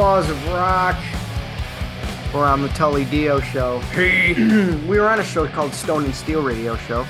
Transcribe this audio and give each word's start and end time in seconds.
Outlaws 0.00 0.30
of 0.30 0.48
Rock. 0.48 0.96
We're 2.32 2.46
on 2.46 2.62
the 2.62 2.70
Tully 2.70 3.04
Dio 3.04 3.38
show. 3.38 3.80
Hey, 3.90 4.32
we 4.88 4.98
were 4.98 5.06
on 5.06 5.20
a 5.20 5.24
show 5.24 5.46
called 5.46 5.74
Stone 5.74 6.06
and 6.06 6.14
Steel 6.14 6.42
Radio 6.42 6.74
Show. 6.74 7.04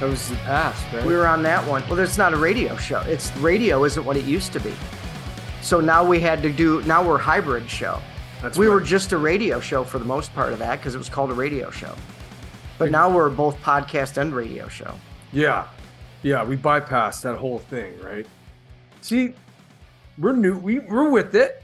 that 0.00 0.08
was 0.10 0.28
the 0.28 0.34
past, 0.38 0.84
right? 0.92 1.06
We 1.06 1.14
were 1.14 1.28
on 1.28 1.44
that 1.44 1.64
one. 1.68 1.88
Well, 1.88 2.00
it's 2.00 2.18
not 2.18 2.34
a 2.34 2.36
radio 2.36 2.76
show. 2.78 2.98
It's 3.02 3.34
radio 3.36 3.84
isn't 3.84 4.04
what 4.04 4.16
it 4.16 4.24
used 4.24 4.52
to 4.54 4.58
be. 4.58 4.74
So 5.62 5.80
now 5.80 6.04
we 6.04 6.18
had 6.18 6.42
to 6.42 6.50
do. 6.50 6.82
Now 6.82 7.06
we're 7.06 7.14
a 7.14 7.22
hybrid 7.22 7.70
show. 7.70 8.02
That's 8.42 8.58
we 8.58 8.68
were 8.68 8.80
just 8.80 9.12
a 9.12 9.18
radio 9.18 9.60
show 9.60 9.84
for 9.84 10.00
the 10.00 10.04
most 10.04 10.34
part 10.34 10.52
of 10.52 10.58
that 10.58 10.80
because 10.80 10.96
it 10.96 10.98
was 10.98 11.08
called 11.08 11.30
a 11.30 11.34
radio 11.34 11.70
show. 11.70 11.94
But 12.76 12.90
now 12.90 13.08
we're 13.08 13.30
both 13.30 13.56
podcast 13.62 14.16
and 14.16 14.34
radio 14.34 14.66
show. 14.66 14.96
yeah, 15.32 15.68
yeah. 16.24 16.42
We 16.42 16.56
bypassed 16.56 17.22
that 17.22 17.36
whole 17.36 17.60
thing, 17.60 17.96
right? 18.00 18.26
See, 19.00 19.34
we're 20.18 20.34
new. 20.34 20.58
We 20.58 20.80
we're 20.80 21.08
with 21.08 21.36
it. 21.36 21.62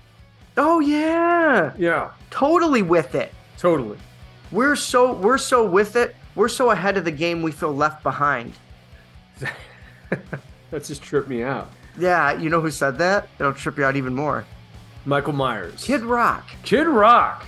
Oh 0.56 0.80
yeah, 0.80 1.73
Yeah, 1.79 2.11
totally 2.30 2.83
with 2.83 3.15
it. 3.15 3.33
totally. 3.59 3.98
We're 4.51 4.77
so 4.77 5.12
we're 5.15 5.38
so 5.38 5.65
with 5.65 5.97
it. 5.97 6.15
We're 6.34 6.48
so 6.48 6.70
ahead 6.70 6.97
of 6.97 7.05
the 7.05 7.11
game. 7.11 7.42
We 7.42 7.52
feel 7.52 7.75
left 7.75 8.02
behind. 8.02 8.52
that 10.11 10.84
just 10.84 11.03
tripped 11.03 11.28
me 11.28 11.42
out. 11.42 11.70
Yeah, 11.98 12.33
you 12.39 12.48
know 12.50 12.61
who 12.61 12.70
said 12.70 12.98
that? 12.98 13.28
It'll 13.39 13.53
trip 13.55 13.78
you 13.78 13.84
out 13.84 13.97
even 13.97 14.14
more. 14.14 14.44
Michael 15.05 15.33
Myers, 15.33 15.84
Kid 15.84 16.03
Rock. 16.03 16.48
Kid 16.62 16.87
Rock. 16.87 17.44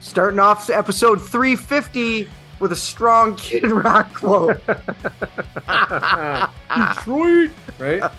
Starting 0.00 0.40
off 0.40 0.70
episode 0.70 1.16
350 1.20 2.28
with 2.58 2.72
a 2.72 2.76
strong 2.76 3.34
Kid 3.36 3.64
Rock 3.70 4.12
quote. 4.14 4.60
Detroit, 6.76 7.50
right? 7.78 8.10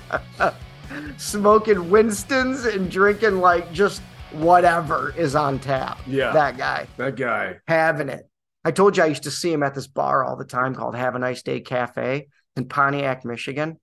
Smoking 1.17 1.89
Winston's 1.89 2.65
and 2.65 2.89
drinking 2.89 3.39
like 3.39 3.71
just 3.73 4.01
whatever 4.31 5.13
is 5.17 5.35
on 5.35 5.59
tap. 5.59 5.99
Yeah. 6.07 6.31
That 6.33 6.57
guy. 6.57 6.87
That 6.97 7.15
guy. 7.15 7.57
Having 7.67 8.09
it. 8.09 8.29
I 8.65 8.71
told 8.71 8.97
you 8.97 9.03
I 9.03 9.07
used 9.07 9.23
to 9.23 9.31
see 9.31 9.51
him 9.51 9.63
at 9.63 9.75
this 9.75 9.87
bar 9.87 10.23
all 10.23 10.35
the 10.35 10.45
time 10.45 10.73
called 10.73 10.95
Have 10.95 11.15
a 11.15 11.19
Nice 11.19 11.43
Day 11.43 11.59
Cafe 11.59 12.27
in 12.55 12.67
Pontiac, 12.67 13.25
Michigan. 13.25 13.79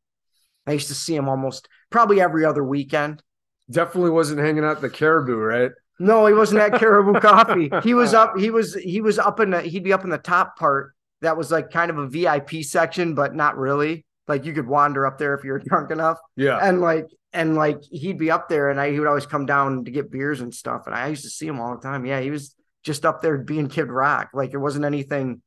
I 0.67 0.73
used 0.73 0.89
to 0.89 0.95
see 0.95 1.15
him 1.15 1.29
almost 1.29 1.69
probably 1.91 2.21
every 2.21 2.45
other 2.45 2.65
weekend. 2.65 3.23
Definitely 3.71 4.11
wasn't 4.11 4.41
hanging 4.41 4.65
out 4.65 4.77
at 4.77 4.81
the 4.81 4.91
Caribou, 4.91 5.37
right? 5.37 5.71
No, 5.99 6.27
he 6.27 6.33
wasn't 6.33 6.61
at 6.61 6.79
Caribou 6.81 7.21
Coffee. 7.21 7.71
He 7.83 7.95
was 7.95 8.15
up. 8.15 8.39
He 8.39 8.51
was 8.51 8.75
he 8.75 9.01
was 9.01 9.19
up 9.19 9.39
in 9.39 9.51
the. 9.51 9.61
He'd 9.61 9.85
be 9.85 9.93
up 9.93 10.05
in 10.05 10.11
the 10.11 10.19
top 10.19 10.57
part. 10.57 10.95
That 11.21 11.37
was 11.37 11.51
like 11.53 11.71
kind 11.71 11.91
of 11.91 11.99
a 11.99 12.09
VIP 12.09 12.63
section, 12.63 13.15
but 13.15 13.35
not 13.35 13.59
really. 13.59 14.07
Like 14.31 14.45
you 14.47 14.53
could 14.53 14.67
wander 14.67 15.07
up 15.07 15.19
there 15.19 15.35
if 15.35 15.45
you 15.45 15.53
were 15.53 15.59
drunk 15.65 15.91
enough, 15.91 16.19
Yeah. 16.37 16.59
and 16.63 16.81
like 16.81 17.07
and 17.33 17.55
like 17.57 17.79
he'd 17.91 18.19
be 18.19 18.31
up 18.31 18.49
there, 18.49 18.71
and 18.71 18.81
I 18.81 18.91
he 18.93 18.99
would 18.99 19.09
always 19.09 19.27
come 19.27 19.45
down 19.45 19.85
to 19.85 19.91
get 19.91 20.11
beers 20.11 20.41
and 20.41 20.55
stuff, 20.55 20.83
and 20.87 20.95
I 20.95 21.09
used 21.09 21.25
to 21.25 21.31
see 21.31 21.47
him 21.47 21.61
all 21.61 21.75
the 21.77 21.83
time. 21.83 22.07
Yeah, 22.07 22.21
he 22.21 22.31
was 22.31 22.55
just 22.83 23.05
up 23.05 23.21
there 23.23 23.39
being 23.39 23.69
Kid 23.69 23.89
Rock. 23.91 24.31
Like 24.35 24.53
it 24.55 24.59
wasn't 24.59 24.85
anything. 24.85 25.43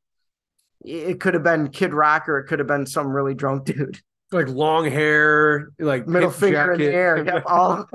It 0.84 1.18
could 1.20 1.34
have 1.34 1.42
been 1.42 1.68
Kid 1.70 1.94
Rock, 1.94 2.28
or 2.28 2.38
it 2.38 2.44
could 2.46 2.58
have 2.58 2.68
been 2.68 2.86
some 2.86 3.08
really 3.08 3.34
drunk 3.34 3.64
dude. 3.70 4.00
Like 4.32 4.48
long 4.48 4.90
hair, 4.90 5.70
like 5.78 6.06
Middle 6.08 6.30
finger 6.30 6.72
in 6.72 6.78
the 6.80 6.92
air. 6.92 7.24
Yep, 7.24 7.42
all- 7.46 7.88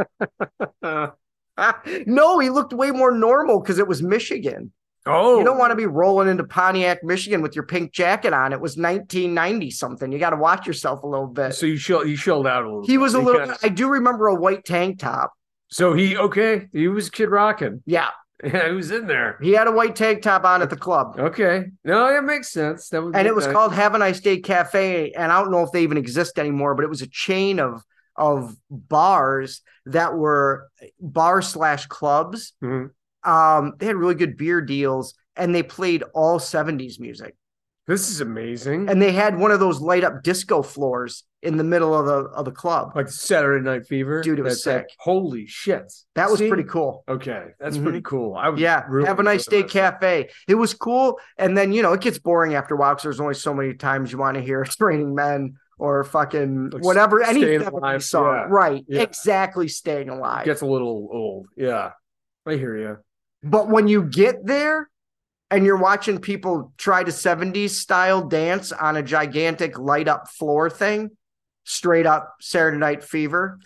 no, 2.06 2.40
he 2.40 2.50
looked 2.50 2.74
way 2.74 2.92
more 2.92 3.12
normal 3.12 3.60
because 3.60 3.80
it 3.80 3.88
was 3.88 4.02
Michigan. 4.02 4.72
Oh, 5.10 5.40
You 5.40 5.46
don't 5.46 5.58
want 5.58 5.72
to 5.72 5.76
be 5.76 5.86
rolling 5.86 6.28
into 6.30 6.44
Pontiac, 6.44 7.04
Michigan 7.04 7.42
with 7.42 7.56
your 7.56 7.66
pink 7.66 7.92
jacket 7.92 8.34
on. 8.34 8.54
It 8.54 8.62
was 8.62 8.78
1990 8.78 9.72
something. 9.72 10.12
You 10.12 10.20
got 10.20 10.30
to 10.32 10.36
watch 10.38 10.66
yourself 10.68 11.04
a 11.04 11.08
little 11.08 11.28
bit. 11.28 11.54
So 11.54 11.66
you 11.66 11.78
shelled, 11.78 12.08
you 12.08 12.16
shelled 12.16 12.48
out 12.48 12.64
a 12.64 12.68
little. 12.68 12.86
he 12.86 12.94
bit. 12.94 12.98
was 13.02 13.14
a 13.16 13.20
little, 13.20 13.54
I 13.64 13.70
do 13.70 13.90
remember 13.90 14.28
a 14.28 14.36
white 14.36 14.66
tank 14.66 15.00
top. 15.00 15.34
so 15.70 15.94
he 15.94 16.16
okay. 16.18 16.68
He 16.72 16.88
was 16.88 17.10
Kid 17.10 17.30
Rockin'. 17.30 17.82
Yeah. 17.86 18.10
Yeah, 18.42 18.70
he 18.70 18.74
was 18.74 18.90
in 18.90 19.06
there. 19.06 19.38
He 19.42 19.52
had 19.52 19.68
a 19.68 19.72
white 19.74 19.98
tank 19.98 20.22
top 20.22 20.46
on 20.46 20.62
at 20.62 20.70
the 20.70 20.78
club. 20.78 21.16
Okay, 21.20 21.66
no, 21.84 22.08
that 22.10 22.24
makes 22.24 22.50
sense. 22.50 22.88
That 22.88 23.04
would 23.04 23.14
And 23.14 23.28
it 23.28 23.36
was 23.36 23.46
nice. 23.46 23.54
called 23.54 23.74
Have 23.74 23.96
a 23.96 23.98
Nice 23.98 24.22
Day 24.22 24.40
Cafe. 24.40 25.12
And 25.12 25.30
I 25.30 25.42
don't 25.42 25.52
know 25.52 25.62
if 25.64 25.74
they 25.74 25.84
even 25.84 25.98
exist 25.98 26.40
anymore, 26.40 26.74
but 26.74 26.86
it 26.86 26.90
was 26.90 27.02
a 27.02 27.08
chain 27.10 27.60
of, 27.60 27.84
of 28.16 28.56
bars 28.70 29.62
that 29.88 30.16
were 30.16 30.70
bar 31.02 31.42
slash 31.42 31.88
clubs. 31.88 32.54
Mhm. 32.64 32.92
Um, 33.24 33.74
they 33.78 33.86
had 33.86 33.96
really 33.96 34.16
good 34.16 34.38
beer 34.38 34.62
deals 34.62 35.14
and 35.36 35.54
they 35.54 35.64
played 35.64 36.04
all 36.14 36.40
70s 36.40 37.00
music. 37.00 37.36
This 37.88 38.10
is 38.10 38.22
amazing. 38.22 38.88
And 38.88 39.02
they 39.02 39.12
had 39.12 39.38
one 39.40 39.50
of 39.52 39.60
those 39.60 39.82
light 39.82 40.04
up 40.04 40.22
disco 40.22 40.62
floors 40.62 41.24
in 41.42 41.58
the 41.58 41.64
middle 41.64 41.98
of 41.98 42.06
the 42.06 42.30
of 42.32 42.46
the 42.46 42.52
club. 42.52 42.92
like 42.96 43.08
Saturday 43.10 43.64
Night 43.64 43.88
Fever, 43.88 44.22
Dude, 44.22 44.38
it 44.40 44.44
was 44.44 44.62
sick. 44.64 44.86
holy 45.00 45.48
shit, 45.48 45.92
That 46.14 46.30
was 46.30 46.38
See? 46.40 46.50
pretty 46.50 46.66
cool. 46.66 47.04
Okay, 47.10 47.48
that's 47.60 47.78
Mhm. 47.78 47.84
pretty 47.84 48.02
cool. 48.02 48.36
I 48.36 48.54
Yeah, 48.56 48.84
really 48.90 49.08
have 49.08 49.20
a 49.20 49.24
nice 49.24 49.46
day 49.48 49.64
cafe. 49.64 50.30
It 50.48 50.56
was 50.56 50.74
cool, 50.76 51.20
and 51.38 51.58
then 51.58 51.72
you 51.72 51.82
know 51.82 51.94
it 51.94 52.02
gets 52.02 52.20
boring 52.20 52.54
after 52.56 52.76
a 52.76 52.78
while 52.78 52.92
because 52.92 53.04
there's 53.04 53.20
only 53.22 53.34
so 53.36 53.54
many 53.56 53.74
times 53.74 54.12
you 54.12 54.18
want 54.20 54.36
to 54.36 54.42
hear 54.42 54.62
"It's 54.64 54.80
Raining 54.80 55.16
Men" 55.16 55.56
or 55.80 56.04
fucking 56.04 56.72
Like 56.72 56.84
whatever 56.84 57.24
any 57.24 57.40
Staying 57.42 57.62
70s 57.62 57.74
Alive, 57.80 58.04
song. 58.04 58.36
yeah. 58.36 58.46
Right, 58.50 58.86
Yeah. 58.88 59.02
exactly. 59.02 59.68
Staying 59.70 60.10
alive. 60.10 60.46
Gets 60.46 60.62
a 60.62 60.66
little 60.68 61.08
old. 61.12 61.48
Yeah, 61.56 61.94
I 62.46 62.56
hear 62.56 62.78
you. 62.78 62.98
But 63.44 63.70
when 63.70 63.88
you 63.88 64.04
get 64.04 64.46
there 64.46 64.90
and 65.52 65.66
you're 65.66 65.78
watching 65.78 66.20
people 66.20 66.74
try 66.78 67.04
to 67.04 67.12
70s 67.12 67.72
style 67.72 68.28
dance 68.28 68.72
on 68.72 68.98
a 68.98 69.04
gigantic 69.04 69.80
light 69.80 70.08
up 70.08 70.28
floor 70.28 70.70
thing, 70.70 71.12
straight 71.64 72.06
up 72.06 72.36
Saturday 72.42 72.78
Night 72.78 73.04
Fever, 73.04 73.60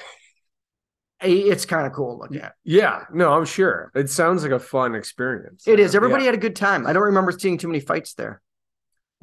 it's 1.22 1.66
kind 1.66 1.88
of 1.88 1.94
cool 1.94 2.18
to 2.18 2.22
look 2.22 2.44
at. 2.44 2.54
Yeah, 2.64 3.06
no, 3.14 3.34
I'm 3.34 3.46
sure. 3.46 3.92
It 3.96 4.10
sounds 4.10 4.44
like 4.44 4.52
a 4.52 4.60
fun 4.60 4.94
experience. 4.94 5.68
It 5.68 5.80
is. 5.80 5.94
Yeah. 5.94 5.98
Everybody 5.98 6.26
had 6.26 6.36
a 6.36 6.38
good 6.38 6.56
time. 6.56 6.86
I 6.86 6.94
don't 6.94 7.04
remember 7.04 7.32
seeing 7.32 7.58
too 7.58 7.68
many 7.68 7.80
fights 7.80 8.14
there. 8.14 8.42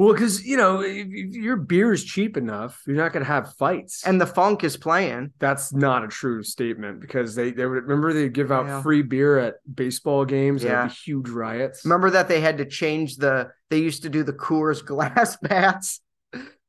Well, 0.00 0.14
because 0.14 0.46
you 0.46 0.56
know, 0.56 0.80
your 0.80 1.56
beer 1.56 1.92
is 1.92 2.02
cheap 2.02 2.38
enough, 2.38 2.82
you're 2.86 2.96
not 2.96 3.12
going 3.12 3.22
to 3.22 3.30
have 3.30 3.54
fights. 3.56 4.06
And 4.06 4.18
the 4.18 4.24
funk 4.24 4.64
is 4.64 4.78
playing. 4.78 5.32
that's 5.38 5.74
not 5.74 6.02
a 6.02 6.08
true 6.08 6.42
statement 6.42 7.00
because 7.02 7.34
they 7.34 7.50
they 7.50 7.66
would 7.66 7.82
remember 7.84 8.14
they 8.14 8.30
give 8.30 8.50
out 8.50 8.64
Yeah. 8.64 8.80
free 8.80 9.02
beer 9.02 9.38
at 9.38 9.56
baseball 9.72 10.24
games. 10.24 10.62
and 10.62 10.70
Yeah. 10.72 10.88
huge 10.88 11.28
riots. 11.28 11.84
Remember 11.84 12.08
that 12.12 12.28
they 12.28 12.40
had 12.40 12.56
to 12.58 12.64
change 12.64 13.16
the, 13.16 13.50
they 13.68 13.76
used 13.80 14.02
to 14.04 14.08
do 14.08 14.22
the 14.22 14.32
Coors 14.32 14.82
glass 14.82 15.36
bats. 15.42 16.00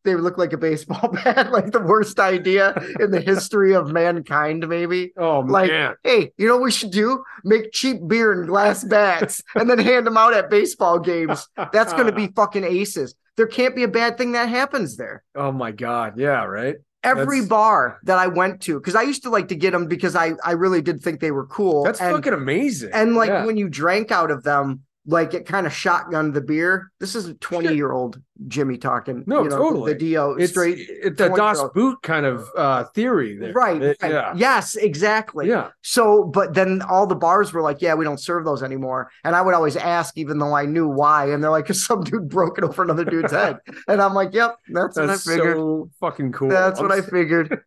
They 0.04 0.16
would 0.16 0.24
look 0.26 0.38
like 0.38 0.52
a 0.52 0.58
baseball 0.58 1.10
bat, 1.24 1.54
like 1.54 1.72
the 1.72 1.80
worst 1.80 2.20
idea 2.20 2.74
in 3.00 3.12
the 3.12 3.22
history 3.22 3.76
of 3.76 3.94
mankind, 3.94 4.68
maybe. 4.68 5.14
Oh 5.16 5.40
Like, 5.40 5.70
man, 5.72 5.94
hey, 6.04 6.32
you 6.38 6.48
know 6.50 6.56
what 6.56 6.64
we 6.64 6.72
should 6.72 6.92
do? 6.92 7.24
Make 7.46 7.72
cheap 7.72 7.98
beer 8.08 8.34
in 8.34 8.46
glass 8.48 8.84
bats 8.84 9.42
and 9.56 9.70
then 9.70 9.78
hand 9.80 10.06
them 10.06 10.18
out 10.18 10.34
at 10.34 10.50
baseball 10.50 11.00
games. 11.00 11.48
That's 11.72 11.94
going 11.94 12.08
to 12.08 12.12
be 12.12 12.28
fucking 12.36 12.66
aces. 12.66 13.16
There 13.38 13.48
can't 13.48 13.76
be 13.76 13.84
a 13.84 13.88
bad 13.88 14.18
thing 14.18 14.34
that 14.34 14.50
happens 14.50 14.98
there. 14.98 15.24
Oh 15.36 15.52
my 15.52 15.72
god, 15.72 16.20
yeah, 16.20 16.44
right. 16.44 16.76
Every 17.04 17.40
That's- 17.40 17.50
bar 17.50 18.00
that 18.04 18.18
I 18.20 18.28
went 18.28 18.62
to, 18.64 18.80
because 18.80 18.94
I 18.94 19.02
used 19.02 19.24
to 19.24 19.30
like 19.30 19.48
to 19.48 19.56
get 19.56 19.72
them 19.72 19.88
because 19.88 20.16
I 20.16 20.34
I 20.44 20.52
really 20.52 20.82
did 20.82 21.02
think 21.02 21.20
they 21.20 21.32
were 21.32 21.48
cool. 21.48 21.84
That's 21.84 22.00
and, 22.02 22.16
fucking 22.16 22.34
amazing. 22.34 22.92
and 22.94 23.16
like 23.16 23.30
Yeah. 23.30 23.46
when 23.46 23.58
you 23.58 23.70
drank 23.70 24.12
out 24.12 24.30
of 24.32 24.44
them, 24.44 24.82
like 25.08 25.34
it 25.34 25.48
kind 25.48 25.66
of 25.66 25.74
shotgunned 25.74 26.34
the 26.36 26.42
beer. 26.42 26.92
This 27.00 27.16
is 27.16 27.26
a 27.28 27.34
20 27.34 27.74
year 27.74 27.92
old 27.92 28.22
Jimmy 28.48 28.78
talking. 28.78 29.24
No, 29.26 29.42
you 29.44 29.50
know, 29.50 29.58
totally. 29.58 29.94
The 29.94 30.00
Dio 30.00 30.34
it's 30.36 30.52
straight. 30.52 30.78
it, 30.78 31.18
the 31.18 31.28
Das 31.30 31.58
20-year-old. 31.58 31.74
Boot 31.74 32.02
kind 32.04 32.26
of 32.26 32.48
uh 32.56 32.84
theory 32.94 33.36
there. 33.36 33.52
Right, 33.52 33.82
It- 33.82 33.98
right. 34.02 34.12
yeah. 34.12 34.34
Yes, 34.36 34.76
exactly. 34.76 35.48
Yeah. 35.48 35.70
So, 35.82 36.24
but 36.24 36.54
then 36.54 36.84
all 36.84 37.08
the 37.08 37.16
bars 37.16 37.52
were 37.52 37.62
like, 37.64 37.82
yeah, 37.82 37.96
we 37.96 38.06
don't 38.06 38.20
serve 38.20 38.46
those 38.46 38.62
anymore. 38.62 39.10
And 39.24 39.36
I 39.36 39.42
would 39.42 39.56
always 39.56 39.76
ask, 39.76 40.16
even 40.20 40.38
though 40.38 40.54
I 40.54 40.66
knew 40.68 40.88
why. 40.88 41.32
And 41.32 41.44
they're 41.44 41.50
like, 41.50 41.66
because 41.66 41.84
some 41.84 42.04
dude 42.04 42.30
broke 42.30 42.60
it 42.60 42.64
over 42.64 42.84
another 42.84 43.04
dude's 43.06 43.32
head. 43.32 43.58
And 43.88 44.02
I'm 44.02 44.14
like, 44.14 44.34
yep, 44.36 44.56
that's, 44.70 44.96
That's 44.96 45.26
what 45.26 45.34
I 45.34 45.38
figured. 45.38 45.58
so 45.58 45.90
fucking 46.00 46.32
cool. 46.34 46.50
that's 46.50 46.80
what 46.80 46.92
I'm 46.92 47.00
I 47.00 47.02
figured. 47.10 47.64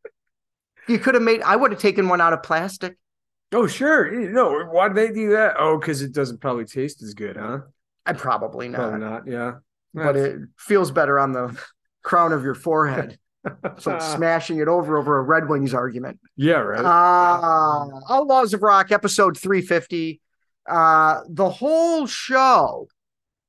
you 0.89 0.99
could 1.01 1.15
have 1.15 1.23
made, 1.25 1.43
I 1.43 1.57
would 1.57 1.73
have 1.73 1.81
taken 1.81 2.09
one 2.09 2.21
out 2.21 2.33
of 2.33 2.43
plastic. 2.45 2.97
Oh, 3.55 3.67
sure. 3.67 4.11
Know, 4.11 4.65
why 4.71 4.89
do 4.89 4.95
they 4.95 5.13
do 5.13 5.31
that? 5.31 5.55
Oh, 5.59 5.79
because 5.79 6.03
it 6.03 6.13
doesn't 6.13 6.41
probably 6.41 6.65
taste 6.65 7.03
as 7.03 7.15
good, 7.15 7.37
huh? 7.37 7.61
I 8.05 8.13
probably 8.13 8.69
not, 8.69 8.79
Probably 8.91 8.99
not. 9.01 9.27
Yeah. 9.27 9.53
but 9.95 10.17
it 10.17 10.41
feels 10.59 10.91
better 10.91 11.19
on 11.19 11.33
the 11.33 11.59
crown 12.03 12.33
of 12.33 12.43
your 12.45 12.55
forehead. 12.55 13.19
So 13.77 13.99
smashing 13.99 14.61
it 14.61 14.69
over 14.69 14.97
over 14.97 15.19
a 15.19 15.23
Red 15.23 15.51
Wings 15.51 15.75
argument. 15.75 16.19
yeah, 16.35 16.55
right. 16.55 16.83
Uh, 16.83 18.01
Outlaws 18.09 18.55
of 18.55 18.63
Rock, 18.63 18.91
episode 18.91 19.37
350. 19.37 20.19
Uh, 20.67 21.21
the 21.29 21.51
whole 21.51 22.07
show 22.07 22.89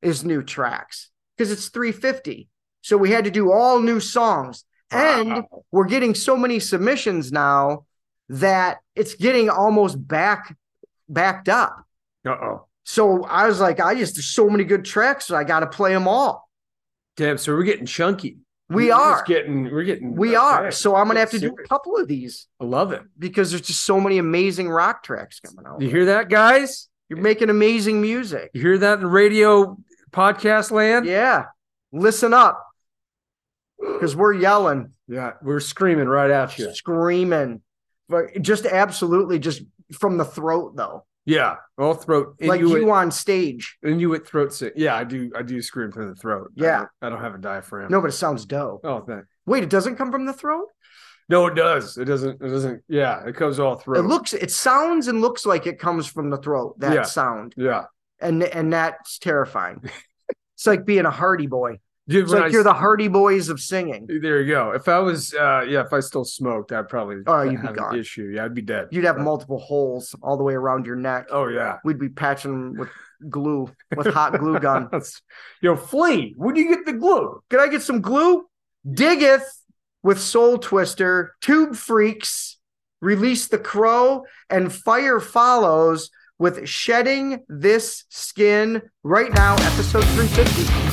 is 0.02 0.26
new 0.26 0.44
tracks 0.44 1.12
because 1.38 1.50
it's 1.50 1.70
350. 1.70 2.50
So 2.82 2.98
we 2.98 3.10
had 3.12 3.24
to 3.24 3.32
do 3.32 3.54
all 3.54 3.80
new 3.80 4.02
songs. 4.02 4.66
And 4.92 5.46
we're 5.72 5.86
getting 5.88 6.14
so 6.14 6.36
many 6.36 6.60
submissions 6.60 7.32
now 7.32 7.86
that 8.30 8.78
it's 8.96 9.16
getting 9.16 9.50
almost 9.50 9.96
back 10.08 10.56
backed 11.10 11.50
up. 11.50 11.86
Uh-oh. 12.26 12.66
So 12.84 13.24
I 13.24 13.48
was 13.48 13.60
like, 13.60 13.80
I 13.80 13.96
just 13.96 14.16
there's 14.16 14.26
so 14.28 14.50
many 14.50 14.64
good 14.64 14.86
tracks, 14.86 15.26
so 15.26 15.36
I 15.36 15.44
got 15.44 15.62
to 15.62 15.68
play 15.68 15.94
them 15.94 16.08
all. 16.08 16.50
Damn, 17.18 17.38
so 17.38 17.54
we're 17.54 17.64
getting 17.64 17.86
chunky. 17.86 18.38
We 18.68 18.86
We're 18.86 18.90
just 18.90 19.22
are. 19.22 19.24
getting. 19.28 19.64
We're 19.66 19.84
getting. 19.84 20.16
We 20.16 20.36
are. 20.36 20.72
So 20.72 20.96
I'm 20.96 21.06
gonna 21.08 21.20
have 21.20 21.30
to 21.32 21.40
do 21.40 21.56
a 21.64 21.68
couple 21.68 21.98
of 21.98 22.08
these 22.08 22.48
I 22.60 22.64
love 22.66 22.92
it. 22.94 23.04
because 23.18 23.52
there's 23.52 23.62
just 23.62 23.86
so 23.86 24.00
many 24.00 24.18
amazing 24.18 24.70
rock 24.70 25.04
tracks 25.04 25.40
coming 25.40 25.66
out. 25.68 25.82
You 25.82 25.90
hear 25.90 26.06
that, 26.06 26.30
guys? 26.30 26.90
You're 27.08 27.22
making 27.22 27.52
amazing 27.52 28.02
music. 28.02 28.50
You 28.56 28.62
hear 28.62 28.78
that 28.80 29.00
in 29.00 29.06
radio 29.06 29.78
podcast 30.12 30.72
land? 30.72 31.06
Yeah. 31.06 31.46
Listen 31.92 32.34
up. 32.34 32.66
Because 33.80 34.16
we're 34.16 34.34
yelling, 34.34 34.94
Yeah, 35.08 35.34
we're 35.44 35.60
screaming 35.60 36.08
right 36.08 36.32
at 36.32 36.58
you. 36.58 36.74
screaming. 36.74 37.62
But 38.10 38.42
just 38.42 38.66
absolutely 38.66 39.40
just 39.40 39.64
from 39.94 40.18
the 40.18 40.26
throat 40.26 40.76
though. 40.76 41.06
Yeah, 41.28 41.56
all 41.80 41.96
throat. 41.96 42.36
like 42.40 42.60
Inuit, 42.62 42.82
you 42.84 42.92
on 42.92 43.10
stage. 43.10 43.78
Inuit 43.84 44.28
throat 44.28 44.54
sing. 44.54 44.72
Yeah, 44.76 44.96
I 44.96 45.04
do. 45.04 45.32
I 45.36 45.42
do 45.42 45.60
scream 45.62 45.92
from 45.92 46.08
the 46.10 46.16
throat. 46.16 46.52
I 46.60 46.64
Yeah. 46.64 46.78
don't- 46.78 46.90
I 47.02 47.10
don't, 47.10 47.22
have 47.22 47.34
a 47.34 47.40
diaphragm. 47.40 47.90
No, 47.90 48.00
but 48.00 48.10
it 48.10 48.14
sounds 48.14 48.46
dope. 48.46 48.82
Oh, 48.84 49.02
thank. 49.02 49.26
Wait, 49.48 49.64
it 49.64 49.70
doesn't 49.72 49.96
come 49.96 50.12
from 50.12 50.26
the 50.28 50.34
throat? 50.34 50.68
No, 51.28 51.48
it 51.48 51.56
does. 51.56 51.98
It 51.98 52.06
doesn't. 52.06 52.40
It 52.40 52.48
doesn't. 52.50 52.84
Yeah, 52.88 53.26
it 53.26 53.36
comes 53.36 53.60
all 53.60 53.76
throat. 53.76 53.98
It 53.98 54.04
looks 54.08 54.34
it 54.34 54.52
sounds 54.52 55.08
and 55.08 55.20
looks 55.22 55.48
like 55.48 55.66
it 55.66 55.80
comes 55.80 56.06
from 56.06 56.30
the 56.30 56.38
throat, 56.38 56.80
that 56.80 56.94
Yeah. 56.94 57.02
sound. 57.04 57.54
Yeah, 57.58 57.86
And 58.20 58.44
and 58.44 58.72
that's 58.72 59.18
terrifying. 59.18 59.82
it's 60.56 60.68
like 60.68 60.86
being 60.86 61.06
a 61.06 61.12
Hardy 61.12 61.48
boy. 61.48 61.80
Dude. 62.08 62.24
It's 62.26 62.34
like 62.34 62.44
I 62.44 62.48
you're 62.48 62.64
the 62.64 62.74
Hardy 62.74 63.08
Boys 63.08 63.50
of 63.50 63.60
singing. 63.60 64.08
There 64.08 64.42
you 64.42 64.48
go. 64.54 64.72
If 64.72 64.88
I 64.88 65.00
was, 65.00 65.34
uh 65.34 65.66
yeah, 65.68 65.82
if 65.86 65.94
I 65.94 66.00
still 66.00 66.26
smoked, 66.26 66.72
I'd 66.72 66.90
probably 66.90 67.18
Oh, 67.28 67.42
you'd 67.44 67.62
be 67.62 67.68
gone. 67.70 67.98
issue. 67.98 68.32
Yeah, 68.36 68.46
I'd 68.46 68.54
be 68.54 68.62
dead. 68.62 68.88
You'd 68.92 69.06
have 69.06 69.18
multiple 69.18 69.60
holes 69.60 70.16
all 70.22 70.38
the 70.38 70.44
way 70.44 70.54
around 70.54 70.86
your 70.86 70.96
neck. 70.96 71.28
Oh 71.32 71.48
yeah. 71.48 71.78
We'd 71.84 72.00
be 72.00 72.10
patching 72.10 72.52
them 72.52 72.78
with 72.78 72.90
glue, 73.30 73.72
with 73.96 74.08
hot 74.08 74.38
glue 74.40 74.60
gun. 74.60 74.90
Know, 75.64 75.76
Flea. 75.76 76.34
Where 76.38 76.54
do 76.54 76.62
you 76.62 76.70
get 76.70 76.86
the 76.86 76.94
glue? 76.94 77.42
Could 77.50 77.60
I 77.60 77.68
get 77.68 77.82
some 77.82 78.02
glue? 78.02 78.46
Diggeth 78.90 79.62
with 80.04 80.20
Soul 80.20 80.60
Twister, 80.60 81.34
Tube 81.42 81.76
Freaks, 81.76 82.58
Release 83.02 83.48
the 83.48 83.58
Crow, 83.58 84.26
and 84.50 84.72
Fire 84.72 85.20
Follows 85.20 86.12
with 86.38 86.68
Shedding 86.68 87.44
This 87.50 88.04
Skin 88.10 88.84
right 89.04 89.34
now, 89.34 89.54
episode 89.54 90.04
350. 90.04 90.85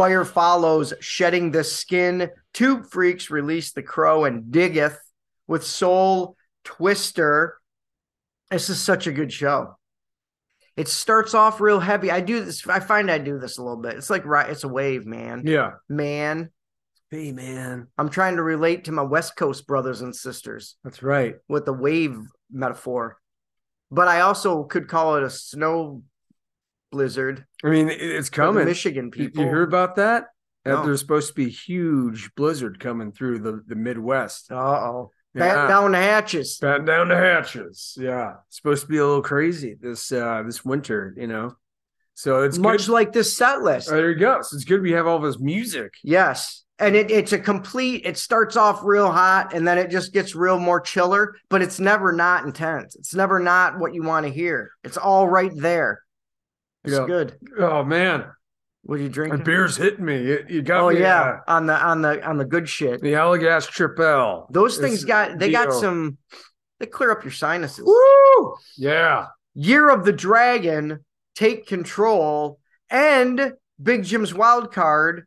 Fire 0.00 0.24
follows, 0.24 0.94
shedding 1.00 1.50
the 1.50 1.62
skin. 1.62 2.30
Tube 2.54 2.86
freaks 2.86 3.28
release 3.28 3.72
the 3.72 3.82
crow 3.82 4.24
and 4.24 4.50
diggeth 4.50 4.98
with 5.46 5.62
Soul 5.62 6.38
Twister. 6.64 7.60
This 8.50 8.70
is 8.70 8.80
such 8.80 9.06
a 9.06 9.12
good 9.12 9.30
show. 9.30 9.76
It 10.74 10.88
starts 10.88 11.34
off 11.34 11.60
real 11.60 11.80
heavy. 11.80 12.10
I 12.10 12.22
do 12.22 12.42
this. 12.42 12.66
I 12.66 12.80
find 12.80 13.10
I 13.10 13.18
do 13.18 13.38
this 13.38 13.58
a 13.58 13.62
little 13.62 13.76
bit. 13.76 13.96
It's 13.96 14.08
like 14.08 14.24
right. 14.24 14.48
It's 14.48 14.64
a 14.64 14.68
wave, 14.68 15.04
man. 15.04 15.42
Yeah. 15.44 15.72
Man, 15.86 16.48
Hey, 17.10 17.30
man. 17.32 17.88
I'm 17.98 18.08
trying 18.08 18.36
to 18.36 18.42
relate 18.42 18.84
to 18.84 18.92
my 18.92 19.02
West 19.02 19.36
Coast 19.36 19.66
brothers 19.66 20.00
and 20.00 20.16
sisters 20.16 20.76
That's 20.82 21.02
right. 21.02 21.34
with 21.46 21.66
the 21.66 21.74
wave 21.74 22.16
metaphor, 22.50 23.18
but 23.90 24.08
I 24.08 24.22
also 24.22 24.64
could 24.64 24.88
call 24.88 25.16
it 25.16 25.24
a 25.24 25.28
snow 25.28 26.04
blizzard. 26.90 27.44
I 27.64 27.68
mean, 27.68 27.88
it's 27.90 28.30
coming. 28.30 28.64
Michigan 28.64 29.10
people. 29.10 29.44
You 29.44 29.48
hear 29.50 29.62
about 29.62 29.96
that? 29.96 30.26
No. 30.64 30.84
there's 30.84 31.00
supposed 31.00 31.28
to 31.28 31.34
be 31.34 31.46
a 31.46 31.48
huge 31.48 32.34
blizzard 32.34 32.80
coming 32.80 33.12
through 33.12 33.38
the, 33.38 33.62
the 33.66 33.74
Midwest. 33.74 34.52
Uh 34.52 34.56
oh. 34.56 35.10
Yeah. 35.34 35.54
Batten 35.54 35.68
down 35.68 35.92
the 35.92 35.98
hatches. 35.98 36.58
Batten 36.60 36.84
down 36.84 37.08
the 37.08 37.16
hatches. 37.16 37.96
Yeah. 37.98 38.34
It's 38.48 38.56
supposed 38.56 38.82
to 38.82 38.88
be 38.88 38.98
a 38.98 39.06
little 39.06 39.22
crazy 39.22 39.76
this 39.80 40.10
uh 40.12 40.42
this 40.44 40.64
winter, 40.64 41.14
you 41.16 41.26
know. 41.28 41.54
So 42.14 42.42
it's 42.42 42.58
Much 42.58 42.86
good. 42.86 42.92
like 42.92 43.12
this 43.12 43.34
set 43.34 43.62
list. 43.62 43.88
Oh, 43.90 43.96
there 43.96 44.10
you 44.10 44.18
go. 44.18 44.42
So 44.42 44.54
it's 44.56 44.64
good 44.64 44.82
we 44.82 44.92
have 44.92 45.06
all 45.06 45.20
this 45.20 45.38
music. 45.38 45.94
Yes. 46.04 46.64
And 46.78 46.96
it, 46.96 47.10
it's 47.10 47.32
a 47.32 47.38
complete, 47.38 48.06
it 48.06 48.16
starts 48.16 48.56
off 48.56 48.80
real 48.82 49.10
hot 49.10 49.54
and 49.54 49.66
then 49.68 49.78
it 49.78 49.90
just 49.90 50.12
gets 50.12 50.34
real 50.34 50.58
more 50.58 50.80
chiller, 50.80 51.36
but 51.50 51.62
it's 51.62 51.78
never 51.78 52.10
not 52.10 52.44
intense. 52.44 52.96
It's 52.96 53.14
never 53.14 53.38
not 53.38 53.78
what 53.78 53.94
you 53.94 54.02
want 54.02 54.26
to 54.26 54.32
hear. 54.32 54.70
It's 54.82 54.96
all 54.96 55.28
right 55.28 55.52
there. 55.54 56.02
It's 56.84 56.94
Yeah. 56.94 57.06
good. 57.06 57.38
Oh 57.58 57.84
man, 57.84 58.26
What 58.82 58.98
are 58.98 59.02
you 59.02 59.08
drinking? 59.08 59.44
beer's 59.44 59.76
hitting 59.76 60.04
me. 60.04 60.22
You, 60.24 60.44
you 60.48 60.62
got 60.62 60.80
Oh 60.82 60.90
me, 60.90 61.00
yeah, 61.00 61.40
uh, 61.46 61.52
on 61.52 61.66
the 61.66 61.74
on 61.74 62.02
the 62.02 62.26
on 62.26 62.38
the 62.38 62.44
good 62.44 62.68
shit. 62.68 63.00
the 63.02 63.12
Allagash 63.14 63.68
Tripel. 63.68 64.46
Those 64.50 64.78
things 64.78 65.04
got 65.04 65.38
they 65.38 65.50
got 65.52 65.70
deal. 65.70 65.80
some 65.80 66.18
they 66.78 66.86
clear 66.86 67.10
up 67.10 67.22
your 67.24 67.32
sinuses. 67.32 67.84
Woo! 67.84 68.54
Yeah. 68.78 69.26
Year 69.54 69.90
of 69.90 70.04
the 70.04 70.12
Dragon, 70.12 71.04
Take 71.34 71.66
Control, 71.66 72.58
and 72.88 73.52
Big 73.82 74.04
Jim's 74.04 74.32
wild 74.32 74.72
card 74.72 75.26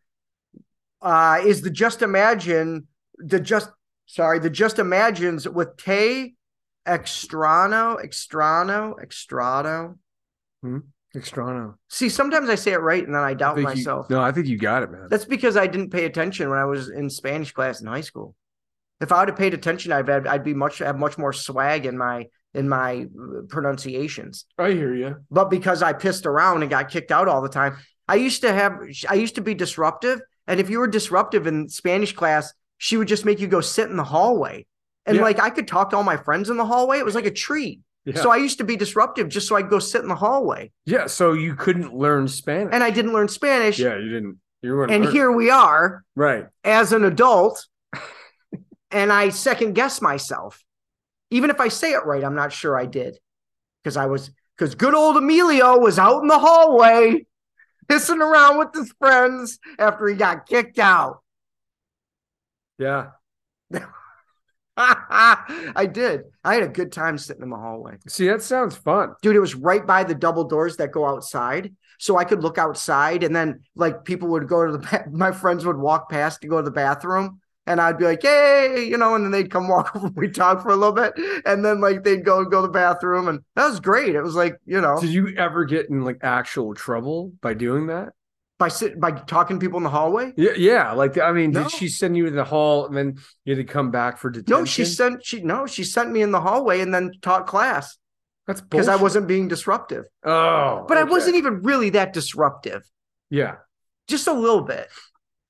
uh, 1.01 1.41
is 1.45 1.61
the 1.61 1.69
Just 1.69 2.01
Imagine 2.01 2.87
the 3.19 3.39
just 3.39 3.69
sorry 4.07 4.39
the 4.39 4.49
Just 4.49 4.79
Imagines 4.79 5.47
with 5.47 5.77
Tay 5.77 6.33
Extrano 6.87 8.03
Extrano 8.03 8.95
Extrado. 8.99 9.97
Extrano. 11.15 11.75
See, 11.89 12.09
sometimes 12.09 12.49
I 12.49 12.55
say 12.55 12.71
it 12.73 12.77
right 12.81 13.05
and 13.05 13.13
then 13.13 13.21
I 13.21 13.29
I 13.29 13.33
doubt 13.35 13.57
you- 13.57 13.63
myself. 13.63 14.09
no, 14.09 14.19
I 14.21 14.31
think 14.31 14.47
you 14.47 14.57
got 14.57 14.83
it, 14.83 14.91
man. 14.91 15.07
That's 15.09 15.25
because 15.25 15.55
I 15.57 15.67
didn't 15.67 15.91
pay 15.91 16.05
attention 16.05 16.49
when 16.49 16.57
I 16.59 16.65
was 16.65 16.89
in 16.89 17.09
Spanish 17.09 17.51
class 17.51 17.81
in 17.81 17.87
high 17.87 18.01
school. 18.01 18.35
If 18.99 19.11
I 19.11 19.19
would 19.19 19.29
have 19.29 19.37
paid 19.37 19.53
attention, 19.53 19.91
I'd 19.91 20.07
have, 20.07 20.25
I'd 20.27 20.43
be 20.43 20.53
much 20.53 20.79
have 20.79 20.97
much 20.97 21.17
more 21.17 21.33
swag 21.33 21.85
in 21.85 21.97
my 21.97 22.27
in 22.53 22.69
my 22.69 23.07
uh, 23.19 23.41
pronunciations. 23.49 24.45
I 24.57 24.71
hear 24.71 24.93
you. 24.93 25.17
But 25.31 25.49
because 25.49 25.81
I 25.81 25.93
pissed 25.93 26.25
around 26.25 26.61
and 26.61 26.69
got 26.69 26.89
kicked 26.89 27.11
out 27.11 27.27
all 27.27 27.41
the 27.41 27.49
time, 27.49 27.77
I 28.07 28.15
used 28.15 28.41
to 28.41 28.53
have 28.53 28.79
I 29.09 29.15
used 29.15 29.35
to 29.35 29.41
be 29.41 29.53
disruptive. 29.53 30.21
And 30.47 30.59
if 30.59 30.69
you 30.69 30.79
were 30.79 30.87
disruptive 30.87 31.47
in 31.47 31.69
Spanish 31.69 32.13
class, 32.13 32.53
she 32.77 32.97
would 32.97 33.07
just 33.07 33.25
make 33.25 33.39
you 33.39 33.47
go 33.47 33.61
sit 33.61 33.89
in 33.89 33.97
the 33.97 34.03
hallway. 34.03 34.65
And 35.05 35.17
Yeah. 35.17 35.23
like 35.23 35.39
I 35.39 35.49
could 35.49 35.67
talk 35.67 35.89
to 35.89 35.97
all 35.97 36.03
my 36.03 36.17
friends 36.17 36.49
in 36.49 36.57
the 36.57 36.65
hallway. 36.65 36.99
It 36.99 37.05
was 37.05 37.15
like 37.15 37.25
a 37.25 37.31
treat. 37.31 37.81
Yeah. 38.05 38.21
So 38.21 38.31
I 38.31 38.35
used 38.37 38.57
to 38.57 38.63
be 38.65 38.75
disruptive 38.75 39.29
just 39.29 39.47
so 39.47 39.55
I'd 39.55 39.69
go 39.69 39.79
sit 39.79 40.01
in 40.01 40.09
the 40.09 40.15
hallway. 40.15 40.71
yeah. 40.85 41.07
So 41.07 41.33
you 41.33 41.55
couldn't 41.55 41.93
learn 41.95 42.27
Spanish. 42.27 42.73
And 42.73 42.83
I 42.83 42.89
didn't 42.89 43.13
learn 43.13 43.29
Spanish. 43.29 43.79
yeah, 43.79 43.97
you 43.97 44.09
didn't. 44.09 44.39
You 44.61 44.75
weren't. 44.75 44.91
and 44.91 45.05
learn- 45.05 45.13
here 45.13 45.31
we 45.31 45.49
are 45.49 46.03
right. 46.15 46.47
as 46.63 46.91
an 46.93 47.03
adult 47.03 47.65
and 48.91 49.11
I 49.11 49.29
second 49.29 49.73
guess 49.73 50.01
myself. 50.01 50.63
Even 51.31 51.49
if 51.49 51.59
I 51.59 51.67
say 51.69 51.93
it 51.93 52.05
right, 52.05 52.23
I'm 52.23 52.35
not 52.35 52.53
sure 52.53 52.77
I 52.77 52.85
did. 52.85 53.17
because 53.83 53.97
I 53.97 54.05
was 54.05 54.31
because 54.57 54.75
good 54.75 54.93
old 54.95 55.17
Emilio 55.17 55.77
was 55.77 55.97
out 55.97 56.21
in 56.21 56.27
the 56.27 56.37
hallway 56.39 57.25
pissing 57.89 58.19
around 58.19 58.57
with 58.59 58.73
his 58.73 58.93
friends 58.99 59.59
after 59.79 60.07
he 60.07 60.15
got 60.15 60.45
kicked 60.47 60.79
out. 60.79 61.21
Yeah. 62.77 63.11
I 64.77 65.87
did. 65.91 66.21
I 66.43 66.55
had 66.55 66.63
a 66.63 66.67
good 66.67 66.91
time 66.91 67.17
sitting 67.17 67.43
in 67.43 67.49
the 67.49 67.57
hallway. 67.57 67.97
See, 68.07 68.27
that 68.27 68.41
sounds 68.41 68.75
fun. 68.75 69.13
Dude, 69.21 69.35
it 69.35 69.39
was 69.39 69.55
right 69.55 69.85
by 69.85 70.03
the 70.03 70.15
double 70.15 70.45
doors 70.45 70.77
that 70.77 70.91
go 70.91 71.05
outside. 71.05 71.75
So 71.99 72.17
I 72.17 72.25
could 72.25 72.41
look 72.41 72.57
outside 72.57 73.23
and 73.23 73.35
then 73.35 73.61
like 73.75 74.03
people 74.03 74.29
would 74.29 74.47
go 74.47 74.65
to 74.65 74.71
the 74.71 74.79
ba- 74.79 75.05
my 75.11 75.31
friends 75.31 75.65
would 75.65 75.77
walk 75.77 76.09
past 76.09 76.41
to 76.41 76.47
go 76.47 76.57
to 76.57 76.63
the 76.63 76.71
bathroom 76.71 77.39
and 77.65 77.79
I'd 77.79 77.97
be 77.97 78.05
like, 78.05 78.21
"Hey," 78.21 78.85
you 78.89 78.97
know, 78.97 79.15
and 79.15 79.23
then 79.23 79.31
they'd 79.31 79.51
come 79.51 79.67
walk 79.69 79.95
over. 79.95 80.09
We 80.15 80.29
talk 80.29 80.61
for 80.61 80.69
a 80.69 80.75
little 80.75 80.93
bit, 80.93 81.13
and 81.45 81.63
then 81.63 81.79
like 81.79 82.03
they'd 82.03 82.25
go 82.25 82.43
go 82.43 82.61
to 82.61 82.67
the 82.67 82.73
bathroom, 82.73 83.27
and 83.27 83.39
that 83.55 83.69
was 83.69 83.79
great. 83.79 84.15
It 84.15 84.21
was 84.21 84.35
like 84.35 84.57
you 84.65 84.81
know, 84.81 84.99
Did 84.99 85.11
you 85.11 85.33
ever 85.37 85.65
get 85.65 85.89
in 85.89 86.03
like 86.03 86.17
actual 86.21 86.73
trouble 86.73 87.31
by 87.41 87.53
doing 87.53 87.87
that? 87.87 88.13
By 88.63 88.69
sit 88.69 88.99
by 88.99 89.11
talking 89.11 89.59
to 89.59 89.63
people 89.63 89.77
in 89.77 89.83
the 89.83 89.89
hallway. 89.89 90.31
Yeah, 90.37 90.51
yeah. 90.55 90.91
Like, 90.93 91.17
I 91.17 91.31
mean, 91.33 91.51
No. 91.51 91.63
did 91.63 91.71
she 91.71 91.89
send 91.89 92.15
you 92.15 92.27
in 92.27 92.35
the 92.35 92.43
hall 92.45 92.85
and 92.87 92.95
then 92.95 93.17
you 93.43 93.55
had 93.55 93.65
to 93.67 93.71
come 93.71 93.91
back 93.91 94.17
for 94.17 94.29
detention? 94.29 94.59
No, 94.61 94.65
she 94.65 94.85
sent 94.85 95.25
she 95.25 95.41
no, 95.41 95.67
she 95.67 95.83
sent 95.83 96.11
me 96.11 96.21
in 96.21 96.31
the 96.31 96.39
hallway 96.41 96.79
and 96.81 96.93
then 96.93 97.11
taught 97.21 97.45
class 97.47 97.97
That's 98.47 98.61
because 98.61 98.87
I 98.87 98.95
wasn't 98.95 99.27
being 99.27 99.47
disruptive. 99.49 100.05
Oh, 100.23 100.85
But 100.87 100.97
I 100.97 101.03
wasn't 101.03 101.35
even 101.35 101.61
really 101.63 101.89
that 101.91 102.13
disruptive, 102.13 102.83
Yeah. 103.29 103.55
just 104.07 104.27
a 104.27 104.33
little 104.33 104.61
bit. 104.61 104.87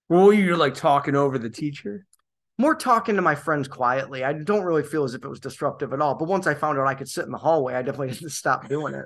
Well, 0.09 0.33
you're 0.33 0.57
like 0.57 0.73
talking 0.75 1.15
over 1.15 1.37
the 1.37 1.49
teacher. 1.49 2.05
More 2.57 2.75
talking 2.75 3.15
to 3.15 3.21
my 3.21 3.35
friends 3.35 3.67
quietly. 3.67 4.23
I 4.23 4.33
don't 4.33 4.63
really 4.63 4.83
feel 4.83 5.03
as 5.03 5.13
if 5.15 5.23
it 5.23 5.27
was 5.27 5.39
disruptive 5.39 5.91
at 5.93 6.01
all. 6.01 6.15
But 6.15 6.27
once 6.27 6.45
I 6.45 6.53
found 6.53 6.77
out 6.77 6.85
I 6.87 6.93
could 6.93 7.09
sit 7.09 7.25
in 7.25 7.31
the 7.31 7.37
hallway, 7.37 7.73
I 7.73 7.81
definitely 7.81 8.09
had 8.09 8.19
to 8.19 8.29
stop 8.29 8.67
doing 8.69 8.93
it. 8.93 9.05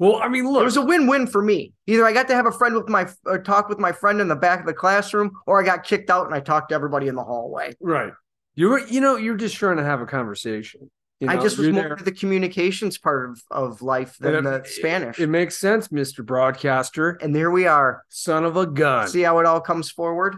Well, 0.00 0.16
I 0.16 0.28
mean, 0.28 0.50
look, 0.50 0.62
It 0.62 0.64
was 0.64 0.76
a 0.78 0.82
win-win 0.84 1.26
for 1.28 1.42
me. 1.42 1.74
Either 1.86 2.04
I 2.06 2.12
got 2.12 2.26
to 2.28 2.34
have 2.34 2.46
a 2.46 2.50
friend 2.52 2.74
with 2.74 2.88
my 2.88 3.06
or 3.26 3.38
talk 3.40 3.68
with 3.68 3.78
my 3.78 3.92
friend 3.92 4.20
in 4.20 4.28
the 4.28 4.34
back 4.34 4.60
of 4.60 4.66
the 4.66 4.74
classroom, 4.74 5.30
or 5.46 5.60
I 5.60 5.64
got 5.64 5.84
kicked 5.84 6.08
out 6.10 6.24
and 6.26 6.34
I 6.34 6.40
talked 6.40 6.70
to 6.70 6.74
everybody 6.74 7.06
in 7.06 7.14
the 7.14 7.22
hallway. 7.22 7.74
right. 7.80 8.12
You 8.56 8.68
were, 8.70 8.80
you 8.80 9.00
know, 9.00 9.16
you're 9.16 9.36
just 9.36 9.54
trying 9.56 9.76
to 9.76 9.84
have 9.84 10.00
a 10.00 10.06
conversation. 10.06 10.90
You 11.20 11.28
I 11.28 11.36
just 11.36 11.56
was 11.58 11.68
more 11.68 11.82
there- 11.82 11.96
the 11.96 12.12
communications 12.12 12.96
part 12.98 13.30
of, 13.30 13.42
of 13.50 13.82
life 13.82 14.16
than 14.18 14.34
And 14.36 14.46
the 14.46 14.54
it- 14.56 14.66
Spanish. 14.66 15.18
It 15.20 15.28
makes 15.28 15.56
sense, 15.58 15.88
Mr. 15.88 16.24
Broadcaster. 16.24 17.10
and 17.22 17.36
there 17.36 17.50
we 17.50 17.66
are. 17.66 18.02
Son 18.08 18.44
of 18.44 18.56
a 18.56 18.66
gun. 18.66 19.06
See 19.08 19.20
how 19.22 19.38
it 19.38 19.46
all 19.46 19.60
comes 19.60 19.90
forward? 19.90 20.34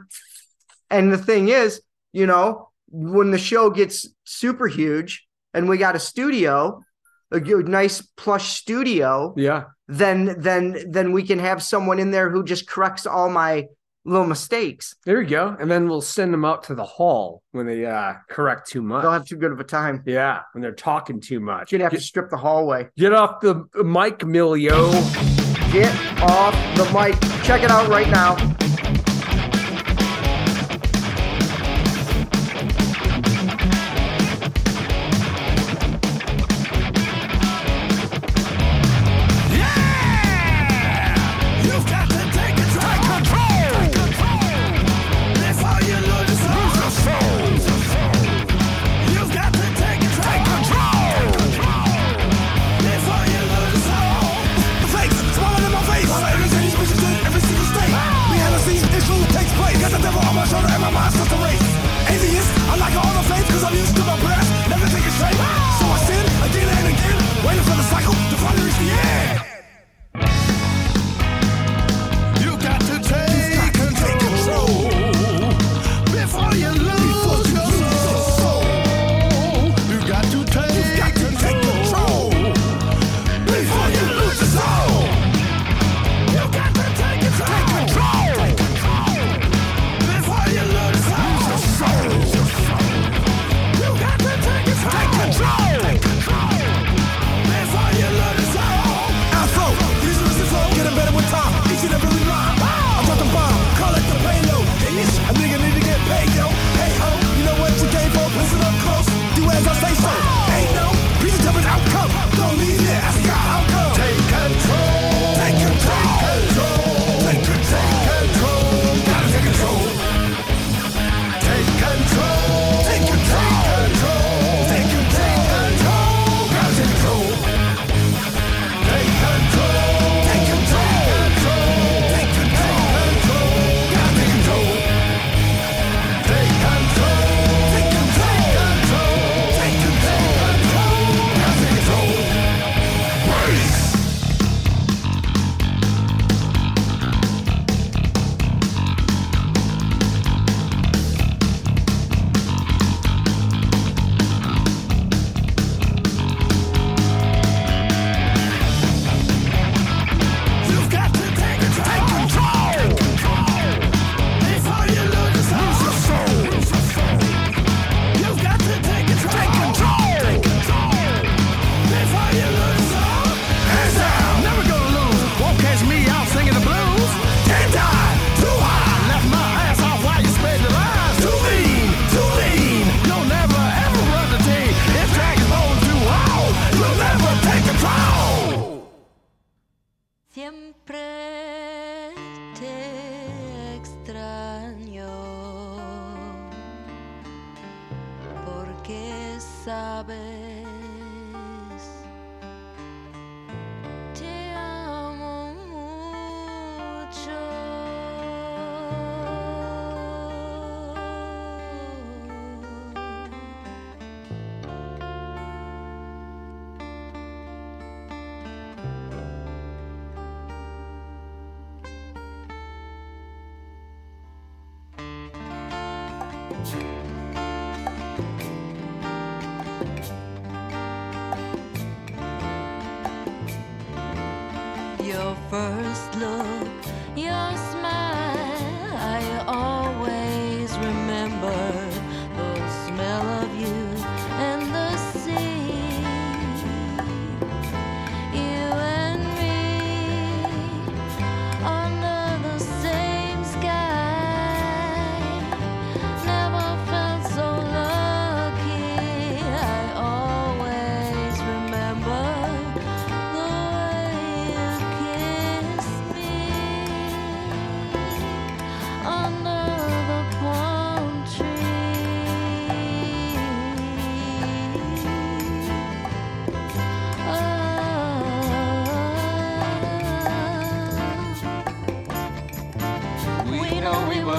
And 0.91 1.13
the 1.13 1.19
thing 1.19 1.49
is, 1.49 1.81
you 2.13 2.27
know, 2.27 2.69
when 2.89 3.31
the 3.31 3.39
show 3.39 3.71
gets 3.71 4.09
super 4.25 4.67
huge 4.67 5.27
and 5.55 5.69
we 5.69 5.79
got 5.79 5.97
a 5.97 6.01
studio, 6.01 6.83
a 7.33 7.41
good, 7.41 7.69
nice 7.69 8.01
plush 8.17 8.53
studio, 8.53 9.35
yeah. 9.37 9.65
then 9.89 10.37
then 10.39 10.85
then 10.91 11.13
we 11.13 11.23
can 11.23 11.39
have 11.39 11.63
someone 11.63 11.99
in 11.99 12.11
there 12.11 12.31
who 12.31 12.45
just 12.45 12.69
corrects 12.69 13.07
all 13.07 13.29
my 13.31 13.67
little 14.05 14.27
mistakes. 14.27 14.97
There 15.07 15.23
you 15.23 15.29
go. 15.29 15.57
And 15.61 15.71
then 15.71 15.89
we'll 15.89 16.01
send 16.01 16.35
them 16.35 16.45
out 16.45 16.65
to 16.65 16.75
the 16.75 16.85
hall 16.85 17.43
when 17.53 17.67
they 17.67 17.87
uh, 17.87 18.15
correct 18.29 18.69
too 18.69 18.83
much. 18.83 19.03
They'll 19.03 19.13
have 19.13 19.25
too 19.27 19.37
good 19.37 19.53
of 19.53 19.61
a 19.61 19.65
time. 19.65 20.03
yeah. 20.07 20.41
When 20.53 20.61
they're 20.63 20.73
talking 20.73 21.21
too 21.21 21.39
much. 21.39 21.71
You'd 21.71 21.83
have 21.83 21.93
Get, 21.93 21.99
to 22.01 22.05
strip 22.05 22.29
the 22.29 22.37
hallway. 22.37 22.89
get 22.97 23.13
off 23.13 23.41
the 23.41 23.55
mic, 23.77 24.19
Milio. 24.21 24.91
Get 25.73 25.95
off 26.21 26.55
the 26.77 26.85
mic. 26.93 27.15
Check 27.45 27.63
it 27.63 27.71
out 27.71 27.89
right 27.89 28.09
now. 28.09 28.35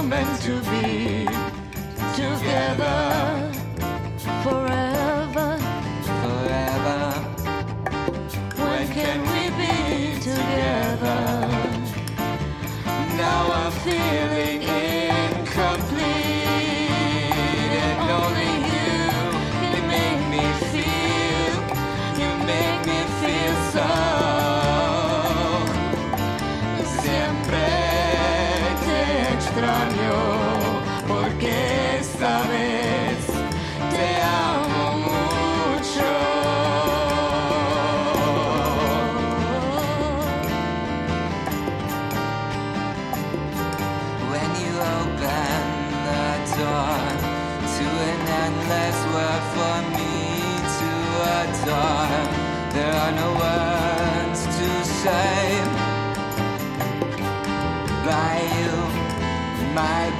Meant 0.03 0.41
to 0.41 0.59
be. 0.69 1.25
Together 2.15 3.02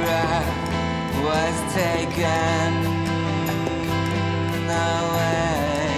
breath 0.04 0.52
was 1.28 1.56
taken 1.74 2.72
away. 4.68 5.94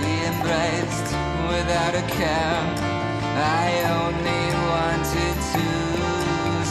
We 0.00 0.12
embraced 0.30 1.08
without 1.50 1.94
a 2.02 2.04
care. 2.18 2.62
I 3.62 3.68
only 3.98 4.44
wanted 4.70 5.36
to 5.54 5.66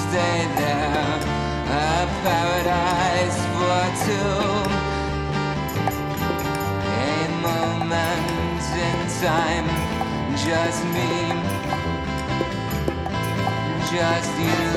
stay 0.04 0.40
there, 0.62 1.12
a 1.68 2.08
paradise 2.24 3.40
for 3.54 3.82
two. 4.06 4.44
A 7.12 7.28
moment 7.48 8.64
in 8.88 9.00
time, 9.26 9.68
just 10.46 10.82
me, 10.96 11.39
just 13.92 14.40
you. 14.40 14.69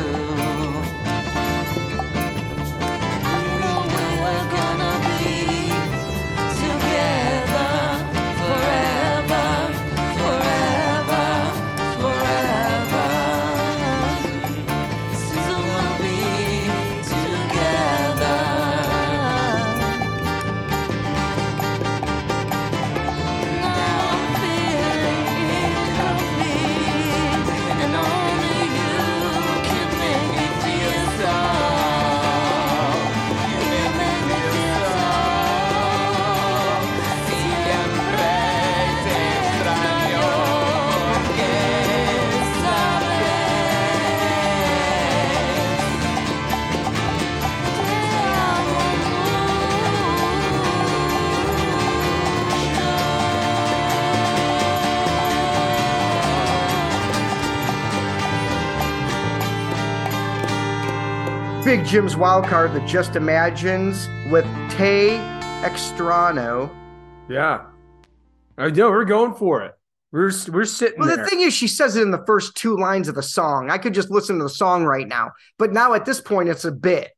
Big 61.72 61.86
Jim's 61.86 62.18
wild 62.18 62.44
card, 62.44 62.74
that 62.74 62.86
Just 62.86 63.16
Imagines 63.16 64.06
with 64.30 64.44
Tay 64.70 65.16
Extrano. 65.62 66.68
Yeah. 67.30 67.62
I 68.58 68.68
know 68.68 68.90
we're 68.90 69.06
going 69.06 69.32
for 69.32 69.62
it. 69.62 69.72
We're 70.10 70.30
we're 70.52 70.66
sitting 70.66 70.98
Well, 70.98 71.08
the 71.08 71.16
there. 71.16 71.26
thing 71.26 71.40
is, 71.40 71.54
she 71.54 71.66
says 71.66 71.96
it 71.96 72.02
in 72.02 72.10
the 72.10 72.22
first 72.26 72.56
two 72.56 72.76
lines 72.76 73.08
of 73.08 73.14
the 73.14 73.22
song. 73.22 73.70
I 73.70 73.78
could 73.78 73.94
just 73.94 74.10
listen 74.10 74.36
to 74.36 74.42
the 74.42 74.50
song 74.50 74.84
right 74.84 75.08
now, 75.08 75.30
but 75.56 75.72
now 75.72 75.94
at 75.94 76.04
this 76.04 76.20
point, 76.20 76.50
it's 76.50 76.66
a 76.66 76.72
bit. 76.72 77.12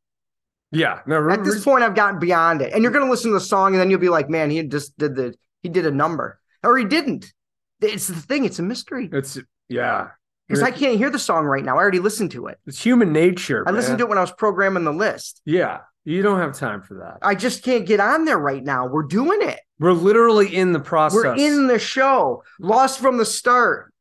yeah. 0.70 1.00
No, 1.04 1.28
At 1.30 1.42
this 1.42 1.64
point, 1.64 1.82
I've 1.82 1.96
gotten 1.96 2.20
beyond 2.20 2.62
it, 2.62 2.72
and 2.72 2.80
you're 2.80 2.92
going 2.92 3.04
to 3.04 3.10
listen 3.10 3.32
to 3.32 3.34
the 3.36 3.44
song, 3.44 3.72
and 3.74 3.80
then 3.80 3.90
you'll 3.90 3.98
be 3.98 4.08
like, 4.08 4.30
"Man, 4.30 4.50
he 4.50 4.62
just 4.62 4.96
did 4.96 5.16
the 5.16 5.34
he 5.64 5.68
did 5.68 5.84
a 5.84 5.90
number, 5.90 6.38
or 6.62 6.78
he 6.78 6.84
didn't." 6.84 7.32
It's 7.80 8.06
the 8.06 8.14
thing; 8.14 8.44
it's 8.44 8.60
a 8.60 8.62
mystery 8.62 9.10
it's 9.12 9.36
yeah. 9.68 10.10
Because 10.48 10.62
I 10.62 10.70
can't 10.70 10.98
hear 10.98 11.10
the 11.10 11.18
song 11.18 11.44
right 11.44 11.64
now. 11.64 11.74
I 11.74 11.78
already 11.78 12.00
listened 12.00 12.30
to 12.32 12.46
it. 12.46 12.58
It's 12.66 12.82
human 12.82 13.12
nature. 13.12 13.64
I 13.66 13.70
listened 13.70 13.98
to 13.98 14.04
it 14.04 14.08
when 14.08 14.18
I 14.18 14.20
was 14.20 14.32
programming 14.32 14.84
the 14.84 14.92
list. 14.92 15.40
Yeah. 15.44 15.80
You 16.06 16.20
don't 16.20 16.38
have 16.38 16.52
time 16.52 16.82
for 16.82 16.98
that. 16.98 17.18
I 17.22 17.34
just 17.34 17.62
can't 17.62 17.86
get 17.86 17.98
on 17.98 18.26
there 18.26 18.38
right 18.38 18.62
now. 18.62 18.86
We're 18.86 19.04
doing 19.04 19.40
it. 19.40 19.58
We're 19.78 19.92
literally 19.92 20.54
in 20.54 20.72
the 20.72 20.80
process. 20.80 21.16
We're 21.16 21.34
in 21.36 21.66
the 21.66 21.78
show. 21.78 22.44
Lost 22.60 23.00
from 23.00 23.16
the 23.16 23.24
start. 23.24 23.92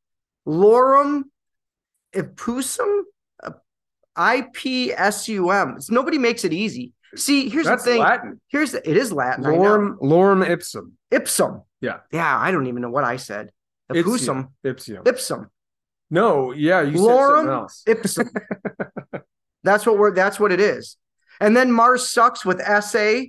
Lorem 0.46 1.24
Ipsum? 2.14 3.04
Uh, 3.42 3.52
I 4.18 4.48
P 4.54 4.92
S 4.92 5.30
U 5.30 5.50
M. 5.52 5.78
Nobody 5.90 6.18
makes 6.18 6.44
it 6.44 6.52
easy. 6.52 6.92
See, 7.16 7.48
here's 7.48 7.66
That's 7.66 7.86
the 7.86 7.92
thing. 7.92 8.02
Latin. 8.02 8.42
Here's 8.50 8.74
the, 8.74 8.88
it 8.88 8.98
is 8.98 9.14
Latin. 9.14 9.46
Lorem 9.46 9.98
lorem 10.00 10.48
ipsum. 10.48 10.94
Ipsum. 11.12 11.62
Yeah. 11.80 12.00
Yeah, 12.12 12.38
I 12.38 12.52
don't 12.52 12.68
even 12.68 12.82
know 12.82 12.90
what 12.90 13.06
I 13.06 13.16
said. 13.16 13.52
Ipsum. 13.90 14.50
Ipsium. 14.66 15.08
Ipsum. 15.08 15.50
No, 16.14 16.52
yeah, 16.52 16.82
you 16.82 17.00
Lorem 17.00 17.38
something 17.38 17.54
else. 17.54 17.84
Ipsum. 17.88 18.30
that's 19.64 19.86
what 19.86 19.98
we're 19.98 20.14
that's 20.14 20.40
what 20.40 20.52
it 20.52 20.60
is. 20.60 20.98
And 21.42 21.58
then 21.58 21.72
Mars 21.72 22.08
sucks 22.08 22.46
with 22.46 22.62
SA. 22.62 23.22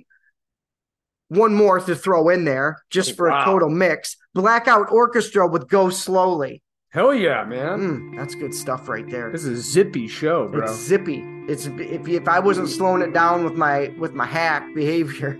One 1.29 1.55
more 1.55 1.79
to 1.79 1.95
throw 1.95 2.29
in 2.29 2.45
there 2.45 2.77
just 2.91 3.17
for 3.17 3.29
Wow. 3.29 3.41
a 3.41 3.45
total 3.45 3.69
mix. 3.69 4.15
Blackout 4.35 4.91
Orchestra 4.91 5.47
with 5.47 5.67
Go 5.67 5.89
Slowly. 5.89 6.61
Hell 6.89 7.15
yeah, 7.15 7.43
man. 7.43 7.79
Mm, 7.79 8.17
that's 8.17 8.35
good 8.35 8.53
stuff 8.53 8.87
right 8.87 9.09
there. 9.09 9.31
This 9.31 9.45
is 9.45 9.59
a 9.59 9.61
zippy 9.63 10.07
show, 10.07 10.47
bro. 10.47 10.65
It's 10.65 10.75
zippy. 10.75 11.23
It's 11.49 11.65
if 11.65 12.07
if 12.07 12.27
I 12.27 12.39
wasn't 12.39 12.69
slowing 12.69 13.01
it 13.01 13.13
down 13.13 13.43
with 13.43 13.55
my 13.55 13.91
with 13.97 14.13
my 14.13 14.27
hack 14.27 14.63
behavior, 14.75 15.29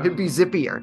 it'd 0.00 0.16
be 0.16 0.26
zippier. 0.38 0.80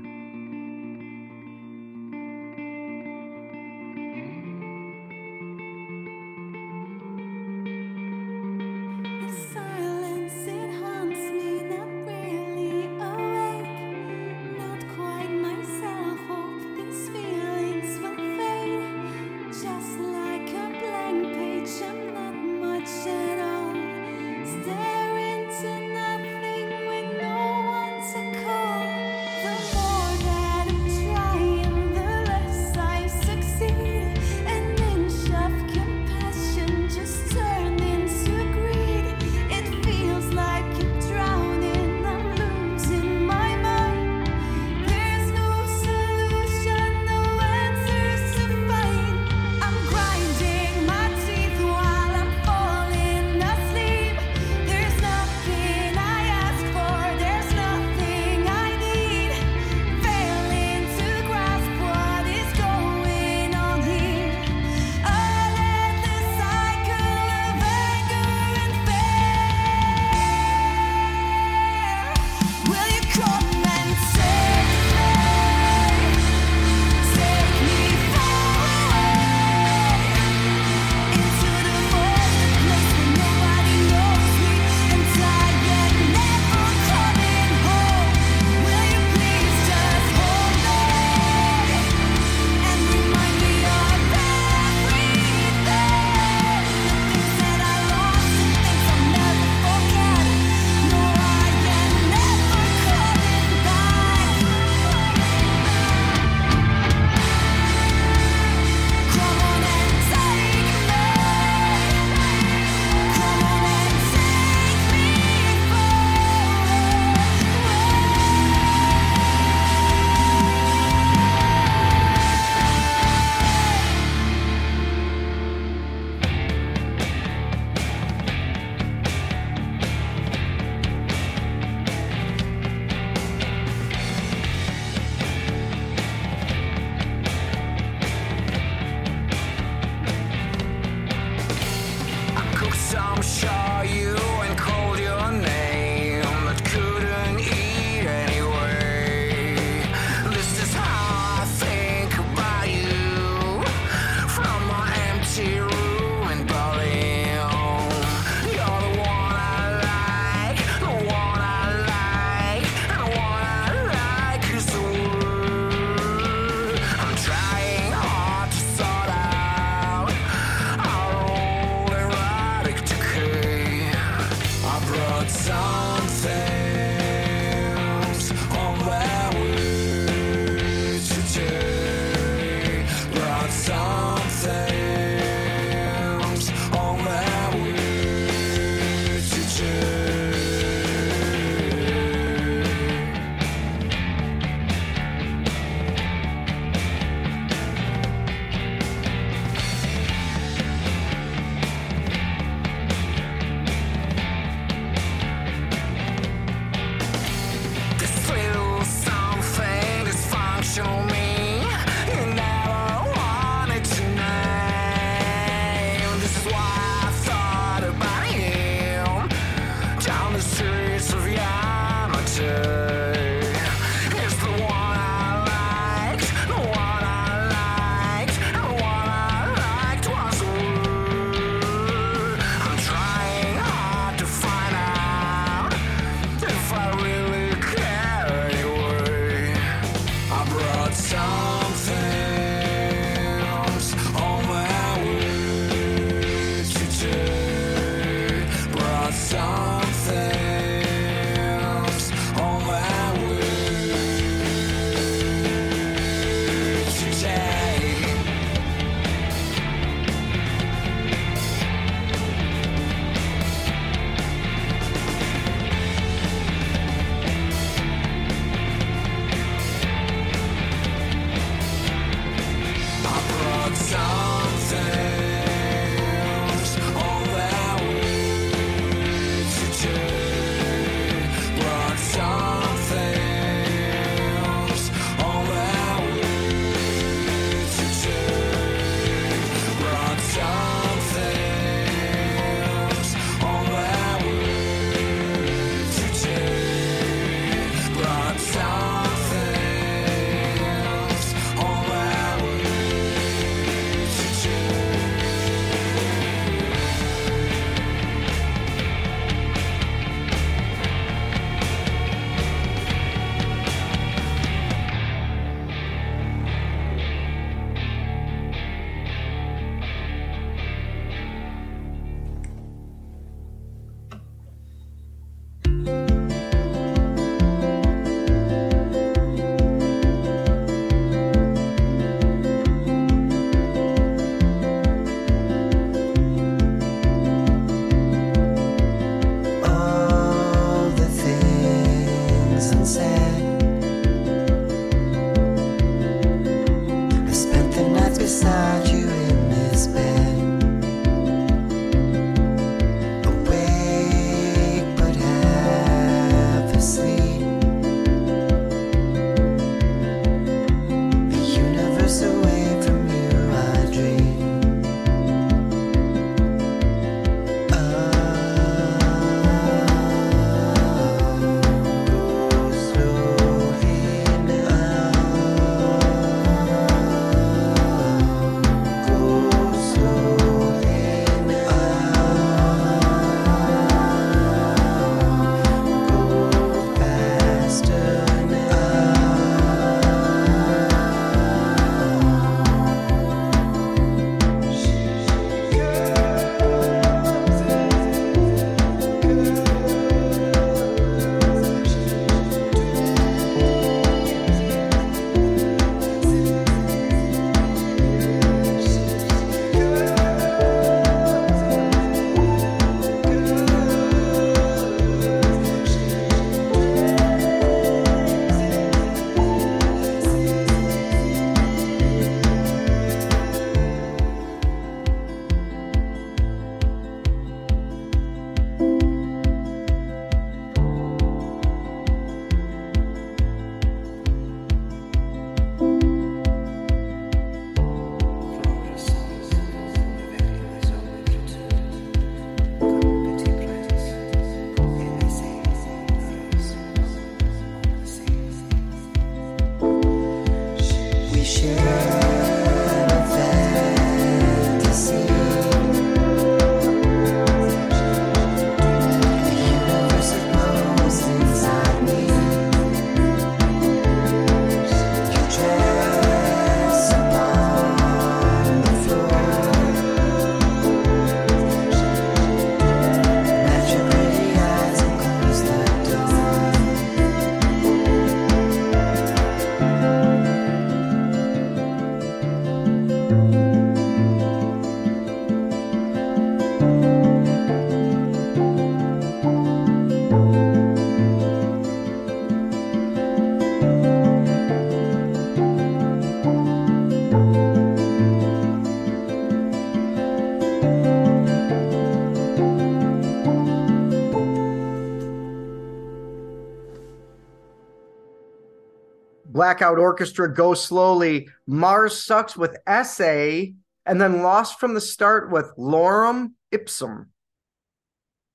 Blackout 509.57 509.97
Orchestra, 509.97 510.53
Go 510.53 510.75
Slowly, 510.75 511.49
Mars 511.65 512.23
Sucks 512.23 512.55
with 512.55 512.77
Essay, 512.85 513.73
and 514.05 514.21
then 514.21 514.43
Lost 514.43 514.79
from 514.79 514.93
the 514.93 515.01
Start 515.01 515.51
with 515.51 515.71
Lorem 515.79 516.51
Ipsum. 516.71 517.31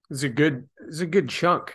It's 0.09 0.23
a 0.23 0.29
good 0.29 0.69
it's 0.87 1.01
a 1.01 1.07
good 1.07 1.29
chunk. 1.29 1.75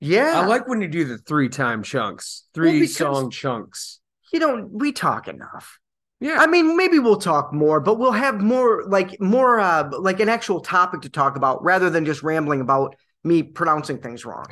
Yeah. 0.00 0.40
I 0.40 0.46
like 0.46 0.66
when 0.68 0.80
you 0.80 0.88
do 0.88 1.04
the 1.04 1.18
three 1.18 1.50
time 1.50 1.82
chunks, 1.82 2.44
three 2.54 2.80
because- 2.80 2.96
song 2.96 3.30
chunks. 3.30 4.00
you 4.32 4.40
don't 4.40 4.72
we 4.72 4.90
talk 4.90 5.28
enough. 5.28 5.78
Yeah. 6.20 6.38
I 6.40 6.46
mean, 6.46 6.74
maybe 6.74 6.98
we'll 6.98 7.16
talk 7.16 7.52
more, 7.52 7.78
but 7.78 7.98
we'll 7.98 8.12
have 8.12 8.40
more 8.40 8.84
like 8.86 9.20
more 9.20 9.60
uh 9.60 9.90
like 9.98 10.18
an 10.20 10.30
actual 10.30 10.60
topic 10.60 11.02
to 11.02 11.10
talk 11.10 11.36
about 11.36 11.62
rather 11.62 11.90
than 11.90 12.06
just 12.06 12.22
rambling 12.22 12.62
about 12.62 12.96
me 13.22 13.42
pronouncing 13.42 13.98
things 13.98 14.24
wrong. 14.24 14.46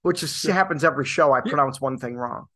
Which 0.00 0.24
is, 0.24 0.42
happens 0.42 0.82
every 0.82 1.04
show. 1.04 1.32
I 1.32 1.42
pronounce 1.42 1.80
one 1.80 1.96
thing 1.96 2.16
wrong. 2.16 2.48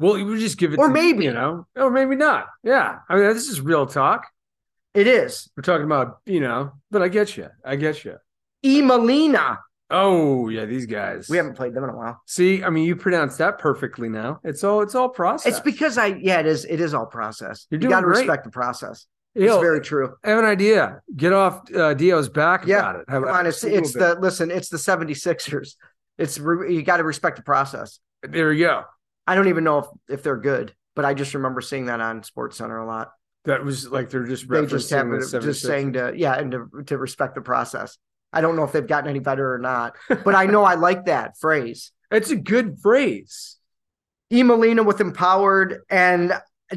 Well, 0.00 0.18
you 0.18 0.24
would 0.26 0.40
just 0.40 0.58
give 0.58 0.72
it 0.72 0.78
Or 0.78 0.88
to- 0.88 0.92
maybe. 0.92 1.24
you 1.24 1.32
know, 1.32 1.66
or 1.76 1.90
maybe 1.90 2.16
not. 2.16 2.46
Yeah. 2.64 2.98
I 3.08 3.14
mean, 3.16 3.24
this 3.34 3.48
is 3.48 3.60
real 3.60 3.86
talk. 3.86 4.26
It 4.94 5.06
is. 5.06 5.48
We're 5.56 5.62
talking 5.62 5.84
about, 5.86 6.18
you 6.26 6.40
know, 6.40 6.72
but 6.90 7.02
I 7.02 7.08
get 7.08 7.36
you. 7.36 7.48
I 7.64 7.76
get 7.76 8.04
you. 8.04 8.16
E 8.64 8.82
Molina. 8.82 9.60
Oh, 9.92 10.48
yeah, 10.48 10.64
these 10.66 10.86
guys. 10.86 11.28
We 11.28 11.36
haven't 11.36 11.54
played 11.54 11.74
them 11.74 11.84
in 11.84 11.90
a 11.90 11.96
while. 11.96 12.20
See, 12.26 12.62
I 12.62 12.70
mean, 12.70 12.84
you 12.84 12.94
pronounced 12.96 13.38
that 13.38 13.58
perfectly 13.58 14.08
now. 14.08 14.40
It's 14.44 14.62
all 14.64 14.82
it's 14.82 14.94
all 14.94 15.08
process. 15.08 15.52
It's 15.52 15.60
because 15.60 15.98
I 15.98 16.06
yeah, 16.06 16.40
it 16.40 16.46
is 16.46 16.64
it 16.64 16.80
is 16.80 16.94
all 16.94 17.06
process. 17.06 17.66
You're 17.70 17.80
you 17.80 17.88
gotta 17.88 18.06
respect 18.06 18.44
the 18.44 18.50
process. 18.50 19.06
You 19.34 19.44
It's 19.44 19.50
know, 19.54 19.60
very 19.60 19.80
true. 19.80 20.14
I 20.24 20.30
have 20.30 20.38
an 20.40 20.44
idea. 20.44 21.00
Get 21.16 21.32
off 21.32 21.62
uh, 21.74 21.94
Dio's 21.94 22.28
back 22.28 22.66
Yeah, 22.66 22.78
about 22.80 22.96
it. 23.00 23.04
Have- 23.08 23.22
Come 23.24 23.32
on, 23.34 23.46
it's 23.46 23.62
it's 23.64 23.92
bit. 23.92 23.98
the 24.00 24.20
listen, 24.20 24.50
it's 24.50 24.68
the 24.68 24.76
76ers. 24.76 25.74
It's 26.18 26.36
you 26.38 26.82
got 26.82 26.98
to 26.98 27.04
respect 27.04 27.36
the 27.36 27.42
process. 27.42 27.98
there 28.22 28.52
you 28.52 28.66
go. 28.66 28.82
I 29.26 29.34
don't 29.34 29.48
even 29.48 29.64
know 29.64 29.78
if 29.78 29.86
if 30.08 30.22
they're 30.22 30.36
good, 30.36 30.74
but 30.96 31.04
I 31.04 31.14
just 31.14 31.34
remember 31.34 31.60
seeing 31.60 31.86
that 31.86 32.00
on 32.00 32.22
Sports 32.22 32.56
Center 32.56 32.78
a 32.78 32.86
lot. 32.86 33.12
That 33.46 33.64
was 33.64 33.88
like 33.88 34.10
they're 34.10 34.24
just 34.26 34.48
They 34.48 34.66
just 34.66 34.90
have 34.90 35.10
it- 35.12 35.40
just 35.40 35.62
saying 35.62 35.94
to 35.94 36.12
yeah, 36.16 36.34
and 36.34 36.52
to, 36.52 36.68
to 36.86 36.98
respect 36.98 37.34
the 37.34 37.40
process. 37.40 37.96
I 38.32 38.40
don't 38.42 38.54
know 38.54 38.64
if 38.64 38.72
they've 38.72 38.86
gotten 38.86 39.10
any 39.10 39.18
better 39.18 39.54
or 39.54 39.58
not, 39.58 39.96
but 40.08 40.34
I 40.34 40.46
know 40.46 40.62
I 40.64 40.74
like 40.74 41.06
that 41.06 41.38
phrase. 41.38 41.92
It's 42.12 42.30
a 42.30 42.36
good 42.36 42.80
phrase. 42.80 43.56
E 44.32 44.42
Molina 44.42 44.82
with 44.82 45.00
Empowered, 45.00 45.82
and 45.88 46.32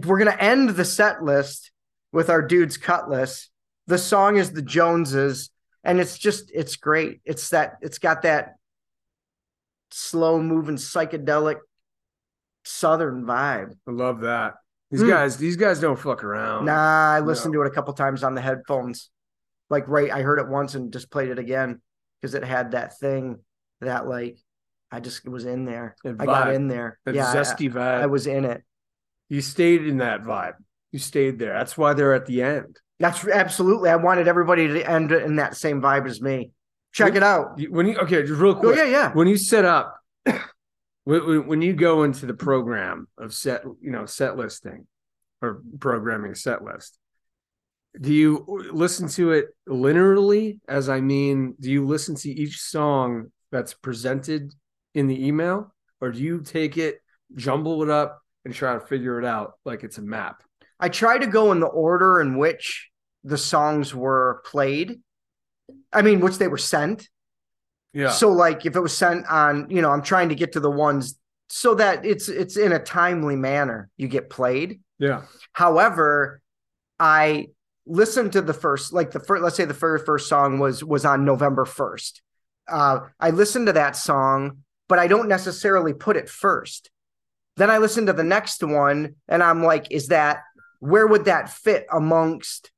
we're 0.05 0.19
gonna 0.19 0.37
end 0.39 0.69
the 0.69 0.85
set 0.85 1.23
list 1.23 1.71
with 2.11 2.29
our 2.29 2.41
dude's 2.43 2.77
Cutlass. 2.77 3.49
The 3.87 3.97
song 3.97 4.37
is 4.37 4.51
the 4.51 4.61
Joneses, 4.61 5.49
and 5.83 5.99
it's 5.99 6.19
just 6.19 6.51
it's 6.53 6.75
great. 6.75 7.21
It's 7.25 7.49
that 7.49 7.77
it's 7.81 7.97
got 7.97 8.21
that 8.21 8.57
slow 9.91 10.39
moving 10.41 10.75
psychedelic 10.75 11.57
southern 12.65 13.23
vibe. 13.25 13.71
I 13.87 13.91
love 13.91 14.21
that. 14.21 14.55
These 14.91 15.01
Hmm. 15.01 15.09
guys, 15.09 15.37
these 15.37 15.55
guys 15.57 15.79
don't 15.79 15.97
fuck 15.99 16.23
around. 16.23 16.65
Nah, 16.65 17.13
I 17.15 17.19
listened 17.19 17.53
to 17.53 17.61
it 17.61 17.67
a 17.67 17.71
couple 17.71 17.93
times 17.93 18.23
on 18.23 18.35
the 18.35 18.41
headphones. 18.41 19.09
Like 19.69 19.87
right, 19.87 20.11
I 20.11 20.21
heard 20.21 20.39
it 20.39 20.47
once 20.47 20.75
and 20.75 20.91
just 20.93 21.09
played 21.09 21.29
it 21.29 21.39
again 21.39 21.81
because 22.21 22.35
it 22.35 22.43
had 22.43 22.71
that 22.71 22.97
thing 22.99 23.39
that 23.81 24.07
like 24.07 24.37
I 24.91 24.99
just 24.99 25.27
was 25.27 25.45
in 25.45 25.65
there. 25.65 25.95
That 26.03 26.17
I 26.19 26.25
got 26.25 26.53
in 26.53 26.67
there. 26.67 26.99
That 27.05 27.15
yeah, 27.15 27.29
I- 27.31 27.35
zesty 27.35 27.71
vibe. 27.71 28.01
I 28.01 28.05
was 28.05 28.27
in 28.27 28.45
it. 28.45 28.63
you 29.29 29.41
stayed 29.41 29.85
in 29.87 29.97
that 29.97 30.21
vibe. 30.23 30.53
You 30.91 30.99
stayed 30.99 31.39
there. 31.39 31.53
That's 31.53 31.75
why 31.75 31.93
they're 31.93 32.13
at 32.13 32.27
the 32.27 32.43
end. 32.43 32.77
That's 32.99 33.25
absolutely. 33.27 33.89
I 33.89 33.95
wanted 33.95 34.27
everybody 34.27 34.67
to 34.67 34.87
end 34.89 35.11
in 35.11 35.37
that 35.37 35.57
same 35.57 35.81
vibe 35.81 36.05
as 36.07 36.21
me. 36.21 36.51
Check 36.91 37.15
it 37.15 37.23
out. 37.23 37.59
When 37.69 37.87
you 37.87 37.97
okay, 37.97 38.21
just 38.21 38.39
real 38.39 38.51
Oh 38.51 38.55
quick. 38.55 38.77
yeah, 38.77 38.83
yeah. 38.85 39.11
When 39.13 39.27
you 39.27 39.37
set 39.37 39.65
up, 39.65 39.97
when, 41.05 41.61
you 41.61 41.73
go 41.73 42.03
into 42.03 42.25
the 42.25 42.33
program 42.33 43.07
of 43.17 43.33
set, 43.33 43.63
you 43.81 43.91
know, 43.91 44.05
set 44.05 44.37
listing 44.37 44.87
or 45.41 45.61
programming 45.79 46.35
set 46.35 46.63
list, 46.63 46.97
do 47.99 48.13
you 48.13 48.45
listen 48.71 49.07
to 49.09 49.31
it 49.31 49.47
linearly? 49.67 50.59
As 50.67 50.89
I 50.89 51.01
mean, 51.01 51.55
do 51.59 51.69
you 51.69 51.85
listen 51.85 52.15
to 52.15 52.29
each 52.29 52.59
song 52.59 53.31
that's 53.51 53.73
presented 53.73 54.53
in 54.95 55.07
the 55.07 55.27
email, 55.27 55.73
or 56.01 56.11
do 56.11 56.19
you 56.19 56.41
take 56.41 56.77
it, 56.77 56.99
jumble 57.35 57.83
it 57.83 57.89
up, 57.89 58.21
and 58.45 58.53
try 58.53 58.73
to 58.73 58.79
figure 58.79 59.19
it 59.19 59.25
out 59.25 59.53
like 59.65 59.83
it's 59.83 59.97
a 59.97 60.01
map? 60.01 60.41
I 60.79 60.89
try 60.89 61.17
to 61.17 61.27
go 61.27 61.51
in 61.51 61.59
the 61.59 61.67
order 61.67 62.19
in 62.21 62.37
which 62.37 62.89
the 63.23 63.37
songs 63.37 63.93
were 63.93 64.41
played. 64.45 65.01
I 65.91 66.01
mean, 66.01 66.19
which 66.19 66.37
they 66.37 66.47
were 66.47 66.57
sent. 66.57 67.07
Yeah. 67.93 68.09
So 68.09 68.29
like 68.29 68.65
if 68.65 68.75
it 68.75 68.79
was 68.79 68.95
sent 68.95 69.25
on, 69.27 69.69
you 69.69 69.81
know, 69.81 69.91
I'm 69.91 70.01
trying 70.01 70.29
to 70.29 70.35
get 70.35 70.53
to 70.53 70.59
the 70.59 70.71
ones 70.71 71.17
so 71.49 71.75
that 71.75 72.05
it's 72.05 72.29
it's 72.29 72.57
in 72.57 72.71
a 72.71 72.79
timely 72.79 73.35
manner 73.35 73.89
you 73.97 74.07
get 74.07 74.29
played. 74.29 74.79
yeah. 74.97 75.23
However, 75.51 76.41
I 76.99 77.47
listened 77.85 78.31
to 78.33 78.41
the 78.41 78.53
first, 78.53 78.93
like 78.93 79.11
the 79.11 79.19
first, 79.19 79.43
let's 79.43 79.55
say 79.55 79.65
the 79.65 79.73
first 79.73 80.05
first 80.05 80.27
song 80.27 80.59
was 80.59 80.83
was 80.83 81.05
on 81.05 81.25
November 81.25 81.65
first. 81.65 82.21
Uh, 82.67 83.01
I 83.19 83.31
listened 83.31 83.67
to 83.67 83.73
that 83.73 83.95
song, 83.95 84.59
but 84.87 84.99
I 84.99 85.07
don't 85.07 85.27
necessarily 85.27 85.93
put 85.93 86.15
it 86.15 86.29
first. 86.29 86.89
Then 87.57 87.69
I 87.69 87.77
listen 87.77 88.07
to 88.07 88.13
the 88.13 88.23
next 88.23 88.63
one, 88.63 89.15
and 89.27 89.43
I'm 89.43 89.61
like, 89.63 89.91
is 89.91 90.07
that 90.07 90.41
where 90.79 91.05
would 91.05 91.25
that 91.25 91.49
fit 91.49 91.85
amongst? 91.91 92.71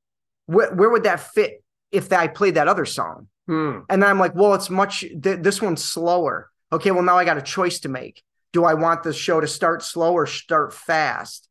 Where 0.46 0.74
where 0.74 0.90
would 0.90 1.04
that 1.04 1.20
fit 1.20 1.62
if 1.92 2.12
I 2.12 2.26
played 2.26 2.56
that 2.56 2.68
other 2.68 2.84
song? 2.84 3.28
Hmm. 3.46 3.80
And 3.88 4.02
then 4.02 4.10
I'm 4.10 4.18
like, 4.18 4.34
well, 4.34 4.54
it's 4.54 4.70
much, 4.70 5.00
th- 5.00 5.40
this 5.40 5.62
one's 5.62 5.84
slower. 5.84 6.50
Okay, 6.72 6.90
well, 6.90 7.02
now 7.02 7.16
I 7.16 7.24
got 7.24 7.38
a 7.38 7.42
choice 7.42 7.80
to 7.80 7.88
make. 7.88 8.22
Do 8.52 8.64
I 8.64 8.74
want 8.74 9.02
the 9.02 9.12
show 9.12 9.40
to 9.40 9.46
start 9.46 9.82
slow 9.82 10.12
or 10.14 10.26
start 10.26 10.72
fast? 10.74 11.48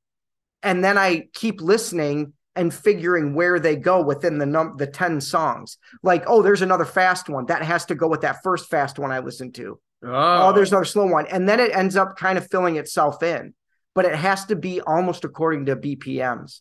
And 0.64 0.84
then 0.84 0.98
I 0.98 1.28
keep 1.34 1.62
listening 1.62 2.34
and 2.56 2.74
figuring 2.74 3.34
where 3.34 3.60
they 3.60 3.76
go 3.76 4.02
within 4.02 4.38
the 4.40 4.46
num 4.46 4.76
the 4.78 4.88
10 4.88 5.22
songs. 5.22 5.78
Like, 6.04 6.24
oh, 6.28 6.42
there's 6.42 6.62
another 6.62 6.86
fast 6.86 7.30
one. 7.30 7.46
That 7.48 7.62
has 7.62 7.86
to 7.88 7.96
go 7.96 8.08
with 8.08 8.22
that 8.22 8.38
first 8.44 8.70
fast 8.70 8.98
one 8.98 9.12
I 9.12 9.20
listened 9.20 9.56
to. 9.56 9.80
Oh, 10.04 10.48
Oh, 10.48 10.54
there's 10.54 10.72
another 10.72 10.86
slow 10.86 11.06
one. 11.06 11.28
And 11.28 11.48
then 11.48 11.60
it 11.60 11.76
ends 11.76 11.96
up 11.96 12.18
kind 12.18 12.38
of 12.38 12.50
filling 12.50 12.78
itself 12.78 13.22
in. 13.24 13.54
But 13.94 14.06
it 14.06 14.16
has 14.16 14.46
to 14.46 14.56
be 14.56 14.82
almost 14.82 15.24
according 15.24 15.68
to 15.68 15.76
BPMs 15.76 16.60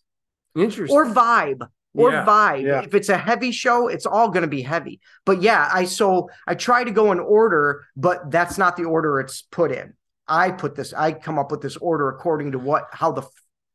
interesting. 0.56 0.96
or 0.96 1.06
vibe 1.06 1.66
or 1.94 2.10
Yeah, 2.12 2.24
vibe. 2.26 2.62
yeah. 2.62 2.80
If 2.82 2.94
it's 2.94 3.08
a 3.08 3.16
heavy 3.16 3.52
show, 3.52 3.88
it's 3.88 4.06
all 4.06 4.28
going 4.28 4.42
to 4.42 4.48
be 4.48 4.62
heavy. 4.62 5.00
But 5.24 5.40
yeah, 5.42 5.68
I 5.72 5.84
so 5.84 6.28
I 6.46 6.54
try 6.54 6.84
to 6.84 6.90
go 6.90 7.12
in 7.12 7.20
order, 7.20 7.84
but 7.96 8.30
that's 8.30 8.58
not 8.58 8.76
the 8.76 8.84
order 8.84 9.20
it's 9.20 9.42
put 9.42 9.70
in. 9.72 9.94
I 10.26 10.50
put 10.50 10.74
this. 10.74 10.92
I 10.92 11.12
come 11.12 11.38
up 11.38 11.50
with 11.50 11.60
this 11.60 11.76
order 11.76 12.08
according 12.08 12.52
to 12.52 12.58
what 12.58 12.86
how 12.92 13.12
the 13.12 13.22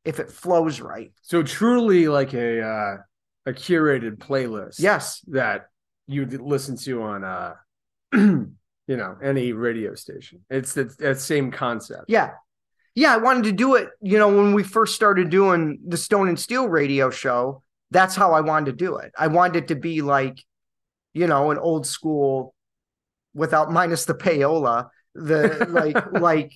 if 0.06 0.20
it 0.20 0.32
flows 0.32 0.80
right. 0.82 1.12
So 1.22 1.44
truly 1.44 2.08
like 2.08 2.34
a 2.34 2.62
uh, 2.62 2.98
a 3.46 3.54
curated 3.54 4.18
playlist. 4.18 4.80
Yes, 4.80 5.22
That 5.28 5.68
you 6.08 6.26
listen 6.26 6.76
to 6.78 7.04
on 7.04 7.24
uh 7.24 7.54
you 8.14 8.48
know 8.88 9.18
any 9.24 9.54
radio 9.54 9.94
station. 9.96 10.42
It's 10.50 10.74
that 10.74 10.98
that 10.98 11.20
same 11.20 11.52
concept. 11.52 12.06
yeah, 12.08 12.32
yeah. 12.96 13.14
I 13.14 13.18
wanted 13.18 13.44
to 13.46 13.52
do 13.52 13.76
it. 13.76 13.90
You 14.02 14.18
know, 14.18 14.30
when 14.30 14.54
we 14.54 14.64
first 14.64 14.96
started 14.96 15.30
doing 15.30 15.80
the 15.88 15.98
Stone 15.98 16.28
and 16.30 16.40
Steel 16.40 16.68
radio 16.68 17.10
show, 17.12 17.62
that's 17.92 18.16
how 18.16 18.34
I 18.34 18.42
wanted 18.42 18.68
to 18.68 18.72
do 18.74 18.98
it. 18.98 19.12
I 19.18 19.28
wanted 19.28 19.64
it 19.64 19.68
to 19.70 19.76
be 19.76 20.02
like, 20.02 20.44
you 21.14 21.28
know, 21.28 21.52
an 21.52 21.58
old 21.58 21.88
school, 21.88 22.54
without 23.34 23.72
minus 23.80 24.06
the 24.06 24.14
payola, 24.16 24.90
the 25.16 25.66
like 25.70 26.12
like 26.22 26.54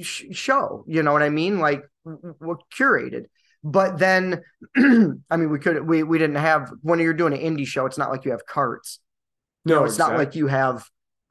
sh- 0.00 0.24
show. 0.32 0.84
You 0.86 1.02
know 1.02 1.12
what 1.12 1.22
I 1.22 1.30
mean? 1.30 1.58
Like 1.58 1.82
w- 2.04 2.58
curated. 2.76 3.24
But 3.66 3.98
then, 3.98 4.42
I 4.76 5.36
mean, 5.36 5.50
we 5.50 5.58
could 5.58 5.86
we 5.86 6.02
we 6.02 6.18
didn't 6.18 6.36
have 6.36 6.70
when 6.82 6.98
you're 7.00 7.14
doing 7.14 7.32
an 7.32 7.40
indie 7.40 7.66
show. 7.66 7.86
It's 7.86 7.98
not 7.98 8.10
like 8.10 8.24
you 8.24 8.30
have 8.32 8.46
carts. 8.46 9.00
No, 9.64 9.76
No, 9.80 9.84
it's 9.84 9.98
not 9.98 10.16
like 10.18 10.34
you 10.34 10.46
have 10.48 10.86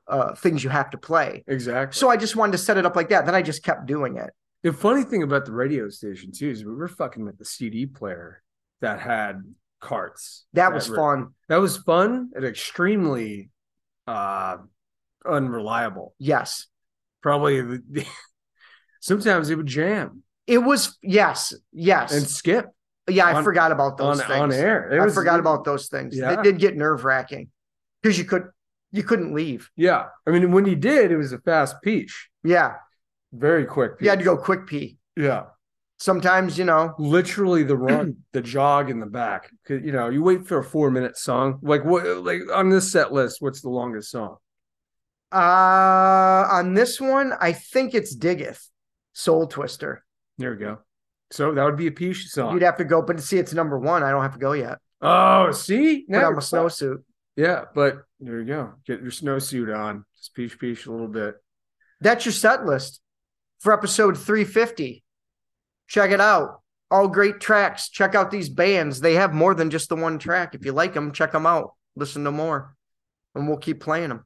uh, 0.07 0.33
things 0.35 0.63
you 0.63 0.69
have 0.69 0.89
to 0.89 0.97
play. 0.97 1.43
exactly. 1.47 1.97
So 1.97 2.09
I 2.09 2.17
just 2.17 2.35
wanted 2.35 2.53
to 2.53 2.57
set 2.57 2.77
it 2.77 2.85
up 2.85 2.95
like 2.95 3.09
that. 3.09 3.25
Then 3.25 3.35
I 3.35 3.41
just 3.41 3.63
kept 3.63 3.85
doing 3.85 4.17
it. 4.17 4.31
the 4.63 4.73
funny 4.73 5.03
thing 5.03 5.23
about 5.23 5.45
the 5.45 5.53
radio 5.53 5.87
station 5.89 6.31
too 6.31 6.49
is 6.49 6.65
we 6.65 6.73
were 6.75 6.87
fucking 6.89 7.23
with 7.23 7.37
the 7.37 7.45
CD 7.45 7.85
player 7.85 8.41
that 8.83 8.99
had 8.99 9.41
carts. 9.81 10.45
That 10.53 10.73
was 10.73 10.87
were- 10.89 10.95
fun. 10.95 11.27
That 11.49 11.57
was 11.57 11.77
fun 11.77 12.29
and 12.35 12.45
extremely 12.45 13.49
uh 14.07 14.57
unreliable. 15.25 16.13
Yes. 16.19 16.67
Probably 17.21 17.79
sometimes 18.99 19.49
it 19.49 19.55
would 19.55 19.67
jam 19.67 20.23
It 20.47 20.57
was 20.59 20.97
yes, 21.01 21.53
yes. 21.71 22.13
and 22.13 22.25
skip. 22.27 22.65
Yeah, 23.09 23.25
I 23.25 23.33
On- 23.33 23.43
forgot 23.43 23.71
about 23.71 23.97
those 23.97 24.19
on 24.21 24.27
things. 24.27 24.39
on 24.39 24.51
air. 24.53 24.91
It 24.91 24.99
I 25.01 25.05
was- 25.05 25.13
forgot 25.13 25.39
about 25.39 25.63
those 25.65 25.87
things. 25.87 26.15
Yeah. 26.17 26.35
They 26.35 26.41
did 26.41 26.59
get 26.59 26.75
nerve 26.77 27.03
wracking 27.03 27.49
because 28.01 28.17
you 28.17 28.25
could 28.25 28.43
you 28.91 29.03
couldn't 29.03 29.33
leave. 29.33 29.69
Yeah, 29.75 30.05
I 30.27 30.29
mean, 30.31 30.51
when 30.51 30.65
you 30.65 30.75
did, 30.75 31.11
it 31.11 31.17
was 31.17 31.33
a 31.33 31.39
fast 31.39 31.77
peach, 31.81 32.29
Yeah, 32.43 32.73
very 33.33 33.65
quick. 33.65 33.97
Peach. 33.97 34.03
you 34.05 34.09
had 34.11 34.19
to 34.19 34.25
go 34.25 34.37
quick 34.37 34.67
pee. 34.67 34.97
Yeah, 35.17 35.45
Sometimes 35.99 36.57
you 36.57 36.65
know. 36.65 36.93
literally 36.99 37.63
the 37.63 37.77
run, 37.89 38.17
the 38.33 38.41
jog 38.41 38.89
in 38.89 38.99
the 38.99 39.05
back 39.05 39.49
You 39.69 39.91
know, 39.91 40.09
you 40.09 40.21
wait 40.23 40.47
for 40.47 40.57
a 40.57 40.63
four 40.63 40.91
minute 40.91 41.17
song. 41.17 41.59
Like 41.61 41.85
what? 41.85 42.05
Like 42.23 42.41
on 42.53 42.69
this 42.69 42.91
set 42.91 43.13
list, 43.13 43.37
what's 43.41 43.61
the 43.61 43.69
longest 43.69 44.11
song? 44.11 44.37
Uh 45.31 46.47
on 46.51 46.73
this 46.73 46.99
one, 47.01 47.33
I 47.39 47.53
think 47.53 47.93
it's 47.93 48.15
Diggeth, 48.15 48.69
Soul 49.13 49.47
Twister. 49.47 50.03
There 50.37 50.51
we 50.51 50.57
go. 50.57 50.79
So 51.31 51.53
that 51.53 51.63
would 51.63 51.77
be 51.77 51.87
a 51.87 51.91
peach 51.91 52.27
song. 52.27 52.53
You'd 52.53 52.61
have 52.63 52.77
to 52.77 52.85
go, 52.85 53.01
but 53.01 53.19
see, 53.19 53.37
it's 53.39 53.53
number 53.53 53.79
one. 53.79 54.03
I 54.03 54.11
don't 54.11 54.21
have 54.21 54.33
to 54.33 54.39
go 54.39 54.51
yet. 54.53 54.77
oh, 55.01 55.51
see, 55.51 56.05
now 56.07 56.27
on 56.27 56.35
my 56.35 56.39
snowsuit. 56.39 56.97
Yeah, 57.35 57.63
but 57.73 58.03
there 58.19 58.39
you 58.39 58.45
go. 58.45 58.73
Get 58.85 59.01
your 59.01 59.09
snowsuit 59.09 59.75
on. 59.75 60.05
Just 60.15 60.35
peach 60.35 60.59
peach 60.59 60.85
a 60.85 60.91
little 60.91 61.07
bit. 61.07 61.35
That's 62.01 62.25
your 62.25 62.33
set 62.33 62.65
list 62.65 63.01
for 63.59 63.73
episode 63.73 64.15
350. 64.17 65.03
Check 65.93 66.09
it 66.09 66.19
out. 66.19 66.61
All 66.89 67.07
great 67.07 67.39
tracks. 67.39 67.87
Check 67.87 68.15
out 68.15 68.31
these 68.31 68.49
bands. 68.49 68.99
They 68.99 69.13
have 69.13 69.31
more 69.31 69.53
than 69.53 69.69
just 69.69 69.89
the 69.89 69.95
one 69.95 70.17
track. 70.17 70.55
If 70.55 70.65
you 70.65 70.71
like 70.71 70.95
them, 70.95 71.11
check 71.11 71.31
them 71.31 71.45
out. 71.45 71.75
Listen 71.95 72.23
to 72.23 72.31
more, 72.31 72.75
and 73.35 73.47
we'll 73.47 73.57
keep 73.57 73.79
playing 73.79 74.09
them. 74.09 74.25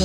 I 0.00 0.04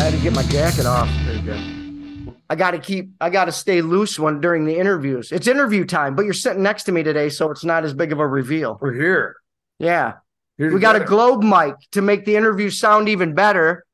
had 0.00 0.12
to 0.12 0.18
get 0.22 0.32
my 0.32 0.42
jacket 0.44 0.86
off. 0.86 1.10
Very 1.26 1.40
good. 1.42 2.34
I 2.48 2.54
got 2.54 2.70
to 2.70 2.78
keep, 2.78 3.10
I 3.20 3.28
got 3.28 3.44
to 3.44 3.52
stay 3.52 3.82
loose 3.82 4.18
when 4.18 4.40
during 4.40 4.64
the 4.64 4.78
interviews. 4.78 5.30
It's 5.30 5.46
interview 5.46 5.84
time, 5.84 6.14
but 6.16 6.24
you're 6.24 6.32
sitting 6.32 6.62
next 6.62 6.84
to 6.84 6.92
me 6.92 7.02
today, 7.02 7.28
so 7.28 7.50
it's 7.50 7.64
not 7.64 7.84
as 7.84 7.92
big 7.92 8.12
of 8.12 8.18
a 8.18 8.26
reveal. 8.26 8.78
We're 8.80 8.94
here. 8.94 9.36
Yeah. 9.78 10.14
Here 10.56 10.72
We 10.72 10.80
got 10.80 10.96
a 10.96 11.04
globe 11.04 11.42
mic 11.42 11.74
to 11.92 12.00
make 12.00 12.24
the 12.24 12.34
interview 12.34 12.70
sound 12.70 13.10
even 13.10 13.34
better 13.34 13.84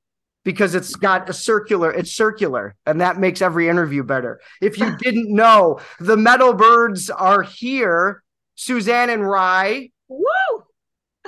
because 0.45 0.75
it's 0.77 0.95
got 0.95 1.29
a 1.29 1.33
circular, 1.33 1.91
it's 1.91 2.13
circular, 2.13 2.77
and 2.87 3.01
that 3.01 3.19
makes 3.19 3.43
every 3.43 3.69
interview 3.69 4.05
better. 4.05 4.41
If 4.61 4.79
you 4.79 4.97
didn't 4.99 5.35
know, 5.35 5.81
the 5.99 6.17
Metal 6.17 6.53
Birds 6.53 7.11
are 7.11 7.43
here. 7.43 8.23
Suzanne 8.55 9.11
and 9.11 9.29
Rye. 9.29 9.91
Woo! 10.09 10.65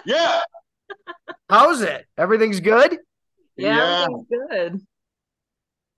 Yeah. 0.05 0.41
How's 1.49 1.83
it? 1.83 2.07
Everything's 2.17 2.61
good? 2.61 2.99
Yeah, 3.57 3.77
Yeah. 3.77 4.03
everything's 4.05 4.27
good. 4.29 4.87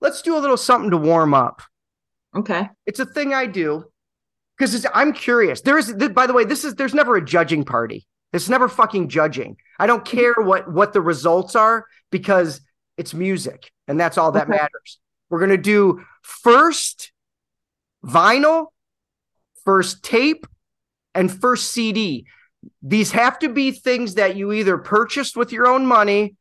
Let's 0.01 0.21
do 0.21 0.37
a 0.37 0.39
little 0.39 0.57
something 0.57 0.91
to 0.91 0.97
warm 0.97 1.33
up. 1.33 1.61
Okay. 2.35 2.69
It's 2.85 2.99
a 2.99 3.05
thing 3.05 3.33
I 3.33 3.47
do 3.47 3.85
because 4.57 4.85
I'm 4.93 5.13
curious. 5.13 5.61
There 5.61 5.77
is, 5.77 5.93
th- 5.97 6.13
by 6.13 6.27
the 6.27 6.33
way, 6.33 6.45
this 6.45 6.63
is 6.63 6.75
there's 6.75 6.93
never 6.93 7.15
a 7.15 7.25
judging 7.25 7.65
party. 7.65 8.05
It's 8.31 8.49
never 8.49 8.69
fucking 8.69 9.09
judging. 9.09 9.57
I 9.79 9.87
don't 9.87 10.05
mm-hmm. 10.05 10.17
care 10.17 10.33
what 10.35 10.71
what 10.71 10.93
the 10.93 11.01
results 11.01 11.55
are 11.55 11.85
because 12.11 12.61
it's 12.97 13.13
music 13.13 13.71
and 13.87 13.99
that's 13.99 14.17
all 14.17 14.31
that 14.33 14.43
Okay. 14.43 14.57
matters. 14.57 14.99
We're 15.29 15.39
gonna 15.39 15.57
do 15.57 16.03
first 16.21 17.11
vinyl, 18.05 18.67
first 19.65 20.03
tape, 20.03 20.45
and 21.13 21.31
first 21.31 21.71
CD. 21.71 22.25
These 22.81 23.11
have 23.11 23.39
to 23.39 23.49
be 23.49 23.71
things 23.71 24.15
that 24.15 24.35
you 24.35 24.51
either 24.51 24.77
purchased 24.77 25.37
with 25.37 25.51
your 25.51 25.67
own 25.67 25.85
money. 25.85 26.35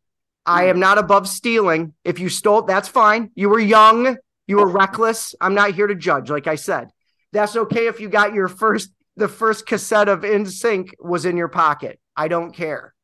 I 0.44 0.64
am 0.66 0.80
not 0.80 0.98
above 0.98 1.28
stealing. 1.28 1.94
If 2.04 2.18
you 2.18 2.28
stole, 2.28 2.62
that's 2.62 2.88
fine. 2.88 3.30
You 3.34 3.48
were 3.50 3.60
young, 3.60 4.16
you 4.46 4.56
were 4.56 4.68
reckless. 4.68 5.34
I'm 5.40 5.54
not 5.54 5.74
here 5.74 5.86
to 5.86 5.94
judge, 5.94 6.30
like 6.30 6.46
I 6.46 6.54
said. 6.54 6.88
That's 7.32 7.54
okay 7.54 7.86
if 7.86 8.00
you 8.00 8.08
got 8.08 8.32
your 8.32 8.48
first, 8.48 8.90
the 9.16 9.28
first 9.28 9.66
cassette 9.66 10.08
of 10.08 10.22
NSYNC 10.22 10.92
was 10.98 11.26
in 11.26 11.36
your 11.36 11.48
pocket. 11.48 12.00
I 12.16 12.28
don't 12.28 12.52
care. 12.52 12.94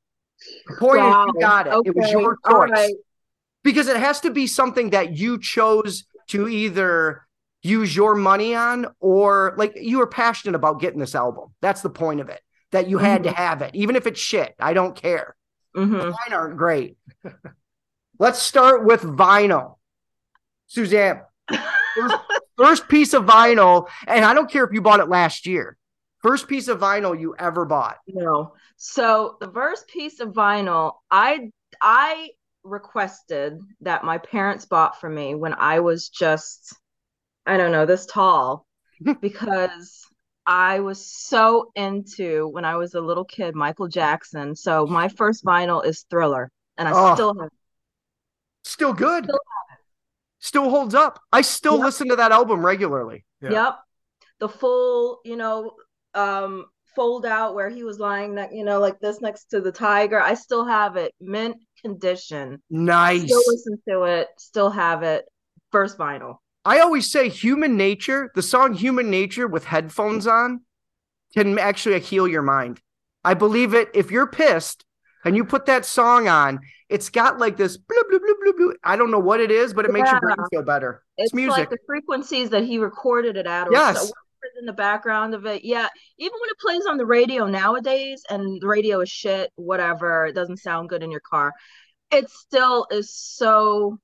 The 0.66 0.76
point 0.76 1.00
is, 1.00 1.14
you 1.34 1.40
got 1.40 1.66
it. 1.66 1.74
It 1.84 1.94
was 1.94 2.10
your 2.10 2.38
choice 2.48 2.70
right. 2.70 2.94
because 3.62 3.88
it 3.88 3.96
has 3.96 4.20
to 4.20 4.30
be 4.30 4.46
something 4.46 4.90
that 4.90 5.16
you 5.16 5.38
chose 5.38 6.04
to 6.28 6.48
either 6.48 7.23
use 7.64 7.96
your 7.96 8.14
money 8.14 8.54
on 8.54 8.86
or 9.00 9.54
like 9.56 9.72
you 9.76 9.98
were 9.98 10.06
passionate 10.06 10.54
about 10.54 10.80
getting 10.80 11.00
this 11.00 11.14
album. 11.14 11.54
That's 11.60 11.82
the 11.82 11.90
point 11.90 12.20
of 12.20 12.28
it. 12.28 12.40
That 12.70 12.88
you 12.88 12.98
had 12.98 13.22
to 13.24 13.30
have 13.30 13.62
it, 13.62 13.70
even 13.74 13.94
if 13.94 14.06
it's 14.06 14.20
shit. 14.20 14.54
I 14.58 14.74
don't 14.74 14.96
care. 14.96 15.36
hmm 15.74 15.92
Mine 15.96 16.32
aren't 16.32 16.56
great. 16.56 16.96
Let's 18.18 18.40
start 18.40 18.84
with 18.84 19.02
vinyl. 19.02 19.76
Suzanne, 20.66 21.22
first, 21.48 22.16
first 22.56 22.88
piece 22.88 23.12
of 23.14 23.24
vinyl, 23.24 23.88
and 24.06 24.24
I 24.24 24.34
don't 24.34 24.50
care 24.50 24.64
if 24.64 24.72
you 24.72 24.80
bought 24.82 25.00
it 25.00 25.08
last 25.08 25.46
year. 25.46 25.76
First 26.22 26.48
piece 26.48 26.68
of 26.68 26.80
vinyl 26.80 27.18
you 27.18 27.34
ever 27.38 27.64
bought. 27.64 27.98
No. 28.08 28.54
So 28.76 29.36
the 29.40 29.50
first 29.52 29.86
piece 29.88 30.20
of 30.20 30.30
vinyl, 30.30 30.94
I 31.10 31.50
I 31.80 32.30
requested 32.64 33.60
that 33.82 34.04
my 34.04 34.18
parents 34.18 34.64
bought 34.64 35.00
for 35.00 35.08
me 35.08 35.34
when 35.34 35.52
I 35.54 35.80
was 35.80 36.08
just, 36.08 36.74
I 37.46 37.56
don't 37.56 37.72
know, 37.72 37.86
this 37.86 38.06
tall, 38.06 38.66
because 39.20 40.06
I 40.46 40.80
was 40.80 41.04
so 41.06 41.70
into 41.74 42.48
when 42.48 42.64
I 42.64 42.76
was 42.76 42.94
a 42.94 43.00
little 43.00 43.24
kid, 43.24 43.54
Michael 43.54 43.88
Jackson. 43.88 44.54
So 44.54 44.86
my 44.86 45.08
first 45.08 45.44
vinyl 45.44 45.84
is 45.84 46.04
Thriller, 46.10 46.50
and 46.76 46.88
I 46.88 46.92
Oh. 46.94 47.14
still 47.14 47.38
have. 47.40 47.50
Still 48.64 48.92
good. 48.92 49.24
Still 49.24 49.38
Still 50.40 50.68
holds 50.70 50.94
up. 50.94 51.20
I 51.32 51.40
still 51.40 51.76
Yep. 51.78 51.84
listen 51.84 52.08
to 52.10 52.16
that 52.16 52.30
album 52.30 52.64
regularly. 52.64 53.24
Yeah. 53.40 53.50
Yep. 53.50 53.78
The 54.40 54.48
full, 54.50 55.20
you 55.24 55.36
know, 55.36 55.72
um, 56.12 56.66
fold 56.94 57.24
out 57.24 57.54
where 57.54 57.70
he 57.70 57.82
was 57.82 57.98
lying, 57.98 58.34
ne- 58.34 58.50
you 58.54 58.62
know, 58.62 58.78
like 58.78 59.00
this 59.00 59.22
next 59.22 59.46
to 59.46 59.62
the 59.62 59.72
tiger. 59.72 60.20
I 60.20 60.34
still 60.34 60.66
have 60.66 60.96
it, 60.96 61.14
mint 61.18 61.56
condition. 61.80 62.62
Nice. 62.68 63.22
Still 63.24 63.42
listen 63.46 63.82
to 63.88 64.02
it. 64.02 64.28
Still 64.36 64.70
have 64.70 65.02
it. 65.02 65.24
First 65.72 65.96
vinyl. 65.96 66.36
I 66.64 66.80
always 66.80 67.10
say 67.10 67.28
human 67.28 67.76
nature, 67.76 68.30
the 68.34 68.42
song 68.42 68.72
Human 68.74 69.10
Nature 69.10 69.46
with 69.46 69.64
headphones 69.64 70.26
on 70.26 70.62
can 71.34 71.58
actually 71.58 72.00
heal 72.00 72.26
your 72.26 72.42
mind. 72.42 72.80
I 73.24 73.34
believe 73.34 73.74
it. 73.74 73.90
If 73.94 74.10
you're 74.10 74.26
pissed, 74.26 74.84
and 75.24 75.34
you 75.36 75.44
put 75.44 75.66
that 75.66 75.86
song 75.86 76.28
on, 76.28 76.60
it's 76.90 77.08
got 77.08 77.38
like 77.38 77.56
this 77.56 77.76
blue, 77.78 78.02
blue, 78.10 78.18
blue, 78.20 78.36
blue, 78.42 78.52
blue. 78.52 78.74
I 78.84 78.96
don't 78.96 79.10
know 79.10 79.18
what 79.18 79.40
it 79.40 79.50
is, 79.50 79.72
but 79.72 79.86
it 79.86 79.90
makes 79.90 80.10
your 80.10 80.20
brain 80.20 80.36
feel 80.50 80.62
better. 80.62 81.02
It's, 81.16 81.28
It's 81.28 81.34
music. 81.34 81.58
like 81.58 81.70
the 81.70 81.78
frequencies 81.86 82.50
that 82.50 82.64
he 82.64 82.78
recorded 82.78 83.36
it 83.36 83.46
at, 83.46 83.68
or 83.68 83.72
Yes. 83.72 84.08
so- 84.08 84.12
in 84.60 84.66
the 84.66 84.74
background 84.74 85.34
of 85.34 85.46
it. 85.46 85.64
Yeah, 85.64 85.88
even 86.18 86.38
when 86.38 86.50
it 86.50 86.58
plays 86.58 86.84
on 86.84 86.98
the 86.98 87.06
radio 87.06 87.46
nowadays, 87.46 88.22
and 88.28 88.60
the 88.60 88.66
radio 88.66 89.00
is 89.00 89.08
shit, 89.08 89.50
whatever, 89.56 90.26
it 90.26 90.34
doesn't 90.34 90.58
sound 90.58 90.90
good 90.90 91.02
in 91.02 91.10
your 91.10 91.20
car. 91.20 91.54
It 92.10 92.28
still 92.28 92.86
is 92.90 93.10
so 93.16 93.98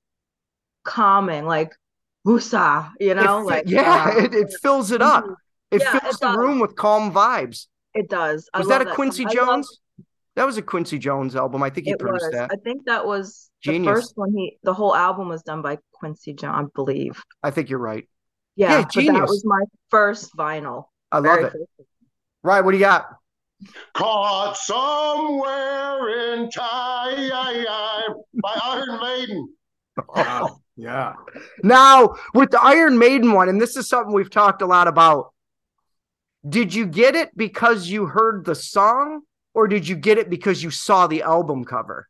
calming, 0.83 1.45
like 1.45 1.77
woosah, 2.27 2.91
you 3.01 3.15
know, 3.15 3.39
fi- 3.49 3.55
like 3.57 3.65
yeah, 3.69 4.13
uh, 4.17 4.23
it, 4.25 4.35
it 4.35 4.53
fills 4.63 4.91
it 4.91 5.03
up. 5.03 5.25
It 5.71 5.81
Yeah, 5.83 5.99
fills 5.99 6.15
it 6.17 6.21
the 6.21 6.37
room 6.39 6.59
with 6.61 6.75
calm 6.77 7.13
vibes. 7.13 7.67
it 7.95 8.09
does. 8.09 8.49
I 8.55 8.59
Was 8.59 8.69
that 8.69 8.81
love 8.85 8.93
a 8.93 8.95
Quincy 8.95 9.23
song. 9.25 9.33
I 9.39 9.41
love- 9.41 9.49
Jones? 9.49 9.81
That 10.37 10.47
was 10.47 10.57
a 10.57 10.63
Quincy 10.63 10.99
Jones 10.99 11.35
album. 11.37 11.63
I 11.63 11.71
think 11.71 11.87
he 11.87 11.93
It 11.93 11.99
produced 11.99 12.27
was. 12.27 12.33
that. 12.33 12.51
I 12.53 12.57
think 12.57 12.87
that 12.87 13.05
was 13.05 13.51
the 13.65 13.73
Genius. 13.73 13.93
first 14.01 14.13
one. 14.17 14.33
He 14.33 14.59
the 14.63 14.73
whole 14.73 14.95
album 14.95 15.29
was 15.29 15.43
done 15.43 15.61
by 15.61 15.79
Quincy 15.93 16.33
Jones, 16.35 16.55
I 16.57 16.71
believe. 16.75 17.21
I 17.43 17.51
think 17.51 17.69
you're 17.69 17.81
right. 17.81 18.09
Yeah, 18.57 18.79
Yeah, 18.81 18.85
genius. 18.89 19.15
that 19.19 19.29
was 19.29 19.45
my 19.45 19.61
first 19.91 20.35
vinyl. 20.37 20.85
I 21.13 21.19
love 21.19 21.41
it. 21.41 21.53
first. 21.53 21.89
Right, 22.43 22.61
what 22.65 22.71
do 22.71 22.79
you 22.79 22.85
got? 22.85 23.07
Caught 23.95 24.57
somewhere 24.57 26.35
in 26.35 26.51
time 26.51 27.31
by 28.43 28.59
Iron 28.65 29.01
Maiden. 29.01 29.55
Wow. 30.15 30.60
Yeah. 30.81 31.13
Now, 31.63 32.15
with 32.33 32.51
the 32.51 32.63
Iron 32.63 32.99
Maiden 32.99 33.33
one, 33.33 33.51
and 33.51 33.61
this 33.61 33.77
is 33.77 33.87
something 33.87 34.15
we've 34.15 34.31
talked 34.31 34.63
a 34.63 34.67
lot 34.67 34.89
about. 34.89 35.35
Did 36.49 36.73
you 36.73 36.87
get 36.87 37.15
it 37.15 37.37
because 37.37 37.89
you 37.89 38.07
heard 38.07 38.47
the 38.47 38.55
song, 38.55 39.21
or 39.53 39.69
did 39.69 39.87
you 39.87 39.95
get 39.95 40.17
it 40.17 40.31
because 40.31 40.63
you 40.63 40.71
saw 40.71 41.07
the 41.07 41.21
album 41.23 41.67
cover? 41.67 42.09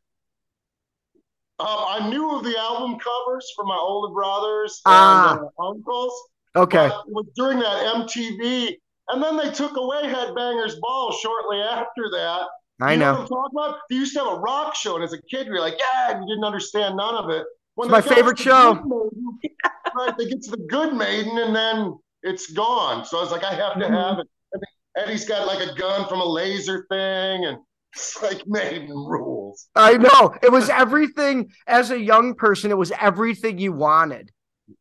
Um, 1.59 1.67
I 1.67 2.09
knew 2.09 2.37
of 2.37 2.45
the 2.45 2.57
album 2.57 2.97
covers 2.97 3.51
from 3.57 3.67
my 3.67 3.77
older 3.77 4.13
brothers 4.13 4.81
Ah. 4.85 5.33
and 5.37 5.49
uh, 5.59 5.67
uncles. 5.69 6.13
Okay. 6.55 6.87
But 6.87 7.03
it 7.07 7.11
was 7.13 7.25
during 7.35 7.59
that 7.59 7.93
MTV, 7.95 8.77
and 9.09 9.21
then 9.21 9.35
they 9.35 9.51
took 9.51 9.75
away 9.75 10.03
Headbangers 10.03 10.79
Ball 10.79 11.11
shortly 11.11 11.59
after 11.61 12.09
that. 12.13 12.47
I 12.79 12.93
you 12.93 12.99
know. 12.99 13.11
know. 13.11 13.11
what 13.13 13.21
I'm 13.21 13.27
talking 13.27 13.57
about? 13.57 13.79
They 13.89 13.95
used 13.97 14.13
to 14.13 14.23
have 14.23 14.33
a 14.37 14.39
rock 14.39 14.75
show, 14.75 14.95
and 14.95 15.03
as 15.03 15.11
a 15.11 15.21
kid, 15.23 15.47
you're 15.47 15.59
like, 15.59 15.77
yeah, 15.77 16.11
and 16.15 16.23
you 16.23 16.33
didn't 16.35 16.45
understand 16.45 16.95
none 16.95 17.15
of 17.15 17.29
it. 17.29 17.45
When 17.75 17.87
It's 17.93 18.07
my 18.07 18.15
favorite 18.15 18.37
show. 18.37 18.73
Good 18.75 18.83
Maiden, 18.85 19.57
right, 19.97 20.17
they 20.17 20.25
get 20.29 20.41
to 20.43 20.51
the 20.51 20.65
Good 20.69 20.93
Maiden, 20.93 21.37
and 21.37 21.55
then 21.55 21.97
it's 22.23 22.51
gone. 22.51 23.05
So 23.05 23.17
I 23.17 23.21
was 23.21 23.31
like, 23.31 23.43
I 23.43 23.53
have 23.53 23.73
to 23.75 23.85
Mm-hmm. 23.85 23.93
have 23.93 24.19
it. 24.19 24.27
And 24.53 24.63
Eddie's 24.97 25.25
got 25.25 25.47
like 25.47 25.67
a 25.67 25.73
gun 25.75 26.07
from 26.07 26.19
a 26.19 26.25
laser 26.25 26.85
thing, 26.89 27.45
and 27.45 27.57
it's 27.95 28.21
like 28.21 28.43
Maiden 28.45 28.89
rules. 28.89 29.67
I 29.75 29.97
know. 29.97 30.35
It 30.43 30.51
was 30.51 30.69
everything 30.69 31.51
as 31.67 31.91
a 31.91 31.99
young 31.99 32.35
person, 32.35 32.71
it 32.71 32.77
was 32.77 32.91
everything 32.99 33.57
you 33.57 33.71
wanted. 33.73 34.31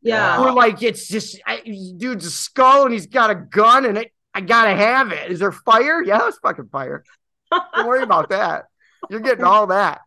Yeah. 0.02 0.40
We're 0.40 0.52
like, 0.52 0.82
it's 0.82 1.08
just 1.08 1.40
I, 1.46 1.62
dude's 1.96 2.24
a 2.26 2.30
skull 2.30 2.84
and 2.84 2.92
he's 2.92 3.06
got 3.08 3.30
a 3.30 3.34
gun 3.34 3.84
and 3.84 3.98
it 3.98 4.12
I 4.32 4.40
gotta 4.40 4.72
have 4.72 5.10
it. 5.10 5.32
Is 5.32 5.40
there 5.40 5.50
fire? 5.50 6.00
Yeah, 6.00 6.28
it's 6.28 6.38
fucking 6.38 6.68
fire. 6.68 7.02
Don't 7.50 7.88
worry 7.88 8.04
about 8.04 8.28
that. 8.30 8.66
You're 9.08 9.18
getting 9.18 9.42
all 9.44 9.66
that. 9.68 10.00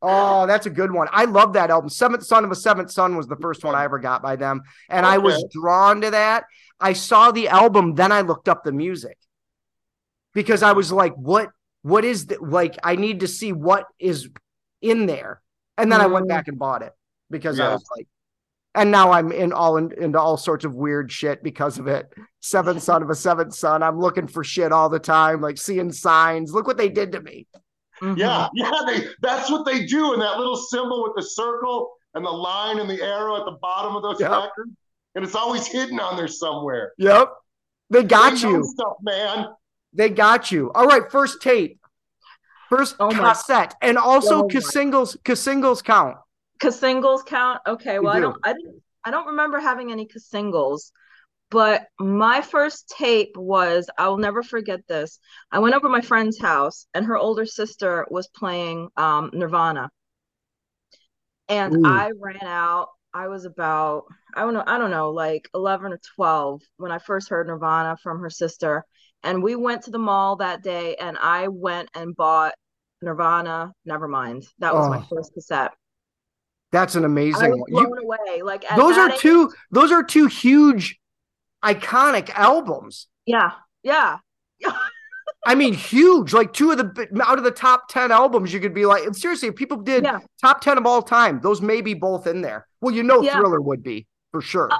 Oh, 0.00 0.46
that's 0.46 0.66
a 0.66 0.70
good 0.70 0.92
one. 0.92 1.08
I 1.10 1.24
love 1.24 1.54
that 1.54 1.70
album. 1.70 1.88
Seventh 1.90 2.24
Son 2.24 2.44
of 2.44 2.50
a 2.50 2.54
Seventh 2.56 2.90
Son 2.90 3.16
was 3.16 3.26
the 3.26 3.36
first 3.36 3.64
one 3.64 3.74
I 3.74 3.84
ever 3.84 3.98
got 3.98 4.22
by 4.22 4.36
them. 4.36 4.62
And 4.88 5.04
I 5.04 5.18
was 5.18 5.44
drawn 5.50 6.00
to 6.02 6.10
that. 6.10 6.44
I 6.80 6.92
saw 6.92 7.30
the 7.32 7.48
album, 7.48 7.94
then 7.94 8.12
I 8.12 8.20
looked 8.20 8.48
up 8.48 8.62
the 8.64 8.72
music 8.72 9.18
because 10.34 10.62
I 10.62 10.72
was 10.72 10.92
like, 10.92 11.14
what 11.14 11.50
what 11.82 12.04
is 12.04 12.26
the 12.26 12.38
like 12.40 12.76
I 12.82 12.96
need 12.96 13.20
to 13.20 13.28
see 13.28 13.52
what 13.52 13.86
is 13.98 14.28
in 14.82 15.06
there. 15.06 15.40
And 15.76 15.90
then 15.90 16.00
I 16.00 16.06
went 16.06 16.26
Mm. 16.26 16.28
back 16.28 16.48
and 16.48 16.58
bought 16.58 16.82
it 16.82 16.92
because 17.30 17.58
I 17.60 17.72
was 17.72 17.84
like, 17.96 18.06
and 18.74 18.90
now 18.90 19.10
I'm 19.12 19.32
in 19.32 19.52
all 19.52 19.76
in, 19.76 19.92
into 19.92 20.20
all 20.20 20.36
sorts 20.36 20.64
of 20.64 20.74
weird 20.74 21.10
shit 21.10 21.42
because 21.42 21.78
of 21.78 21.86
it. 21.88 22.12
Seventh 22.40 22.82
son 22.82 23.02
of 23.02 23.10
a 23.10 23.14
seventh 23.14 23.54
son. 23.54 23.82
I'm 23.82 23.98
looking 23.98 24.28
for 24.28 24.44
shit 24.44 24.70
all 24.72 24.88
the 24.88 24.98
time, 25.00 25.40
like 25.40 25.58
seeing 25.58 25.90
signs. 25.92 26.52
Look 26.52 26.66
what 26.66 26.76
they 26.76 26.88
did 26.88 27.12
to 27.12 27.20
me. 27.20 27.46
Mhm. 28.00 28.16
Yeah, 28.18 28.48
yeah, 28.54 28.70
they 28.86 29.08
that's 29.20 29.50
what 29.50 29.64
they 29.64 29.86
do. 29.86 30.12
And 30.12 30.22
that 30.22 30.38
little 30.38 30.56
symbol 30.56 31.02
with 31.02 31.12
the 31.16 31.22
circle 31.22 31.90
and 32.14 32.24
the 32.24 32.30
line 32.30 32.78
and 32.78 32.88
the 32.88 33.02
arrow 33.02 33.36
at 33.36 33.44
the 33.44 33.58
bottom 33.60 33.96
of 33.96 34.02
those 34.02 34.20
Yep. 34.20 34.30
records, 34.30 34.70
and 35.14 35.24
it's 35.24 35.34
always 35.34 35.66
hidden 35.66 35.98
on 36.00 36.16
there 36.16 36.28
somewhere. 36.28 36.92
Yep. 36.98 37.32
They 37.90 38.02
got 38.04 38.34
They 38.34 38.48
you. 38.48 38.62
stuff, 38.64 38.94
man. 39.02 39.48
They 39.92 40.10
got 40.10 40.52
you. 40.52 40.70
All 40.74 40.86
right, 40.86 41.10
first 41.10 41.40
tape. 41.42 41.80
First 42.68 42.96
Oh 43.00 43.10
my- 43.10 43.30
cassette. 43.30 43.74
And 43.80 43.96
also 43.96 44.42
Oh 44.44 44.48
my- 44.52 44.60
singles 44.60 45.16
singles 45.34 45.80
count. 45.82 46.18
Cause 46.60 46.78
singles 46.78 47.22
count. 47.22 47.60
Okay, 47.66 47.98
well, 47.98 48.12
I 48.12 48.16
do. 48.16 48.22
don't, 48.22 48.36
I 48.44 48.52
didn't, 48.52 48.82
I 49.04 49.10
don't 49.10 49.26
remember 49.28 49.58
having 49.60 49.90
any 49.92 50.08
singles, 50.16 50.92
but 51.50 51.86
my 51.98 52.40
first 52.42 52.88
tape 52.96 53.36
was. 53.36 53.88
I 53.96 54.08
will 54.08 54.18
never 54.18 54.42
forget 54.42 54.80
this. 54.88 55.18
I 55.50 55.58
went 55.60 55.74
over 55.74 55.86
to 55.88 55.92
my 55.92 56.00
friend's 56.00 56.38
house, 56.40 56.86
and 56.94 57.06
her 57.06 57.16
older 57.16 57.46
sister 57.46 58.06
was 58.10 58.28
playing 58.28 58.88
um, 58.96 59.30
Nirvana, 59.32 59.90
and 61.48 61.76
Ooh. 61.76 61.82
I 61.86 62.10
ran 62.20 62.42
out. 62.42 62.88
I 63.14 63.28
was 63.28 63.46
about, 63.46 64.04
I 64.34 64.42
don't 64.42 64.52
know, 64.52 64.62
I 64.66 64.76
don't 64.78 64.90
know, 64.90 65.10
like 65.10 65.48
eleven 65.54 65.92
or 65.92 66.00
twelve 66.14 66.60
when 66.76 66.92
I 66.92 66.98
first 66.98 67.30
heard 67.30 67.46
Nirvana 67.46 67.96
from 68.02 68.20
her 68.20 68.30
sister, 68.30 68.84
and 69.22 69.42
we 69.42 69.56
went 69.56 69.82
to 69.84 69.90
the 69.90 69.98
mall 69.98 70.36
that 70.36 70.62
day, 70.62 70.94
and 70.96 71.16
I 71.20 71.48
went 71.48 71.88
and 71.94 72.14
bought 72.14 72.52
Nirvana. 73.00 73.72
Never 73.86 74.08
mind. 74.08 74.44
that 74.58 74.74
was 74.74 74.88
my 74.88 74.98
Oh. 74.98 75.06
first 75.16 75.32
cassette. 75.32 75.72
That's 76.70 76.96
an 76.96 77.04
I 77.04 77.06
amazing 77.06 77.50
one. 77.58 77.62
blown 77.70 77.88
You- 77.88 77.96
away. 78.02 78.42
Like 78.42 78.64
those 78.76 78.98
are 78.98 79.10
age- 79.10 79.18
two 79.18 79.50
those 79.70 79.90
are 79.90 80.02
two 80.02 80.26
huge 80.26 81.00
iconic 81.64 82.30
albums. 82.30 83.08
Yeah, 83.26 83.52
yeah, 83.82 84.18
I 85.46 85.54
mean, 85.54 85.72
huge. 85.72 86.32
Like 86.32 86.52
two 86.52 86.72
of 86.72 86.78
the 86.78 87.08
out 87.24 87.38
of 87.38 87.44
the 87.44 87.50
top 87.50 87.88
ten 87.88 88.12
albums, 88.12 88.52
you 88.52 88.60
could 88.60 88.74
be 88.74 88.86
like, 88.86 89.14
seriously, 89.14 89.48
if 89.48 89.56
people 89.56 89.78
did 89.78 90.04
yeah. 90.04 90.18
top 90.40 90.60
ten 90.60 90.78
of 90.78 90.86
all 90.86 91.02
time, 91.02 91.40
those 91.40 91.62
may 91.62 91.80
be 91.80 91.94
both 91.94 92.26
in 92.26 92.42
there. 92.42 92.66
Well, 92.80 92.94
you 92.94 93.02
know, 93.02 93.22
Yeah. 93.22 93.38
Thriller 93.38 93.60
would 93.60 93.82
be 93.82 94.06
for 94.30 94.40
sure. 94.40 94.70
Uh, 94.70 94.78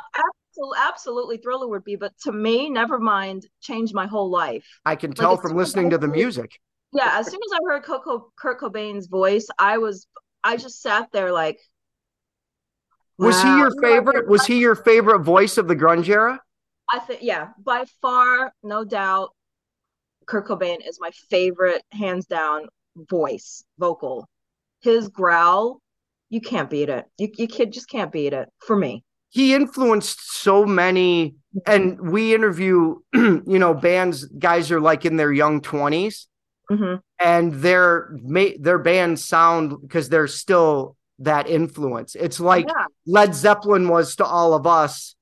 so 0.52 0.72
absolutely, 0.76 1.38
Thriller 1.38 1.68
would 1.68 1.84
be, 1.84 1.96
but 1.96 2.12
to 2.24 2.32
me, 2.32 2.70
Nevermind 2.70 3.44
changed 3.60 3.94
my 3.94 4.06
whole 4.06 4.28
life. 4.28 4.66
I 4.84 4.96
can 4.96 5.12
tell 5.12 5.34
as 5.34 5.40
from 5.40 5.56
listening 5.56 5.90
to 5.90 5.98
the 5.98 6.08
music. 6.08 6.58
Yeah, 6.92 7.18
as 7.18 7.26
soon 7.26 7.40
as 7.46 7.52
I 7.52 7.58
heard 7.66 7.84
Coco, 7.84 8.32
Kurt 8.36 8.60
Cobain's 8.60 9.06
voice, 9.06 9.46
I 9.58 9.78
was, 9.78 10.06
I 10.42 10.56
just 10.56 10.82
sat 10.82 11.10
there 11.12 11.32
like. 11.32 11.58
Was 13.18 13.40
he 13.42 13.48
your 13.48 13.70
favorite? 13.82 14.28
Was 14.28 14.46
he 14.46 14.58
your 14.58 14.74
favorite 14.74 15.20
voice 15.20 15.58
of 15.58 15.66
the 15.66 15.76
grunge 15.76 16.08
era? 16.08 16.40
I 16.90 16.98
think, 17.00 17.20
yeah, 17.22 17.48
by 17.62 17.84
far, 18.00 18.52
no 18.62 18.84
doubt, 18.84 19.30
Kurt 20.26 20.46
Cobain 20.46 20.86
is 20.86 20.98
my 21.00 21.10
favorite, 21.30 21.82
hands 21.92 22.26
down, 22.26 22.68
voice, 22.96 23.64
vocal. 23.78 24.28
His 24.80 25.08
growl, 25.08 25.80
you 26.30 26.40
can't 26.40 26.70
beat 26.70 26.88
it. 26.88 27.06
You 27.18 27.28
you 27.36 27.48
kid 27.48 27.72
just 27.72 27.88
can't 27.88 28.12
beat 28.12 28.32
it 28.32 28.48
for 28.58 28.76
me. 28.76 29.02
He 29.30 29.54
influenced 29.54 30.40
so 30.40 30.64
many, 30.64 31.36
and 31.66 32.10
we 32.10 32.34
interview, 32.34 32.96
you 33.14 33.58
know, 33.58 33.74
bands. 33.74 34.26
Guys 34.26 34.70
are 34.70 34.80
like 34.80 35.04
in 35.04 35.16
their 35.16 35.32
young 35.32 35.60
twenties, 35.60 36.28
hmm 36.68 36.96
and 37.20 37.54
their 37.54 38.16
their 38.60 38.78
bands 38.78 39.24
sound 39.24 39.74
because 39.82 40.08
they're 40.08 40.28
still 40.28 40.96
that 41.18 41.48
influence. 41.48 42.14
It's 42.14 42.38
like 42.38 42.66
yeah, 42.68 42.84
Led 43.06 43.34
Zeppelin 43.34 43.88
was 43.88 44.16
to 44.16 44.24
all 44.24 44.54
of 44.54 44.66
us, 44.66 45.16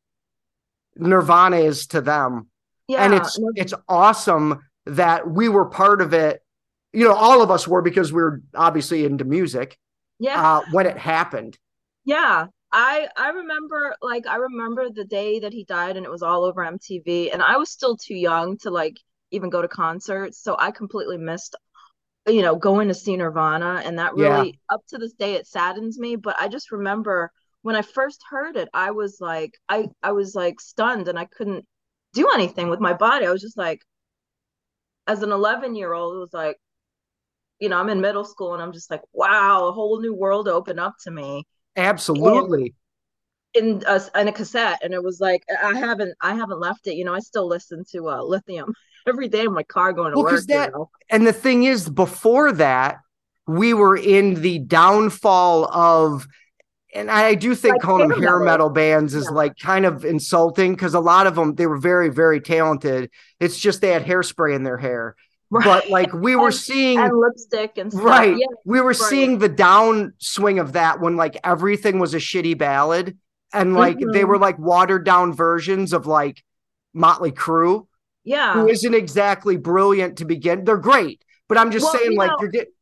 Nirvana 0.96 1.58
is 1.58 1.86
to 1.88 2.00
them. 2.00 2.48
yeah. 2.88 3.04
and 3.04 3.14
it's 3.14 3.38
it's 3.54 3.74
awesome 3.88 4.60
that 4.86 5.28
we 5.28 5.48
were 5.48 5.66
part 5.66 6.00
of 6.00 6.12
it. 6.14 6.42
You 6.92 7.04
know, 7.04 7.14
all 7.14 7.42
of 7.42 7.50
us 7.50 7.66
were 7.68 7.82
because 7.82 8.12
we 8.12 8.22
are 8.22 8.40
obviously 8.54 9.04
into 9.04 9.24
music 9.24 9.78
yeah. 10.18 10.40
uh, 10.40 10.62
when 10.70 10.86
it 10.86 10.96
happened. 10.96 11.58
Yeah, 12.04 12.46
I 12.72 13.08
I 13.16 13.30
remember 13.30 13.96
like 14.00 14.26
I 14.26 14.36
remember 14.36 14.90
the 14.90 15.04
day 15.04 15.40
that 15.40 15.52
he 15.52 15.64
died 15.64 15.96
and 15.96 16.06
it 16.06 16.10
was 16.10 16.22
all 16.22 16.44
over 16.44 16.62
MTV 16.62 17.32
and 17.32 17.42
I 17.42 17.56
was 17.56 17.70
still 17.70 17.96
too 17.96 18.14
young 18.14 18.56
to 18.58 18.70
like 18.70 18.96
even 19.30 19.50
go 19.50 19.60
to 19.60 19.68
concerts, 19.68 20.40
so 20.40 20.56
I 20.58 20.70
completely 20.70 21.18
missed 21.18 21.56
you 22.28 22.42
know 22.42 22.56
going 22.56 22.88
to 22.88 22.94
see 22.94 23.16
Nirvana 23.16 23.82
and 23.84 23.98
that 23.98 24.12
Yeah. 24.16 24.38
really 24.38 24.60
up 24.68 24.82
to 24.88 24.98
this 24.98 25.12
day 25.12 25.34
it 25.34 25.46
saddens 25.46 25.98
me, 25.98 26.16
but 26.16 26.36
I 26.40 26.48
just 26.48 26.70
remember 26.72 27.30
when 27.66 27.74
I 27.74 27.82
first 27.82 28.22
heard 28.30 28.56
it, 28.56 28.68
I 28.72 28.92
was 28.92 29.16
like 29.20 29.50
I 29.68 29.88
I 30.00 30.12
was 30.12 30.36
like 30.36 30.60
stunned 30.60 31.08
and 31.08 31.18
I 31.18 31.24
couldn't 31.24 31.66
do 32.12 32.28
anything 32.32 32.68
with 32.70 32.78
my 32.78 32.92
body. 32.92 33.26
I 33.26 33.32
was 33.32 33.42
just 33.42 33.58
like 33.58 33.80
as 35.08 35.24
an 35.24 35.32
11 35.32 35.74
year 35.74 35.92
old 35.92 36.14
it 36.14 36.20
was 36.20 36.32
like 36.32 36.58
you 37.58 37.68
know, 37.68 37.78
I'm 37.80 37.88
in 37.88 38.00
middle 38.00 38.24
school 38.24 38.54
and 38.54 38.62
I'm 38.62 38.72
just 38.72 38.88
like, 38.88 39.00
wow, 39.12 39.66
a 39.66 39.72
whole 39.72 39.98
new 40.00 40.14
world 40.14 40.46
opened 40.46 40.78
up 40.78 40.94
to 41.04 41.10
me 41.10 41.44
Absolutely. 41.74 42.74
in 43.54 43.82
a, 43.84 44.00
in 44.14 44.28
a 44.28 44.32
cassette 44.32 44.78
and 44.84 44.94
it 44.94 45.02
was 45.02 45.18
like 45.20 45.42
I 45.60 45.74
haven't 45.76 46.14
I 46.20 46.34
haven't 46.36 46.60
left 46.60 46.86
it 46.86 46.94
you 46.94 47.04
know 47.04 47.14
I 47.14 47.18
still 47.20 47.48
listen 47.48 47.84
to 47.92 48.10
uh 48.10 48.22
lithium 48.22 48.72
every 49.08 49.26
day 49.26 49.44
in 49.44 49.52
my 49.52 49.64
car 49.64 49.92
going 49.92 50.12
to 50.12 50.18
Well, 50.18 50.26
work 50.26 50.44
that- 50.46 50.68
you 50.68 50.78
know? 50.78 50.90
And 51.10 51.26
the 51.26 51.32
thing 51.32 51.64
is, 51.64 51.88
before 51.88 52.52
that, 52.52 52.98
we 53.48 53.74
were 53.74 53.96
in 53.96 54.40
the 54.42 54.60
downfall 54.60 55.64
of 55.72 56.26
and 56.96 57.10
I 57.10 57.34
do 57.34 57.54
think 57.54 57.74
Like 57.74 57.82
calling 57.82 58.08
them 58.08 58.20
hair 58.20 58.38
metal. 58.38 58.44
metal 58.44 58.70
bands 58.70 59.14
is 59.14 59.26
Yeah. 59.30 59.36
like 59.36 59.52
kind 59.58 59.84
of 59.84 60.04
insulting 60.04 60.72
because 60.74 60.94
a 60.94 61.00
lot 61.00 61.26
of 61.26 61.34
them 61.34 61.54
they 61.54 61.66
were 61.66 61.78
very 61.78 62.08
very 62.08 62.40
talented. 62.40 63.10
It's 63.40 63.58
just 63.58 63.80
they 63.80 63.90
had 63.92 64.04
hairspray 64.04 64.54
in 64.56 64.62
their 64.64 64.78
hair, 64.78 65.14
but 65.50 65.88
like 65.90 66.12
we 66.12 66.34
were 66.36 66.46
And- 66.46 66.54
seeing 66.54 66.98
and 66.98 67.12
lipstick 67.14 67.78
and 67.78 67.92
stuff. 67.92 68.04
right, 68.04 68.36
Yeah, 68.36 68.46
we 68.64 68.80
were 68.80 68.88
right. 68.88 68.96
seeing 68.96 69.38
the 69.38 69.50
downswing 69.50 70.60
of 70.60 70.72
that 70.72 71.00
when 71.00 71.16
like 71.16 71.36
everything 71.44 71.98
was 71.98 72.14
a 72.14 72.18
shitty 72.18 72.56
ballad 72.58 73.16
and 73.52 73.74
like 73.74 73.98
they 73.98 74.22
Mhm. 74.22 74.28
were 74.28 74.38
like 74.38 74.58
watered 74.58 75.04
down 75.04 75.32
versions 75.32 75.92
of 75.92 76.06
like 76.06 76.42
Motley 76.94 77.30
Crue, 77.32 77.86
yeah. 78.24 78.54
who 78.54 78.68
isn't 78.68 78.94
exactly 78.94 79.56
brilliant 79.56 80.18
to 80.18 80.24
begin. 80.24 80.64
They're 80.64 80.76
great, 80.78 81.22
but 81.48 81.58
I'm 81.58 81.70
just 81.70 81.84
Well, 81.84 81.94
saying 81.98 82.16
like 82.16 82.30
know, 82.30 82.36
you're 82.40 82.50
getting 82.50 82.72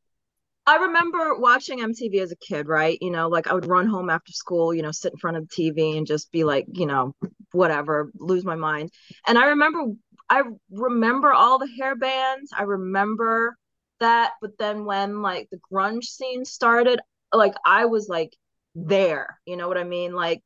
I 0.66 0.76
remember 0.76 1.38
watching 1.38 1.80
MTV 1.80 2.20
as 2.20 2.32
a 2.32 2.36
kid, 2.36 2.68
right? 2.68 2.96
You 3.00 3.10
know, 3.10 3.28
like 3.28 3.46
I 3.46 3.54
would 3.54 3.66
run 3.66 3.86
home 3.86 4.08
after 4.08 4.32
school, 4.32 4.74
you 4.74 4.82
know, 4.82 4.92
sit 4.92 5.12
in 5.12 5.18
front 5.18 5.36
of 5.36 5.48
the 5.48 5.54
TV 5.54 5.98
and 5.98 6.06
just 6.06 6.32
be 6.32 6.44
like, 6.44 6.66
you 6.72 6.86
know, 6.86 7.14
whatever, 7.52 8.10
lose 8.18 8.44
my 8.44 8.54
mind. 8.54 8.90
And 9.26 9.38
I 9.38 9.48
remember 9.48 9.92
I 10.30 10.42
remember 10.70 11.32
all 11.32 11.58
the 11.58 11.68
hair 11.78 11.94
bands. 11.96 12.50
I 12.56 12.62
remember 12.62 13.56
that, 14.00 14.32
but 14.40 14.56
then 14.58 14.86
when 14.86 15.20
like 15.20 15.48
the 15.50 15.60
grunge 15.70 16.04
scene 16.04 16.44
started, 16.46 17.00
like 17.32 17.54
I 17.66 17.84
was 17.84 18.08
like 18.08 18.34
there, 18.74 19.38
you 19.44 19.56
know 19.56 19.68
what 19.68 19.78
I 19.78 19.84
mean? 19.84 20.14
Like 20.14 20.42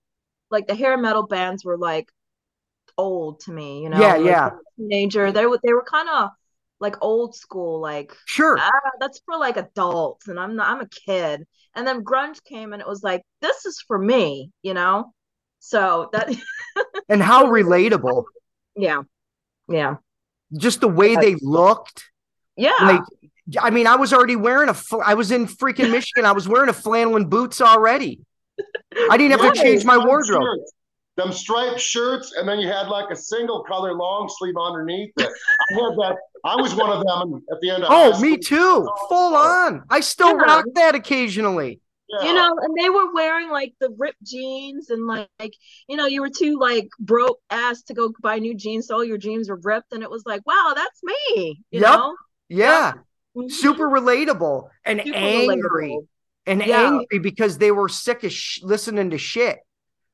like 0.50 0.66
the 0.66 0.74
hair 0.74 0.96
metal 0.98 1.26
bands 1.26 1.64
were 1.64 1.78
like 1.78 2.08
old 2.96 3.40
to 3.40 3.52
me, 3.52 3.82
you 3.82 3.88
know. 3.88 4.00
Yeah, 4.00 4.16
like, 4.16 4.24
yeah. 4.24 4.50
teenager. 4.76 5.30
They 5.30 5.46
were 5.46 5.60
they 5.62 5.72
were 5.72 5.84
kind 5.84 6.08
of 6.08 6.30
like 6.80 6.96
old 7.00 7.34
school, 7.34 7.80
like 7.80 8.12
sure. 8.26 8.56
ah, 8.58 8.70
that's 9.00 9.20
for 9.26 9.36
like 9.36 9.56
adults 9.56 10.28
and 10.28 10.38
i'm 10.38 10.54
not 10.56 10.68
i'm 10.68 10.80
a 10.80 10.88
kid 10.88 11.44
and 11.74 11.86
then 11.86 12.04
grunge 12.04 12.42
came 12.44 12.72
and 12.72 12.80
it 12.80 12.88
was 12.88 13.02
like 13.02 13.22
this 13.40 13.66
is 13.66 13.82
for 13.86 13.98
me 13.98 14.50
you 14.62 14.74
know 14.74 15.12
so 15.58 16.08
that 16.12 16.32
and 17.08 17.22
how 17.22 17.46
relatable. 17.46 18.24
yeah 18.76 19.02
yeah 19.68 19.96
Just 20.56 20.80
the 20.80 20.88
way 20.88 21.16
they 21.16 21.34
looked. 21.42 22.04
yeah 22.56 22.72
Like 22.80 23.02
I 23.60 23.70
mean, 23.70 23.86
I 23.86 23.96
was 23.96 24.12
already 24.12 24.36
wearing 24.36 24.68
a 24.68 24.74
fl- 24.74 25.00
I 25.04 25.14
was 25.14 25.30
in 25.32 25.46
freaking 25.46 25.90
Michigan. 25.90 26.26
I 26.26 26.32
was 26.32 26.46
wearing 26.46 26.68
a 26.68 26.72
flannel 26.74 27.16
and 27.16 27.30
boots 27.30 27.60
already. 27.62 28.20
I 29.10 29.16
didn't 29.16 29.40
have 29.40 29.54
to 29.54 29.60
change 29.62 29.84
my 29.86 29.96
wardrobe. 29.96 30.60
Shirts. 31.18 31.24
Them 31.28 31.32
striped 31.32 31.80
shirts, 31.80 32.34
and 32.36 32.48
then 32.48 32.58
you 32.60 32.68
had 32.68 32.88
like 32.88 33.10
a 33.10 33.16
single 33.16 33.62
color 33.64 33.94
long 33.94 34.28
sleeve 34.38 34.54
underneath 34.60 35.12
it. 35.18 35.28
I 35.28 35.74
had 35.74 35.92
that. 35.98 36.16
I 36.44 36.56
was 36.56 36.74
one 36.74 36.90
of 36.90 37.04
them 37.04 37.42
at 37.52 37.60
the 37.60 37.70
end 37.70 37.84
of. 37.84 37.90
Oh, 37.92 38.12
high 38.12 38.20
me 38.22 38.36
too. 38.36 38.88
Full 39.08 39.34
on. 39.36 39.82
I 39.90 40.00
still 40.00 40.28
Yeah. 40.30 40.42
rock 40.42 40.64
that 40.74 40.94
occasionally. 40.94 41.80
Yeah. 42.10 42.24
you 42.26 42.32
know 42.32 42.56
and 42.62 42.74
they 42.82 42.88
were 42.88 43.12
wearing 43.12 43.50
like 43.50 43.74
the 43.80 43.90
ripped 43.98 44.22
jeans 44.24 44.88
and 44.88 45.06
like, 45.06 45.28
like 45.38 45.52
you 45.90 45.94
know 45.98 46.06
you 46.06 46.22
were 46.22 46.30
too 46.30 46.58
like 46.58 46.88
broke 46.98 47.38
ass 47.50 47.82
to 47.82 47.92
go 47.92 48.14
buy 48.22 48.38
new 48.38 48.54
jeans 48.54 48.86
so 48.86 48.94
all 48.94 49.04
your 49.04 49.18
jeans 49.18 49.50
were 49.50 49.60
ripped 49.62 49.92
and 49.92 50.02
it 50.02 50.10
was 50.10 50.22
like 50.24 50.40
wow 50.46 50.72
that's 50.74 51.02
me 51.04 51.60
you 51.70 51.80
Yep. 51.82 51.82
know 51.82 52.16
Yeah. 52.48 52.92
Mhm. 53.36 53.52
Super 53.52 53.90
relatable 53.90 54.70
and 54.86 55.02
Super 55.04 55.14
angry 55.18 55.90
relatable. 55.90 56.06
and 56.46 56.62
Yeah. 56.64 56.86
angry 56.86 57.18
because 57.18 57.58
they 57.58 57.72
were 57.72 57.90
sick 57.90 58.24
of 58.24 58.32
sh- 58.32 58.60
listening 58.62 59.10
to 59.10 59.18
shit. 59.18 59.58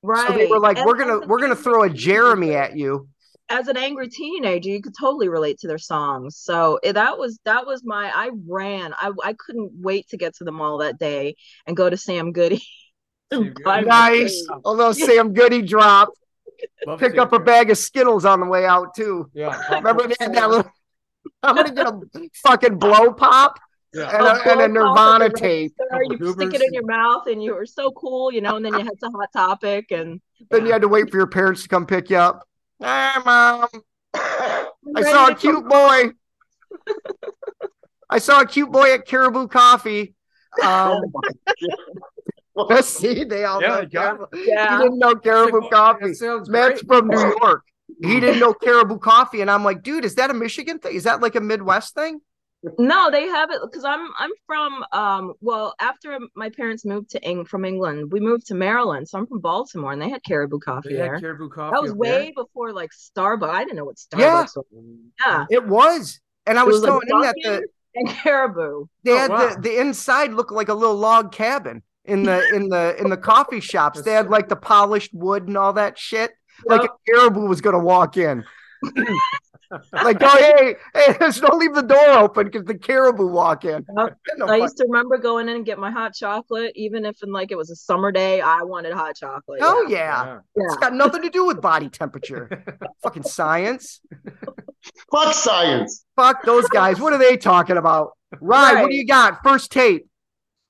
Right 0.05 0.29
So 0.29 0.35
they 0.35 0.47
were 0.47 0.61
like, 0.61 0.77
And 0.79 0.87
"We're 0.87 0.97
gonna 0.97 1.27
we're 1.27 1.41
gonna 1.41 1.57
throw 1.57 1.83
a 1.83 1.91
Jeremy 1.91 2.55
at 2.55 2.77
you." 2.77 3.09
as 3.51 3.69
an 3.69 3.77
angry 3.77 4.09
teenager, 4.09 4.71
you 4.71 4.81
could 4.81 4.95
totally 4.99 5.29
relate 5.29 5.59
to 5.59 5.69
their 5.69 5.77
songs. 5.79 6.39
So 6.39 6.79
eh, 6.83 6.93
that 6.93 7.19
was 7.19 7.39
that 7.45 7.67
was 7.67 7.83
my 7.85 8.11
I 8.15 8.31
ran. 8.49 8.95
I 8.95 9.11
I 9.23 9.35
couldn't 9.35 9.73
wait 9.75 10.09
to 10.09 10.17
get 10.17 10.35
to 10.37 10.45
the 10.45 10.53
mall 10.53 10.79
that 10.79 10.99
day 10.99 11.37
and 11.67 11.77
go 11.77 11.91
to 11.91 11.97
Sam 11.97 12.33
Goody. 12.33 12.63
Sam 13.33 13.53
Goody. 13.53 13.87
Nice. 13.87 14.47
Although 14.65 14.93
Sam 15.07 15.33
Goody 15.35 15.61
dropped, 15.63 16.17
Love 16.87 16.99
pick 17.01 17.19
up 17.19 17.33
a 17.33 17.39
Goody. 17.39 17.45
bag 17.45 17.71
of 17.71 17.79
Skittles 17.79 18.25
on 18.25 18.41
the 18.41 18.47
way 18.47 18.65
out 18.65 18.95
too. 18.95 19.31
Yeah. 19.35 19.61
Remember 19.75 20.09
they 20.09 20.15
had 20.19 20.35
that 20.35 20.49
little. 20.51 20.71
I'm 21.43 21.57
gonna 21.57 21.75
get 21.75 21.87
a 21.87 22.01
fucking 22.47 22.79
blow 22.79 23.13
pop 23.13 23.59
Yeah. 23.95 24.11
and 24.17 24.27
a, 24.27 24.51
and 24.53 24.61
a 24.61 24.69
Nirvana 24.69 25.31
tape. 25.31 25.73
You 25.79 26.19
Couple 26.19 26.33
stick 26.35 26.55
it 26.55 26.63
in 26.63 26.73
your 26.75 26.87
mouth, 26.87 27.27
and 27.29 27.43
you 27.43 27.55
were 27.55 27.67
so 27.67 27.93
cool, 27.93 28.33
you 28.33 28.41
know. 28.41 28.57
And 28.57 28.65
then 28.65 28.75
you 28.75 28.81
had 28.85 28.99
to 29.01 29.09
Hot 29.11 29.29
Topic, 29.33 29.93
and 29.93 30.21
Then 30.51 30.67
you 30.67 30.73
had 30.73 30.83
to 30.83 30.89
wait 30.89 31.11
for 31.11 31.17
your 31.17 31.27
parents 31.27 31.63
to 31.63 31.69
come 31.69 31.87
pick 31.87 32.11
you 32.11 32.17
up. 32.17 32.47
Hey, 32.81 33.13
mom. 33.25 33.69
I 34.15 35.03
saw 35.03 35.27
a 35.27 35.31
to 35.31 35.35
cute 35.37 35.69
boy. 35.69 36.11
I 38.11 38.19
saw 38.19 38.41
a 38.41 38.47
cute 38.47 38.71
boy 38.71 38.93
at 38.95 39.07
Caribou 39.07 39.49
Coffee. 39.49 40.15
Um, 40.63 41.01
let's 42.55 42.89
see, 42.89 43.25
they 43.25 43.45
all 43.45 43.61
Yeah, 43.61 43.69
know 43.69 43.81
they 43.81 43.87
Caribou. 43.87 44.27
Yeah. 44.35 44.77
He 44.77 44.83
didn't 44.85 44.99
know 44.99 45.15
Caribou 45.17 45.63
Like, 45.63 45.71
Coffee. 45.73 46.09
That 46.09 46.17
sounds 46.17 46.49
Matt's 46.49 46.83
great. 46.83 46.99
from 47.01 47.09
New 47.09 47.37
York. 47.41 47.65
He 48.03 48.21
didn't 48.21 48.41
know 48.41 48.55
Caribou 48.55 48.99
Coffee, 48.99 49.41
and 49.41 49.51
I'm 49.51 49.65
like, 49.65 49.83
dude, 49.83 50.05
is 50.05 50.17
that 50.17 50.31
a 50.31 50.35
Michigan 50.35 50.79
thing? 50.79 50.95
Is 50.95 51.05
that 51.05 51.21
like 51.21 51.35
a 51.35 51.41
Midwest 51.41 51.95
thing? 51.95 52.21
No, 52.79 53.11
they 53.11 53.27
have 53.27 53.51
it 53.51 53.61
because 53.63 53.85
I'm 53.85 54.09
I'm 54.19 54.31
from 54.47 54.85
um 54.93 55.35
well 55.41 55.75
after 55.81 56.19
my 56.35 56.51
parents 56.51 56.85
moved 56.85 57.11
to 57.11 57.25
Eng 57.25 57.45
from 57.45 57.65
England, 57.65 58.13
we 58.13 58.21
moved 58.21 58.47
to 58.47 58.55
Maryland, 58.55 59.09
so 59.09 59.19
I'm 59.19 59.27
from 59.27 59.41
Baltimore, 59.41 59.93
and 59.93 60.01
they 60.01 60.09
had 60.11 60.23
Caribou 60.25 60.59
Coffee 60.59 60.91
They 60.91 60.97
had 60.97 61.05
there. 61.13 61.21
Caribou 61.21 61.49
coffee. 61.51 61.75
That 61.75 61.83
was 61.83 61.93
way 61.95 62.33
there? 62.35 62.45
before 62.45 62.73
like 62.73 62.91
Starbucks. 62.91 63.51
I 63.51 63.65
didn't 63.65 63.77
know 63.77 63.85
what 63.85 63.97
Starbucks 63.97 64.19
Yeah. 64.21 64.43
was. 64.43 64.59
Yeah. 65.27 65.45
It 65.51 65.67
was, 65.67 66.21
and 66.47 66.59
I 66.59 66.63
It 66.63 66.67
was, 66.67 66.81
was 66.81 66.83
like 66.83 66.91
telling 66.91 67.09
him 67.09 67.21
that 67.23 67.35
the 67.43 67.69
and 67.97 68.09
Caribou. 68.09 68.87
they 69.05 69.13
Oh, 69.13 69.19
had 69.19 69.31
wow. 69.31 69.55
the, 69.55 69.61
the 69.61 69.79
inside 69.81 70.33
looked 70.33 70.53
like 70.53 70.69
a 70.69 70.75
little 70.75 70.97
log 70.97 71.31
cabin 71.33 71.83
in 72.05 72.23
the 72.25 72.49
in 72.55 72.69
the 72.69 72.97
in 72.99 73.09
the 73.11 73.17
coffee 73.17 73.61
shops. 73.61 74.03
They 74.03 74.13
had 74.13 74.29
like 74.31 74.49
the 74.49 74.57
polished 74.57 75.13
wood 75.15 75.47
and 75.49 75.57
all 75.57 75.73
that 75.75 75.99
shit. 75.99 76.33
Like 76.67 76.83
a 76.85 76.89
caribou 77.09 77.47
was 77.47 77.61
gonna 77.61 77.79
walk 77.79 78.17
in. 78.17 78.45
like, 79.93 80.19
oh 80.21 80.39
hey, 80.39 80.77
hey, 80.95 81.17
just 81.21 81.41
don't 81.41 81.59
leave 81.59 81.75
the 81.75 81.83
door 81.83 82.11
open 82.19 82.47
because 82.47 82.65
the 82.65 82.77
caribou 82.77 83.27
walk 83.27 83.65
in. 83.65 83.85
Yep. 83.97 84.17
No 84.37 84.47
I 84.47 84.49
fuck- 84.49 84.61
used 84.63 84.77
to 84.79 84.85
remember 84.89 85.19
going 85.19 85.49
in 85.49 85.57
and 85.57 85.65
get 85.65 85.79
my 85.79 85.91
hot 85.91 86.15
chocolate, 86.15 86.73
even 86.75 87.05
if 87.05 87.23
in 87.23 87.33
like 87.33 87.51
it 87.53 87.57
was 87.57 87.71
a 87.71 87.77
summer 87.77 88.11
day, 88.13 88.41
I 88.41 88.63
wanted 88.63 88.93
hot 88.93 89.17
chocolate. 89.17 89.61
oh 89.63 89.87
yeah. 89.89 89.99
yeah. 89.99 90.25
Yeah. 90.57 90.65
It's 90.65 90.75
Yeah. 90.75 90.81
got 90.81 90.95
nothing 90.95 91.23
to 91.23 91.31
do 91.31 91.47
with 91.47 91.61
body 91.61 91.89
temperature. 91.89 92.65
Fucking 93.03 93.23
science. 93.23 94.01
Fuck 95.11 95.35
science. 95.35 96.05
Fuck 96.17 96.45
those 96.45 96.67
guys. 96.69 97.01
What 97.01 97.13
are 97.13 97.19
they 97.19 97.37
talking 97.37 97.77
about? 97.77 98.11
Ryan, 98.41 98.83
what 98.83 98.91
do 98.91 98.97
you 98.97 99.07
got? 99.07 99.39
First 99.43 99.71
tape. 99.71 100.07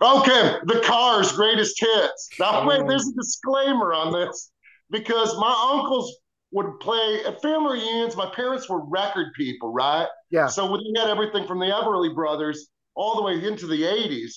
Okay, 0.02 0.56
the 0.64 0.82
Cars 0.84 1.32
greatest 1.32 1.80
hits. 1.80 2.28
Now 2.38 2.66
wait, 2.66 2.82
oh. 2.82 2.88
there's 2.88 3.08
a 3.08 3.14
disclaimer 3.14 3.94
on 3.94 4.12
this 4.12 4.50
because 4.90 5.34
my 5.38 5.70
uncles 5.72 6.14
would 6.54 6.78
play 6.78 7.18
at 7.26 7.42
family 7.42 7.80
reunions. 7.80 8.16
My 8.16 8.30
parents 8.30 8.68
were 8.68 8.80
record 8.86 9.34
people, 9.36 9.72
right? 9.72 10.06
Yeah. 10.30 10.46
So 10.46 10.70
we 10.70 10.94
had 10.96 11.10
everything 11.10 11.48
from 11.48 11.58
the 11.58 11.66
Everly 11.66 12.14
Brothers 12.14 12.68
all 12.94 13.16
the 13.16 13.22
way 13.22 13.44
into 13.44 13.66
the 13.66 13.82
80s. 13.82 14.34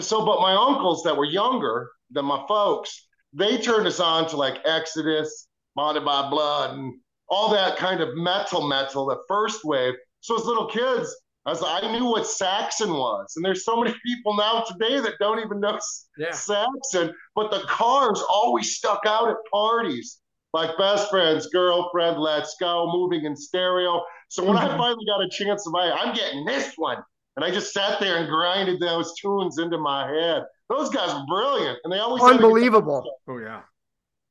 So, 0.00 0.26
but 0.26 0.40
my 0.40 0.52
uncles 0.52 1.04
that 1.04 1.16
were 1.16 1.24
younger 1.24 1.90
than 2.10 2.24
my 2.24 2.44
folks, 2.48 3.06
they 3.32 3.56
turned 3.56 3.86
us 3.86 4.00
on 4.00 4.28
to 4.30 4.36
like 4.36 4.58
Exodus, 4.64 5.46
Bonded 5.76 6.04
by 6.04 6.28
Blood, 6.28 6.76
and 6.76 6.92
all 7.28 7.50
that 7.52 7.76
kind 7.76 8.00
of 8.00 8.16
metal 8.16 8.66
metal, 8.66 9.06
the 9.06 9.22
first 9.28 9.64
wave. 9.64 9.94
So 10.22 10.36
as 10.36 10.44
little 10.44 10.66
kids, 10.66 11.14
I 11.46 11.50
was 11.50 11.62
I 11.62 11.92
knew 11.92 12.06
what 12.06 12.26
Saxon 12.26 12.92
was. 12.94 13.34
And 13.36 13.44
there's 13.44 13.64
so 13.64 13.80
many 13.80 13.94
people 14.04 14.34
now 14.34 14.62
today 14.62 14.98
that 14.98 15.14
don't 15.20 15.38
even 15.38 15.60
know 15.60 15.76
S- 15.76 16.06
Yeah. 16.18 16.32
Saxon, 16.32 17.14
but 17.36 17.52
the 17.52 17.60
cars 17.68 18.20
always 18.28 18.74
stuck 18.74 19.02
out 19.06 19.28
at 19.28 19.36
parties. 19.52 20.20
Like 20.54 20.78
best 20.78 21.10
friends, 21.10 21.48
girlfriend, 21.48 22.16
let's 22.20 22.54
go, 22.60 22.88
moving 22.92 23.24
in 23.24 23.34
stereo. 23.34 24.04
So 24.28 24.44
when 24.44 24.56
I 24.56 24.68
mm-hmm. 24.68 24.78
finally 24.78 25.04
got 25.04 25.20
a 25.20 25.28
chance 25.28 25.64
to 25.64 25.70
buy 25.70 25.88
it, 25.88 25.94
I'm 25.98 26.14
getting 26.14 26.44
this 26.44 26.74
one. 26.76 26.98
And 27.34 27.44
I 27.44 27.50
just 27.50 27.72
sat 27.72 27.98
there 27.98 28.18
and 28.18 28.28
grinded 28.28 28.78
those 28.78 29.18
tunes 29.20 29.58
into 29.58 29.78
my 29.78 30.08
head. 30.08 30.44
Those 30.68 30.90
guys 30.90 31.12
were 31.12 31.26
brilliant. 31.26 31.80
And 31.82 31.92
they 31.92 31.98
always 31.98 32.22
had 32.22 32.30
a 32.30 32.34
guitar 32.34 32.46
Unbelievable. 32.46 33.16
Oh 33.26 33.38
yeah. 33.38 33.62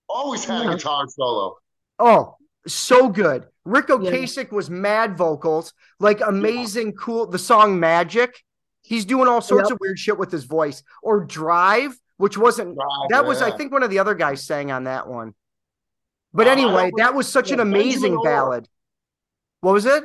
Always 0.07 0.45
had 0.45 0.61
a 0.61 0.63
mm-hmm. 0.63 0.77
guitar 0.77 1.05
solo. 1.09 1.57
Oh, 1.99 2.37
so 2.67 3.09
good. 3.09 3.43
Ric 3.65 3.89
Yeah. 3.89 3.95
Ocasek 3.97 4.53
was 4.53 4.69
mad 4.69 5.17
vocals, 5.17 5.73
like 5.99 6.21
amazing, 6.25 6.93
cool. 6.93 7.27
The 7.27 7.37
song 7.37 7.81
Magic. 7.81 8.33
He's 8.81 9.03
doing 9.03 9.27
all 9.27 9.41
sorts 9.41 9.69
Yep. 9.69 9.73
of 9.73 9.79
weird 9.81 9.99
shit 9.99 10.17
with 10.17 10.31
his 10.31 10.45
voice. 10.45 10.83
Or 11.01 11.25
Drive, 11.25 11.97
which 12.15 12.37
wasn't 12.37 12.77
Right, 12.77 13.07
that 13.09 13.25
was, 13.25 13.41
I 13.41 13.51
think, 13.51 13.73
one 13.73 13.83
of 13.83 13.89
the 13.89 13.99
other 13.99 14.15
guys 14.15 14.41
sang 14.41 14.71
on 14.71 14.85
that 14.85 15.09
one. 15.09 15.33
But 16.33 16.47
anyway, 16.47 16.89
don't- 16.91 16.97
that 16.97 17.13
was 17.15 17.27
such 17.31 17.51
an 17.51 17.59
yeah, 17.59 17.63
Benjamin 17.65 17.81
amazing 17.81 18.15
Orr. 18.17 18.23
ballad. 18.23 18.67
What 19.61 19.73
was 19.73 19.85
it? 19.85 20.03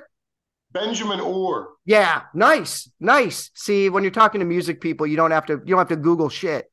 Benjamin 0.73 1.21
Orr. 1.21 1.69
Yeah, 1.87 2.23
nice, 2.35 2.91
nice. 3.01 3.51
See, 3.55 3.89
when 3.89 4.05
you're 4.05 4.11
talking 4.11 4.41
to 4.41 4.45
music 4.45 4.81
people, 4.81 5.07
you 5.07 5.17
don't 5.17 5.31
have 5.31 5.47
to 5.47 5.55
you 5.55 5.71
don't 5.71 5.79
have 5.79 5.89
to 5.89 5.97
Google 5.97 6.29
shit. 6.29 6.71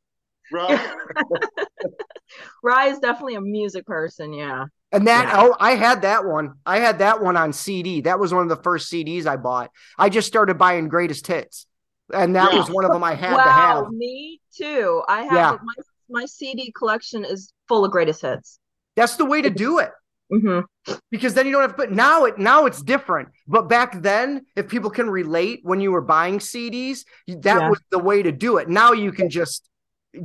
Right? 0.52 0.80
Rye 2.64 2.88
is 2.90 3.00
definitely 3.00 3.36
a 3.36 3.42
music 3.42 3.86
person. 3.86 4.34
Yeah. 4.34 4.66
And 4.92 5.08
that 5.08 5.28
Yeah. 5.30 5.42
oh, 5.42 5.56
I 5.60 5.72
had 5.76 6.02
that 6.02 6.26
one. 6.26 6.56
I 6.66 6.80
had 6.80 7.00
that 7.00 7.22
one 7.22 7.38
on 7.38 7.54
CD. 7.54 8.02
That 8.02 8.20
was 8.20 8.34
one 8.34 8.44
of 8.44 8.50
the 8.50 8.62
first 8.64 8.92
CDs 8.92 9.26
I 9.26 9.38
bought. 9.38 9.72
I 9.98 10.10
just 10.10 10.28
started 10.28 10.58
buying 10.58 10.88
greatest 10.88 11.26
hits. 11.28 11.66
and 12.14 12.36
that 12.36 12.54
Yeah. 12.54 12.60
was 12.60 12.70
one 12.70 12.86
of 12.86 12.92
them 12.92 13.04
I 13.04 13.16
had 13.16 13.32
to 13.32 13.36
wow, 13.38 13.84
have. 13.86 13.92
me 13.92 14.40
too. 14.56 15.02
I 15.08 15.24
have 15.24 15.34
Yeah. 15.34 15.58
my 15.64 15.74
my 16.22 16.26
CD 16.26 16.72
collection 16.72 17.26
is 17.26 17.52
full 17.68 17.84
of 17.84 17.92
greatest 17.92 18.22
hits. 18.22 18.60
That's 18.96 19.16
the 19.18 19.26
way 19.26 19.42
to 19.42 19.50
do 19.50 19.80
it. 19.80 19.92
hmm 20.32 20.60
because 21.12 21.34
then 21.34 21.46
you 21.48 21.52
don't 21.52 21.62
have 21.62 21.72
to. 21.72 21.78
but 21.78 21.92
now 21.92 22.26
it 22.26 22.38
now 22.38 22.66
it's 22.66 22.82
different 22.82 23.30
but 23.48 23.68
back 23.68 24.02
then 24.02 24.46
if 24.56 24.68
people 24.68 24.90
can 24.90 25.10
relate 25.10 25.60
when 25.64 25.80
you 25.80 25.92
were 25.92 26.02
buying 26.02 26.38
cds 26.38 27.06
that 27.28 27.60
Yeah. 27.60 27.70
was 27.70 27.80
the 27.92 27.98
way 28.00 28.22
to 28.22 28.32
do 28.32 28.58
it 28.58 28.70
now 28.70 28.92
you 28.92 29.12
can 29.12 29.30
just 29.30 29.68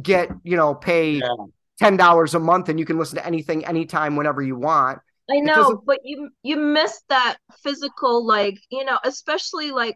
get 0.02 0.28
you 0.44 0.56
know 0.56 0.74
pay 0.74 1.14
Yeah. 1.14 1.46
ten 1.78 1.96
dollars 1.96 2.34
a 2.34 2.38
month 2.38 2.68
and 2.68 2.78
you 2.78 2.84
can 2.84 2.98
listen 2.98 3.16
to 3.16 3.26
anything 3.26 3.64
anytime 3.64 4.16
whenever 4.16 4.42
you 4.42 4.56
want 4.56 4.98
I 5.30 5.38
know, 5.40 5.80
but 5.86 6.00
you 6.02 6.30
you 6.42 6.56
miss 6.56 7.02
that 7.08 7.36
physical, 7.62 8.26
like 8.26 8.58
you 8.70 8.84
know, 8.84 8.98
especially 9.04 9.70
like 9.70 9.94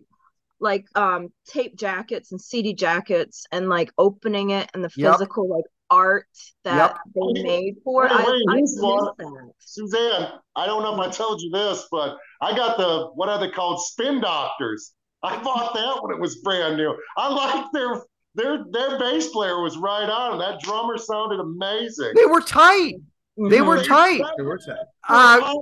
like 0.61 0.85
um 0.95 1.29
tape 1.47 1.77
jackets 1.77 2.31
and 2.31 2.41
CD 2.41 2.73
jackets 2.73 3.45
and 3.51 3.69
like 3.69 3.91
opening 3.99 4.51
it 4.51 4.71
and 4.75 4.85
the 4.85 4.91
Yep. 4.97 5.13
physical 5.13 5.49
like 5.49 5.65
art 5.91 6.27
that 6.65 6.77
Yep. 7.15 7.35
they 7.35 7.43
made 7.43 7.75
for 7.85 8.07
it. 8.07 8.11
Wait, 8.11 8.21
I, 8.21 8.31
wait, 8.31 8.43
I 8.51 8.57
here's 8.57 8.77
miss 8.77 8.81
that. 8.81 9.53
Suzanne, 9.59 10.29
I 10.57 10.67
don't 10.67 10.83
know 10.83 10.95
if 10.95 11.01
I 11.01 11.11
told 11.11 11.41
you 11.43 11.51
this, 11.51 11.87
but 11.91 12.17
I 12.41 12.57
got 12.57 12.77
the 12.79 13.09
what 13.15 13.29
are 13.29 13.39
they 13.39 13.51
called? 13.51 13.81
Spin 13.83 14.21
doctors. 14.21 14.93
I 15.23 15.43
bought 15.43 15.75
that 15.75 16.03
when 16.03 16.13
it 16.15 16.21
was 16.21 16.37
brand 16.37 16.77
new. 16.77 16.95
I 17.17 17.29
like 17.29 17.67
their 17.73 18.03
their 18.35 18.65
their 18.73 18.99
bass 18.99 19.29
player 19.29 19.61
was 19.63 19.77
right 19.79 20.09
on. 20.09 20.39
That 20.39 20.61
drummer 20.61 20.99
sounded 20.99 21.41
amazing. 21.41 22.13
they 22.17 22.27
were 22.27 22.41
tight 22.41 22.95
they 23.37 23.59
Mhm. 23.59 23.67
were 23.67 23.83
tight 23.83 24.23
They 24.39 24.45
were 24.45 24.59
tight. 24.59 24.77
uh 25.09 25.55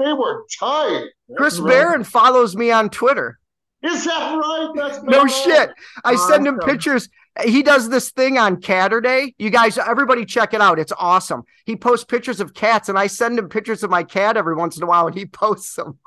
they 0.00 0.12
were 0.12 0.44
tight. 0.58 1.04
chris 1.36 1.54
That's 1.54 1.60
right. 1.60 1.68
barron 1.70 2.02
follows 2.04 2.56
me 2.56 2.72
on 2.72 2.90
twitter 2.90 3.38
Is 3.82 4.04
that 4.04 4.34
right? 4.36 4.70
That's 4.74 5.00
no 5.04 5.24
shit 5.26 5.70
i 6.04 6.16
send 6.16 6.44
him 6.46 6.58
pictures 6.58 7.08
he 7.42 7.62
does 7.62 7.88
this 7.88 8.10
thing 8.10 8.38
on 8.38 8.60
Caturday. 8.60 9.34
You 9.38 9.50
guys, 9.50 9.76
everybody 9.78 10.24
check 10.24 10.54
it 10.54 10.60
out. 10.60 10.78
It's 10.78 10.92
awesome. 10.98 11.42
He 11.66 11.74
posts 11.76 12.04
pictures 12.04 12.40
of 12.40 12.54
cats, 12.54 12.88
and 12.88 12.98
I 12.98 13.08
send 13.08 13.38
him 13.38 13.48
pictures 13.48 13.82
of 13.82 13.90
my 13.90 14.04
cat 14.04 14.36
every 14.36 14.54
once 14.54 14.76
in 14.76 14.82
a 14.82 14.86
while, 14.86 15.06
and 15.06 15.16
he 15.16 15.26
posts 15.42 15.74
them. 15.74 15.98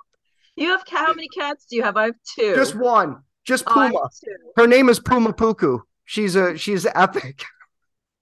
You 0.55 0.69
have 0.69 0.86
ca- 0.86 1.05
how 1.05 1.13
many 1.13 1.28
cats 1.28 1.65
do 1.69 1.75
you 1.75 1.84
have? 1.84 1.97
I 1.97 2.05
have 2.05 2.15
two. 2.36 2.55
Just 2.55 2.75
one, 2.75 3.23
just 3.45 3.65
Oh, 3.67 3.80
I 3.80 3.84
have 3.86 3.91
Puma. 3.93 4.09
two. 4.23 4.36
Her 4.55 4.67
name 4.67 4.89
is 4.89 4.99
Puma 4.99 5.34
Punku. 5.34 5.82
She's 6.05 6.36
a 6.36 6.57
she's 6.57 6.86
epic 6.95 7.43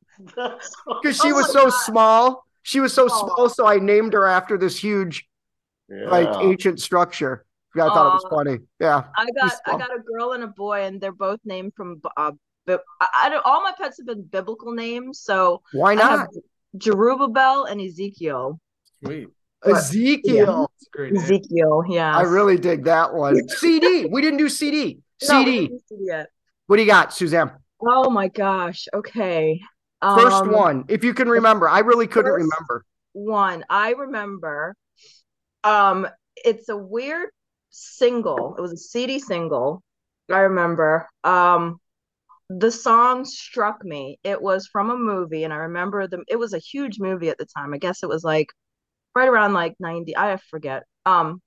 because 0.18 1.18
she 1.22 1.32
Oh 1.32 1.36
was 1.36 1.52
so 1.52 1.66
God. 1.66 1.70
small. 1.70 2.46
She 2.64 2.80
was 2.80 2.94
so 2.94 3.06
Aw. 3.06 3.08
small, 3.10 3.50
so 3.50 3.68
I 3.68 3.78
named 3.78 4.14
her 4.14 4.26
after 4.26 4.58
this 4.58 4.78
huge 4.78 5.28
like 5.90 6.28
ancient 6.42 6.82
structure. 6.82 7.46
I 7.76 7.80
thought 7.80 8.08
it 8.08 8.14
was 8.14 8.26
funny. 8.30 8.60
Yeah, 8.80 9.04
I 9.18 9.28
got 9.40 9.54
I 9.68 9.78
got 9.78 9.96
a 9.96 10.00
girl 10.00 10.32
and 10.32 10.44
a 10.44 10.48
boy, 10.48 10.84
and 10.86 11.00
they're 11.00 11.12
both 11.12 11.40
named 11.46 11.74
from 11.76 12.02
uh, 12.18 12.32
bi- 12.32 12.38
I, 12.68 12.78
I 13.16 13.30
don't. 13.30 13.46
All 13.46 13.62
my 13.64 13.74
pets 13.78 13.98
have 13.98 14.08
been 14.08 14.24
biblical 14.24 14.74
names, 14.74 15.20
so 15.20 15.62
why 15.74 15.96
not? 15.96 16.20
have 16.20 16.28
Jerubabel 16.78 17.70
and 17.70 17.80
Ezekiel. 17.82 18.60
Sweet. 19.04 19.28
Ezekiel. 19.66 20.70
It's 20.76 20.88
a 20.88 20.98
great. 20.98 21.16
Ezekiel, 21.16 21.84
yeah. 21.90 22.16
I 22.16 22.22
really 22.22 22.58
dig 22.58 22.84
that 22.86 23.14
one. 23.14 23.38
CD. 23.50 24.06
We 24.06 24.22
didn't 24.22 24.38
do 24.38 24.50
CD. 24.50 25.00
No, 25.24 25.28
CD. 25.28 25.62
didn't 25.68 25.84
do 25.90 25.98
yet. 26.02 26.28
What 26.68 26.78
do 26.78 26.82
you 26.84 26.88
got, 26.88 27.14
Suzanne? 27.14 27.52
Oh 27.82 28.10
my 28.10 28.28
gosh. 28.28 28.88
Okay. 28.94 29.60
First 30.02 30.36
Um, 30.36 30.52
one, 30.52 30.86
if 30.88 31.04
you 31.04 31.14
can 31.14 31.28
remember. 31.30 31.68
I 31.68 31.80
really 31.80 32.08
couldn't 32.08 32.32
first- 32.32 32.44
remember. 32.44 32.86
One. 33.14 33.64
I 33.70 33.92
remember. 33.92 34.76
Um, 35.64 36.08
it's 36.36 36.70
a 36.70 36.78
weird 36.78 37.30
single. 37.70 38.56
It 38.58 38.62
was 38.62 38.74
a 38.74 38.78
CD 38.78 39.20
single. 39.20 39.82
I 40.30 40.40
remember. 40.40 41.08
Um, 41.24 41.80
the 42.50 42.72
song 42.72 43.26
struck 43.26 43.84
me. 43.84 44.20
It 44.24 44.42
was 44.42 44.68
from 44.68 44.90
a 44.90 44.98
movie, 44.98 45.44
and 45.44 45.54
I 45.54 45.58
remember 45.58 46.08
the. 46.08 46.24
It 46.28 46.38
was 46.38 46.54
a 46.54 46.60
huge 46.60 47.00
movie 47.00 47.30
at 47.30 47.38
the 47.38 47.46
time. 47.46 47.74
I 47.74 47.78
guess 47.78 48.04
it 48.04 48.10
was 48.10 48.24
like 48.24 48.48
right 49.16 49.28
around 49.28 49.54
like 49.54 49.76
ninety. 49.80 50.16
I 50.16 50.38
forget. 50.38 50.84
Um, 51.06 51.42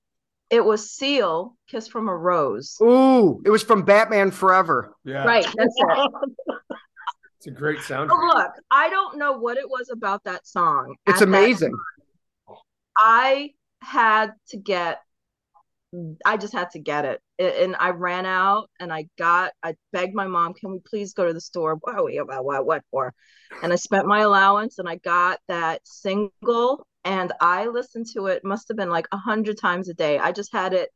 it 0.49 0.63
was 0.63 0.91
Seal, 0.91 1.55
"Kiss 1.67 1.87
from 1.87 2.09
a 2.09 2.15
Rose." 2.15 2.77
Ooh, 2.81 3.41
it 3.45 3.49
was 3.49 3.63
from 3.63 3.83
Batman 3.83 4.31
Forever. 4.31 4.95
Yeah. 5.05 5.25
Right. 5.25 5.45
That's 5.45 5.75
it. 5.77 6.11
It's 7.39 7.47
a 7.47 7.51
great 7.51 7.77
soundtrack. 7.77 8.09
But 8.09 8.35
look, 8.35 8.51
I 8.69 8.89
don't 8.89 9.17
know 9.17 9.37
what 9.37 9.55
it 9.55 9.69
was 9.69 9.89
about 9.89 10.25
that 10.25 10.45
song. 10.45 10.97
It's 11.07 11.21
at 11.21 11.29
that 11.29 11.37
amazing. 11.37 11.73
I 12.97 13.51
had 13.81 14.33
to 14.49 14.57
get 14.57 14.99
I 16.25 16.37
just 16.37 16.53
had 16.53 16.71
to 16.71 16.79
get 16.79 17.05
it. 17.05 17.21
And 17.39 17.75
I 17.79 17.91
ran 17.91 18.25
out 18.25 18.69
and 18.79 18.91
I 18.91 19.07
got 19.17 19.53
I 19.63 19.75
begged 19.93 20.13
my 20.13 20.27
mom, 20.27 20.53
can 20.53 20.71
we 20.71 20.79
please 20.85 21.13
go 21.13 21.25
to 21.25 21.33
the 21.33 21.41
store? 21.41 21.77
What 21.81 22.03
we 22.03 22.17
about 22.17 22.43
what 22.43 22.65
what 22.65 22.83
for? 22.91 23.13
And 23.63 23.71
I 23.71 23.77
spent 23.77 24.05
my 24.05 24.21
allowance 24.21 24.77
and 24.77 24.89
I 24.89 24.97
got 24.97 25.39
that 25.47 25.81
single 25.85 26.85
and 27.05 27.31
I 27.39 27.67
listened 27.67 28.07
to 28.13 28.27
it 28.27 28.43
must 28.43 28.67
have 28.67 28.77
been 28.77 28.89
like 28.89 29.07
a 29.11 29.17
hundred 29.17 29.57
times 29.57 29.87
a 29.89 29.93
day. 29.93 30.19
I 30.19 30.33
just 30.33 30.51
had 30.51 30.73
it 30.73 30.89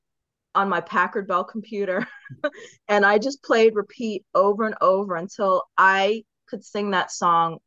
on 0.54 0.70
my 0.70 0.82
Packard 0.82 1.28
Bell 1.28 1.46
computer 1.46 2.06
and 2.88 3.06
I 3.06 3.18
just 3.18 3.42
played 3.42 3.76
repeat 3.76 4.26
over 4.36 4.66
and 4.66 4.76
over 4.82 5.16
until 5.16 5.64
I 5.78 6.24
could 6.48 6.64
sing 6.64 6.92
that 6.92 7.12
song 7.12 7.60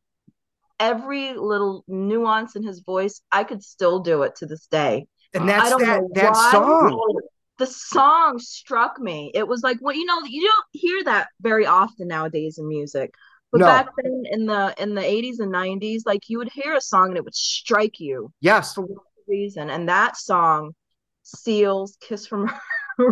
every 0.78 1.34
little 1.34 1.84
nuance 1.88 2.56
in 2.56 2.62
his 2.62 2.80
voice, 2.80 3.20
I 3.32 3.44
could 3.44 3.62
still 3.62 4.00
do 4.00 4.22
it 4.22 4.36
to 4.36 4.46
this 4.46 4.66
day. 4.66 5.06
And 5.34 5.48
that's 5.48 5.70
that 5.70 6.02
that 6.14 6.32
why. 6.32 6.50
song. 6.50 7.22
The 7.58 7.66
song 7.66 8.38
struck 8.38 8.98
me. 9.00 9.30
It 9.34 9.48
was 9.48 9.62
like, 9.62 9.78
well, 9.80 9.94
you 9.94 10.04
know, 10.04 10.22
you 10.24 10.42
don't 10.42 10.66
hear 10.72 11.04
that 11.04 11.28
very 11.40 11.64
often 11.66 12.08
nowadays 12.08 12.58
in 12.58 12.68
music. 12.68 13.14
But 13.52 13.60
No. 13.60 13.66
back 13.66 13.86
then 14.02 14.24
in 14.30 14.46
the 14.46 14.74
in 14.78 14.94
the 14.94 15.00
80s 15.00 15.38
and 15.38 15.52
90s, 15.52 16.02
like 16.04 16.28
you 16.28 16.38
would 16.38 16.50
hear 16.52 16.74
a 16.74 16.80
song 16.80 17.08
and 17.08 17.16
it 17.16 17.24
would 17.24 17.34
strike 17.34 17.98
you 18.00 18.30
Yes. 18.40 18.74
for 18.74 18.82
whatever 18.82 19.00
reason. 19.28 19.70
And 19.70 19.88
that 19.88 20.16
song, 20.16 20.74
Seals, 21.22 21.96
Kiss 22.00 22.26
from 22.26 22.50
a 22.98 23.04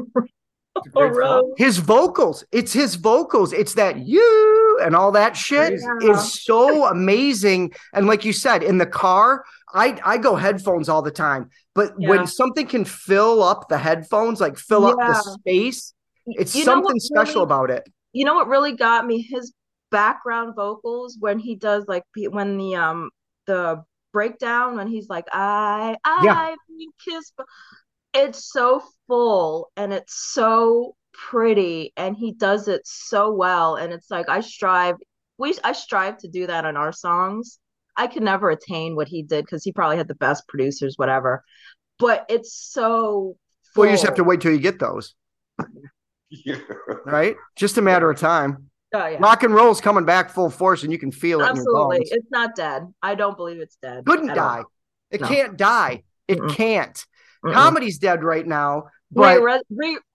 great 0.90 1.10
a 1.10 1.14
song. 1.14 1.14
Rose. 1.14 1.52
His 1.56 1.78
vocals. 1.78 2.44
It's 2.52 2.72
his 2.72 2.96
vocals. 2.96 3.52
It's 3.52 3.74
that 3.74 3.98
you 3.98 4.78
and 4.82 4.94
all 4.94 5.12
that 5.12 5.36
shit 5.36 5.80
Yeah. 5.80 6.10
is 6.10 6.42
so 6.42 6.86
amazing. 6.86 7.72
And 7.94 8.06
like 8.06 8.24
you 8.24 8.32
said, 8.32 8.62
in 8.62 8.78
the 8.78 8.86
car, 8.86 9.44
I 9.74 9.98
I 10.04 10.18
go 10.18 10.36
headphones 10.36 10.88
all 10.88 11.02
the 11.02 11.10
time. 11.10 11.50
But 11.74 11.94
Yeah. 11.98 12.08
when 12.10 12.26
something 12.26 12.66
can 12.66 12.84
fill 12.84 13.42
up 13.42 13.68
the 13.68 13.78
headphones, 13.78 14.40
like 14.40 14.56
fill 14.56 14.86
up 14.86 14.96
the 14.98 15.14
space, 15.40 15.92
it's 16.26 16.54
You 16.54 16.64
something 16.64 16.98
special 17.00 17.42
really- 17.42 17.44
about 17.44 17.70
it. 17.70 17.84
you 18.12 18.24
know 18.24 18.34
what 18.34 18.46
really 18.48 18.72
got 18.72 19.04
me 19.06 19.20
his 19.20 19.52
background 19.90 20.54
vocals 20.56 21.16
when 21.18 21.38
he 21.38 21.54
does 21.56 21.84
like 21.88 22.04
when 22.30 22.56
the 22.58 22.74
um 22.76 23.10
the 23.46 23.82
breakdown 24.12 24.76
when 24.76 24.86
he's 24.86 25.08
like 25.08 25.26
I 25.32 25.96
Yeah. 26.22 26.34
I 26.34 26.56
kiss 27.04 27.32
it's 28.12 28.50
so 28.52 28.82
full 29.08 29.70
and 29.76 29.92
it's 29.92 30.14
so 30.32 30.94
pretty 31.12 31.92
and 31.96 32.16
he 32.16 32.30
does 32.32 32.68
it 32.68 32.82
so 32.86 33.32
well 33.32 33.74
and 33.76 33.92
it's 33.92 34.10
like 34.10 34.28
I 34.28 34.40
strive 34.40 34.96
we 35.38 35.56
I 35.64 35.72
strive 35.72 36.18
to 36.18 36.28
do 36.28 36.46
that 36.46 36.64
on 36.64 36.76
our 36.76 36.92
songs 36.92 37.58
I 37.96 38.06
could 38.08 38.22
never 38.22 38.50
attain 38.50 38.96
what 38.96 39.08
he 39.08 39.22
did 39.22 39.44
because 39.44 39.62
he 39.64 39.72
probably 39.72 39.96
had 39.96 40.08
the 40.08 40.14
best 40.16 40.46
producers 40.48 40.94
whatever 40.96 41.44
but 41.98 42.26
it's 42.28 42.52
so 42.52 43.36
Well, 43.76 43.86
you 43.86 43.92
just 43.92 44.04
have 44.04 44.16
to 44.16 44.24
wait 44.24 44.40
till 44.40 44.52
you 44.52 44.58
get 44.58 44.78
those, 44.80 45.14
Yeah. 46.28 46.56
right? 47.06 47.36
Just 47.56 47.78
a 47.78 47.82
matter 47.82 48.10
of 48.10 48.18
time. 48.18 48.70
oh, 48.94 49.06
yeah. 49.06 49.18
Rock 49.20 49.44
and 49.44 49.54
roll's 49.54 49.80
coming 49.80 50.04
back 50.04 50.30
full 50.30 50.50
force, 50.50 50.82
and 50.82 50.90
you 50.92 50.98
can 50.98 51.12
feel 51.12 51.40
it 51.40 51.50
in 51.50 51.56
your 51.56 51.60
absolutely 51.60 51.98
bones. 51.98 52.10
it's 52.12 52.30
not 52.32 52.56
dead 52.56 52.82
I 53.02 53.14
don't 53.14 53.36
believe 53.36 53.60
it's 53.60 53.76
dead 53.80 54.04
Couldn't 54.06 54.30
at 54.30 54.38
all. 54.38 54.56
die. 54.56 54.62
It 55.10 55.20
No. 55.20 55.28
can't 55.28 55.56
die. 55.56 56.02
It 56.26 56.38
Mm-mm. 56.38 56.50
can't. 56.56 57.04
Mm-mm. 57.44 57.52
Comedy's 57.52 57.98
dead 57.98 58.24
right 58.24 58.46
now, 58.46 58.84
but 59.12 59.40
re, 59.40 59.60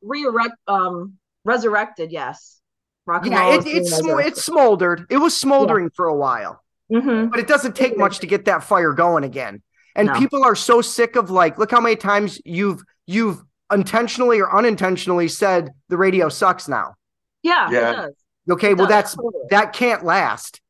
re, 0.01 0.27
re, 0.27 0.49
um 0.67 1.13
resurrected 1.45 2.11
yes 2.11 2.59
rock 3.05 3.23
and 3.23 3.32
yeah, 3.32 3.41
roll 3.43 3.53
it, 3.53 3.57
is 3.59 3.63
being 3.63 3.77
it's 3.77 3.89
sm- 3.95 3.95
resurrected. 4.07 4.32
it's 4.34 4.43
smoldered. 4.45 5.05
It 5.09 5.17
was 5.17 5.38
smoldering 5.38 5.89
for 5.91 6.07
a 6.07 6.15
while, 6.15 6.61
Mhm. 6.92 7.30
but 7.32 7.40
it 7.40 7.48
doesn't 7.48 7.76
take 7.76 7.98
much 7.98 8.20
to 8.20 8.28
get 8.28 8.46
that 8.46 8.64
fire 8.64 8.94
going 8.94 9.24
again. 9.24 9.62
And 9.96 10.08
No. 10.08 10.14
people 10.20 10.44
are 10.44 10.56
so 10.56 10.82
sick 10.82 11.16
of 11.16 11.30
like, 11.30 11.58
look 11.58 11.72
how 11.72 11.82
many 11.82 11.96
times 11.96 12.42
you've 12.46 12.82
you've 13.08 13.42
intentionally 13.72 14.40
or 14.40 14.56
unintentionally 14.56 15.28
said 15.28 15.72
the 15.90 15.98
radio 15.98 16.30
sucks 16.30 16.68
now. 16.68 16.96
yeah, 17.44 17.70
Yeah. 17.72 17.90
it 17.92 17.96
does 17.96 18.16
Okay, 18.52 18.72
It 18.72 18.78
well 18.78 18.88
does, 18.88 18.90
that's 18.96 19.16
totally. 19.16 19.44
that 19.52 19.74
can't 19.74 20.04
last. 20.04 20.62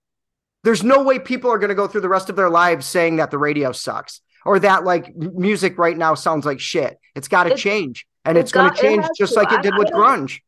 There's 0.64 0.84
no 0.84 1.02
way 1.04 1.20
people 1.20 1.50
are 1.52 1.58
going 1.58 1.70
to 1.70 1.76
go 1.76 1.88
through 1.88 2.02
the 2.02 2.10
rest 2.10 2.30
of 2.30 2.36
their 2.36 2.50
lives 2.50 2.86
saying 2.86 3.16
that 3.18 3.32
the 3.32 3.38
radio 3.38 3.72
sucks 3.72 4.20
or 4.46 4.60
that 4.60 4.84
like 4.84 5.16
music 5.16 5.78
right 5.78 5.98
now 5.98 6.14
sounds 6.16 6.46
like 6.46 6.60
shit. 6.60 6.98
It's 7.16 7.30
got 7.30 7.44
to 7.46 7.56
change, 7.56 8.06
and 8.26 8.38
it 8.38 8.42
it's 8.42 8.52
going 8.52 8.68
got- 8.68 8.76
to 8.78 8.82
change 8.82 9.06
just 9.18 9.34
to. 9.34 9.40
like 9.40 9.52
it 9.54 9.62
did 9.62 9.74
I 9.74 9.78
with 9.78 9.88
don't- 9.90 10.00
grunge. 10.02 10.40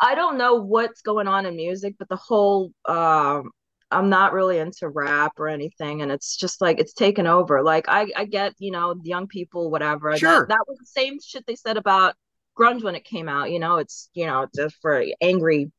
I 0.00 0.14
don't 0.16 0.36
know 0.38 0.54
what's 0.56 1.02
going 1.02 1.28
on 1.28 1.44
in 1.46 1.54
music 1.56 1.94
but 1.98 2.08
the 2.08 2.16
whole 2.16 2.72
um 2.86 3.50
I'm 3.90 4.08
not 4.08 4.32
really 4.32 4.58
into 4.58 4.88
rap 4.88 5.32
or 5.38 5.48
anything 5.48 6.02
and 6.02 6.12
it's 6.12 6.36
just 6.36 6.60
like 6.60 6.78
it's 6.78 6.92
taken 6.92 7.26
over 7.26 7.62
like 7.62 7.86
I 7.88 8.10
I 8.16 8.24
get 8.24 8.54
you 8.58 8.70
know 8.70 8.94
young 9.02 9.26
people 9.26 9.70
whatever 9.70 10.16
Sure. 10.16 10.40
that, 10.40 10.48
that 10.48 10.64
was 10.68 10.78
the 10.78 10.86
same 10.86 11.18
shit 11.20 11.44
they 11.46 11.56
said 11.56 11.76
about 11.76 12.14
grunge 12.58 12.82
when 12.82 12.94
it 12.94 13.04
came 13.04 13.28
out 13.28 13.50
you 13.50 13.58
know 13.58 13.76
it's 13.78 14.10
you 14.14 14.26
know 14.26 14.46
just 14.54 14.76
for 14.80 15.04
angry 15.20 15.70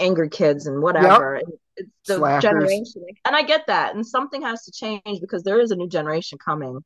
angry 0.00 0.28
kids 0.28 0.66
and 0.66 0.82
whatever. 0.82 1.36
And 1.36 1.52
It's 1.76 1.88
the 2.08 2.16
Slackers. 2.16 2.42
generation, 2.42 3.04
and 3.24 3.36
I 3.36 3.42
get 3.42 3.66
that. 3.68 3.94
And 3.94 4.04
something 4.06 4.42
has 4.42 4.64
to 4.64 4.72
change 4.72 5.20
because 5.20 5.42
there 5.44 5.60
is 5.60 5.70
a 5.70 5.76
new 5.76 5.88
generation 5.88 6.38
coming. 6.38 6.80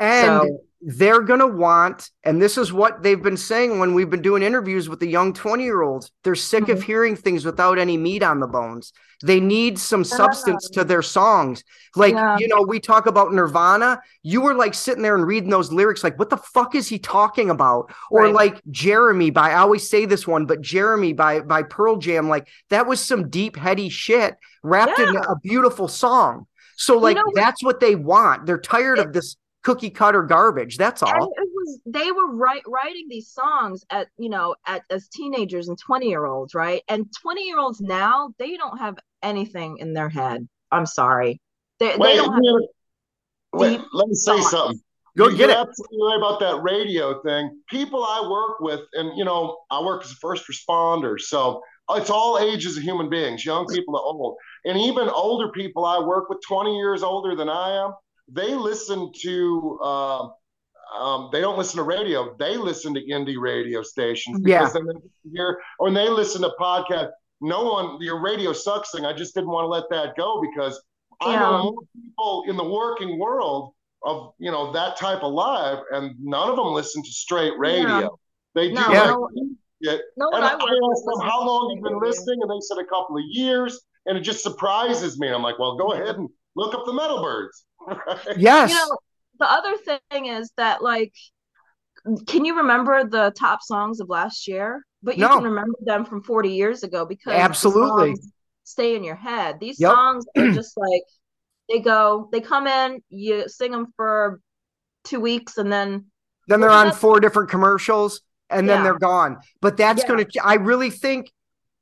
And 0.00 0.26
So- 0.48 0.58
they're 0.82 1.20
going 1.20 1.40
to 1.40 1.46
want, 1.46 2.08
and 2.24 2.40
this 2.40 2.56
is 2.56 2.72
what 2.72 3.02
they've 3.02 3.22
been 3.22 3.36
saying 3.36 3.78
when 3.78 3.92
we've 3.92 4.08
been 4.08 4.22
doing 4.22 4.42
interviews 4.42 4.88
with 4.88 4.98
the 4.98 5.06
young 5.06 5.34
20 5.34 5.62
year 5.62 5.82
olds. 5.82 6.10
They're 6.24 6.34
sick 6.34 6.64
Mm-hmm. 6.64 6.72
of 6.72 6.82
hearing 6.82 7.16
things 7.16 7.44
without 7.44 7.78
any 7.78 7.98
meat 7.98 8.22
on 8.22 8.40
the 8.40 8.46
bones. 8.46 8.94
They 9.22 9.40
need 9.40 9.78
some 9.78 10.02
substance 10.04 10.70
to 10.70 10.82
their 10.82 11.02
songs. 11.02 11.62
Like, 11.94 12.14
Yeah. 12.14 12.38
you 12.38 12.48
know, 12.48 12.62
we 12.62 12.80
talk 12.80 13.04
about 13.04 13.34
Nirvana. 13.34 14.00
You 14.22 14.40
were 14.40 14.54
like 14.54 14.72
sitting 14.72 15.02
there 15.02 15.14
and 15.14 15.26
reading 15.26 15.50
those 15.50 15.70
lyrics, 15.70 16.02
like, 16.02 16.18
what 16.18 16.30
the 16.30 16.38
fuck 16.38 16.74
is 16.74 16.88
he 16.88 16.98
talking 16.98 17.50
about? 17.50 17.92
Or 18.10 18.22
Right. 18.22 18.32
like 18.34 18.62
Jeremy 18.70 19.28
by, 19.28 19.50
I 19.50 19.56
always 19.56 19.86
say 19.86 20.06
this 20.06 20.26
one, 20.26 20.46
but 20.46 20.62
Jeremy 20.62 21.12
by, 21.12 21.40
by 21.40 21.62
Pearl 21.62 21.96
Jam, 21.96 22.30
like, 22.30 22.48
that 22.70 22.86
was 22.86 23.00
some 23.02 23.28
deep, 23.28 23.56
heady 23.56 23.90
shit 23.90 24.36
wrapped 24.62 24.98
in 24.98 25.14
a 25.14 25.36
beautiful 25.42 25.88
song. 25.88 26.46
So, 26.76 26.96
like, 26.96 27.16
know 27.18 27.24
that's 27.34 27.62
what 27.62 27.80
they 27.80 27.96
want. 27.96 28.46
They're 28.46 28.56
tired 28.56 28.98
of 28.98 29.12
this 29.12 29.36
cookie 29.62 29.90
cutter 29.90 30.22
garbage. 30.22 30.76
That's 30.76 31.02
And 31.02 31.10
all. 31.12 31.32
it 31.36 31.48
was 31.54 31.80
they 31.86 32.10
were 32.12 32.34
write, 32.34 32.62
writing 32.66 33.06
these 33.08 33.28
songs 33.28 33.84
at 33.90 34.08
you 34.18 34.28
know 34.28 34.54
at 34.66 34.82
as 34.90 35.08
teenagers 35.08 35.68
and 35.68 35.78
20 35.78 36.08
year 36.08 36.24
olds, 36.26 36.54
right? 36.54 36.82
And 36.88 37.06
20 37.22 37.42
year 37.46 37.58
olds 37.58 37.80
now, 37.80 38.34
they 38.38 38.56
don't 38.56 38.78
have 38.78 38.98
anything 39.22 39.78
in 39.78 39.92
their 39.94 40.08
head. 40.08 40.48
I'm 40.72 40.86
sorry. 40.86 41.40
They, 41.78 41.92
they 41.92 41.98
Wait, 41.98 42.16
don't 42.16 42.32
have 42.32 42.42
wait, 43.52 43.80
wait, 43.80 43.80
let 43.92 44.08
me 44.08 44.14
say 44.14 44.40
thought. 44.40 44.50
something. 44.50 44.80
Go 45.18 45.28
You- 45.28 45.36
get 45.36 45.50
you're 45.50 45.50
it. 45.50 45.56
absolutely 45.68 45.98
right 46.06 46.16
about 46.18 46.40
that 46.40 46.62
radio 46.62 47.20
thing. 47.22 47.60
People 47.68 48.04
I 48.04 48.26
work 48.28 48.60
with, 48.60 48.80
and 48.94 49.16
you 49.18 49.24
know, 49.24 49.58
I 49.70 49.80
work 49.82 50.04
as 50.04 50.12
a 50.12 50.14
first 50.16 50.44
responder, 50.48 51.18
so 51.18 51.62
it's 51.90 52.10
all 52.10 52.38
ages 52.38 52.76
of 52.76 52.84
human 52.84 53.08
beings, 53.10 53.44
young 53.44 53.66
people 53.66 53.94
to 53.94 53.98
old, 54.00 54.36
and 54.64 54.78
even 54.78 55.08
older 55.08 55.50
people 55.50 55.84
I 55.84 55.98
work 55.98 56.28
with, 56.30 56.38
20 56.46 56.76
years 56.76 57.02
older 57.02 57.34
than 57.34 57.48
I 57.48 57.84
am. 57.84 57.94
They 58.32 58.54
listen 58.54 59.10
to. 59.22 59.78
Uh, 59.82 60.28
um, 60.98 61.28
they 61.32 61.40
don't 61.40 61.56
listen 61.56 61.76
to 61.76 61.84
radio. 61.84 62.34
They 62.38 62.56
listen 62.56 62.92
to 62.94 63.00
indie 63.00 63.38
radio 63.38 63.82
stations 63.82 64.40
Yeah. 64.44 64.64
because 64.66 64.72
they 64.74 65.30
hear, 65.32 65.58
or 65.78 65.84
when 65.86 65.94
they 65.94 66.08
listen 66.08 66.42
to 66.42 66.50
podcasts. 66.60 67.10
No 67.42 67.64
one, 67.72 67.96
your 68.02 68.20
radio 68.20 68.52
sucks 68.52 68.90
thing. 68.90 69.06
I 69.06 69.14
just 69.14 69.34
didn't 69.34 69.48
want 69.48 69.64
to 69.64 69.68
let 69.68 69.84
that 69.90 70.14
go 70.14 70.42
because 70.42 70.78
I 71.22 71.36
know 71.36 71.62
more 71.62 71.74
people 71.94 72.44
in 72.48 72.56
the 72.58 72.64
working 72.68 73.18
world 73.18 73.72
of 74.02 74.34
you 74.38 74.50
know 74.50 74.72
that 74.72 74.98
type 74.98 75.22
of 75.22 75.32
live, 75.32 75.78
and 75.92 76.14
none 76.20 76.50
of 76.50 76.56
them 76.56 76.66
listen 76.74 77.02
to 77.02 77.08
straight 77.10 77.58
radio. 77.58 78.00
Yeah. 78.00 78.08
They 78.54 78.68
do 78.68 78.74
No, 78.74 78.80
like 78.88 78.92
no- 79.06 79.28
it. 79.82 80.02
no 80.18 80.28
And 80.32 80.44
I 80.44 80.48
I 80.50 80.52
asked 80.52 81.04
them 81.06 81.20
how 81.22 81.46
long 81.46 81.72
you've 81.74 81.84
been 81.84 82.00
listening, 82.00 82.40
and 82.42 82.50
they 82.50 82.60
said 82.60 82.76
a 82.78 82.84
couple 82.86 83.16
of 83.16 83.22
years, 83.28 83.80
and 84.06 84.18
it 84.18 84.20
just 84.22 84.42
surprises 84.42 85.18
me. 85.18 85.28
I'm 85.28 85.42
like, 85.42 85.58
well, 85.58 85.76
go 85.78 85.92
ahead 85.92 86.16
and 86.16 86.28
look 86.56 86.74
up 86.74 86.84
the 86.86 86.92
Metal 86.92 87.22
Birds. 87.22 87.64
Right? 87.86 88.18
Yes. 88.38 88.70
you 88.70 88.76
know 88.76 88.98
the 89.38 89.50
other 89.50 89.74
thing 90.10 90.26
is 90.26 90.50
that 90.56 90.82
like 90.82 91.14
can 92.26 92.44
you 92.44 92.56
remember 92.58 93.04
the 93.04 93.32
top 93.38 93.62
songs 93.62 94.00
of 94.00 94.08
last 94.08 94.46
year 94.48 94.84
but 95.02 95.16
you 95.16 95.22
No. 95.26 95.36
can 95.36 95.44
remember 95.44 95.78
them 95.82 96.04
from 96.04 96.22
40 96.22 96.50
years 96.50 96.82
ago 96.82 97.04
because 97.06 97.32
Absolutely. 97.34 98.16
stay 98.64 98.94
in 98.96 99.02
your 99.04 99.14
head 99.16 99.58
these 99.60 99.80
Yep. 99.80 99.90
songs 99.92 100.26
are 100.36 100.50
just 100.52 100.76
like 100.76 101.02
they 101.70 101.78
go 101.78 102.28
they 102.32 102.40
come 102.40 102.66
in 102.66 103.02
you 103.08 103.48
sing 103.48 103.70
them 103.72 103.86
for 103.96 104.40
two 105.04 105.20
weeks 105.20 105.56
and 105.56 105.72
then 105.72 106.06
then 106.48 106.60
they're 106.60 106.70
on 106.70 106.86
that's- 106.86 107.00
four 107.00 107.20
different 107.20 107.48
commercials 107.48 108.20
and 108.50 108.68
then 108.68 108.82
they're 108.82 108.98
gone. 108.98 109.38
But 109.60 109.76
that's 109.76 110.02
Yeah. 110.02 110.08
going 110.08 110.26
to, 110.26 110.44
I 110.44 110.54
really 110.54 110.90
think 110.90 111.30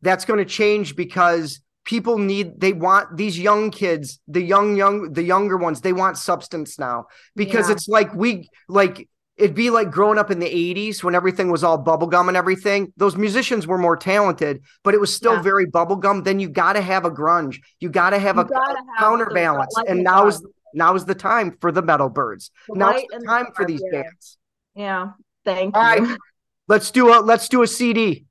that's 0.03 0.27
going 0.27 0.37
to 0.39 0.45
change 0.45 0.95
because 0.97 1.61
people 1.89 2.19
need, 2.19 2.61
they 2.61 2.75
want 2.75 3.17
these 3.17 3.39
young 3.39 3.71
kids, 3.71 4.21
the 4.29 4.43
young, 4.43 4.77
young, 4.77 5.11
the 5.15 5.23
younger 5.23 5.57
ones, 5.57 5.81
they 5.81 5.95
want 5.95 6.19
substance 6.19 6.79
now 6.79 7.07
because 7.35 7.69
Yeah. 7.69 7.75
it's 7.75 7.89
like 7.89 8.11
we, 8.15 8.49
like, 8.69 9.09
it'd 9.39 9.55
be 9.57 9.71
like 9.71 9.91
growing 9.91 10.19
up 10.19 10.31
in 10.31 10.39
the 10.39 10.47
80s 10.47 11.03
when 11.03 11.15
everything 11.15 11.51
was 11.51 11.65
all 11.65 11.83
bubblegum 11.83 12.29
and 12.29 12.37
everything. 12.37 12.93
Those 12.99 13.17
musicians 13.17 13.67
were 13.67 13.79
more 13.79 13.97
talented, 13.97 14.61
but 14.85 14.93
it 14.95 15.01
was 15.01 15.15
still 15.15 15.35
Yeah. 15.37 15.43
very 15.51 15.67
bubblegum. 15.67 16.25
Then 16.25 16.39
you 16.41 16.49
got 16.51 16.75
to 16.75 16.83
have 16.83 17.05
a 17.07 17.11
grunge. 17.11 17.57
You 17.81 17.89
got 17.89 18.11
to 18.11 18.19
have 18.19 18.37
You 18.37 18.43
a, 18.43 18.45
gotta 18.45 18.75
a 18.75 18.77
have 18.77 18.99
counterbalance. 18.99 19.75
And 19.79 19.89
and 19.89 20.05
now's, 20.05 20.41
dark. 20.41 20.53
now's 20.75 21.05
the 21.07 21.15
time 21.15 21.57
for 21.61 21.73
the 21.73 21.83
metal 21.83 22.11
birds. 22.11 22.51
The 22.69 22.75
Now's 22.79 22.95
light 22.95 23.07
the 23.09 23.17
and 23.17 23.23
the 23.25 23.29
time 23.35 23.47
for 23.57 23.65
these 23.65 23.83
bands. 23.91 24.37
yeah 24.75 25.13
thank 25.45 25.75
All 25.77 25.97
you 25.97 26.05
right. 26.05 26.19
Let's 26.69 26.91
do 26.91 27.09
a 27.15 27.17
let's 27.21 27.49
do 27.49 27.63
a 27.63 27.67
CD. 27.67 28.27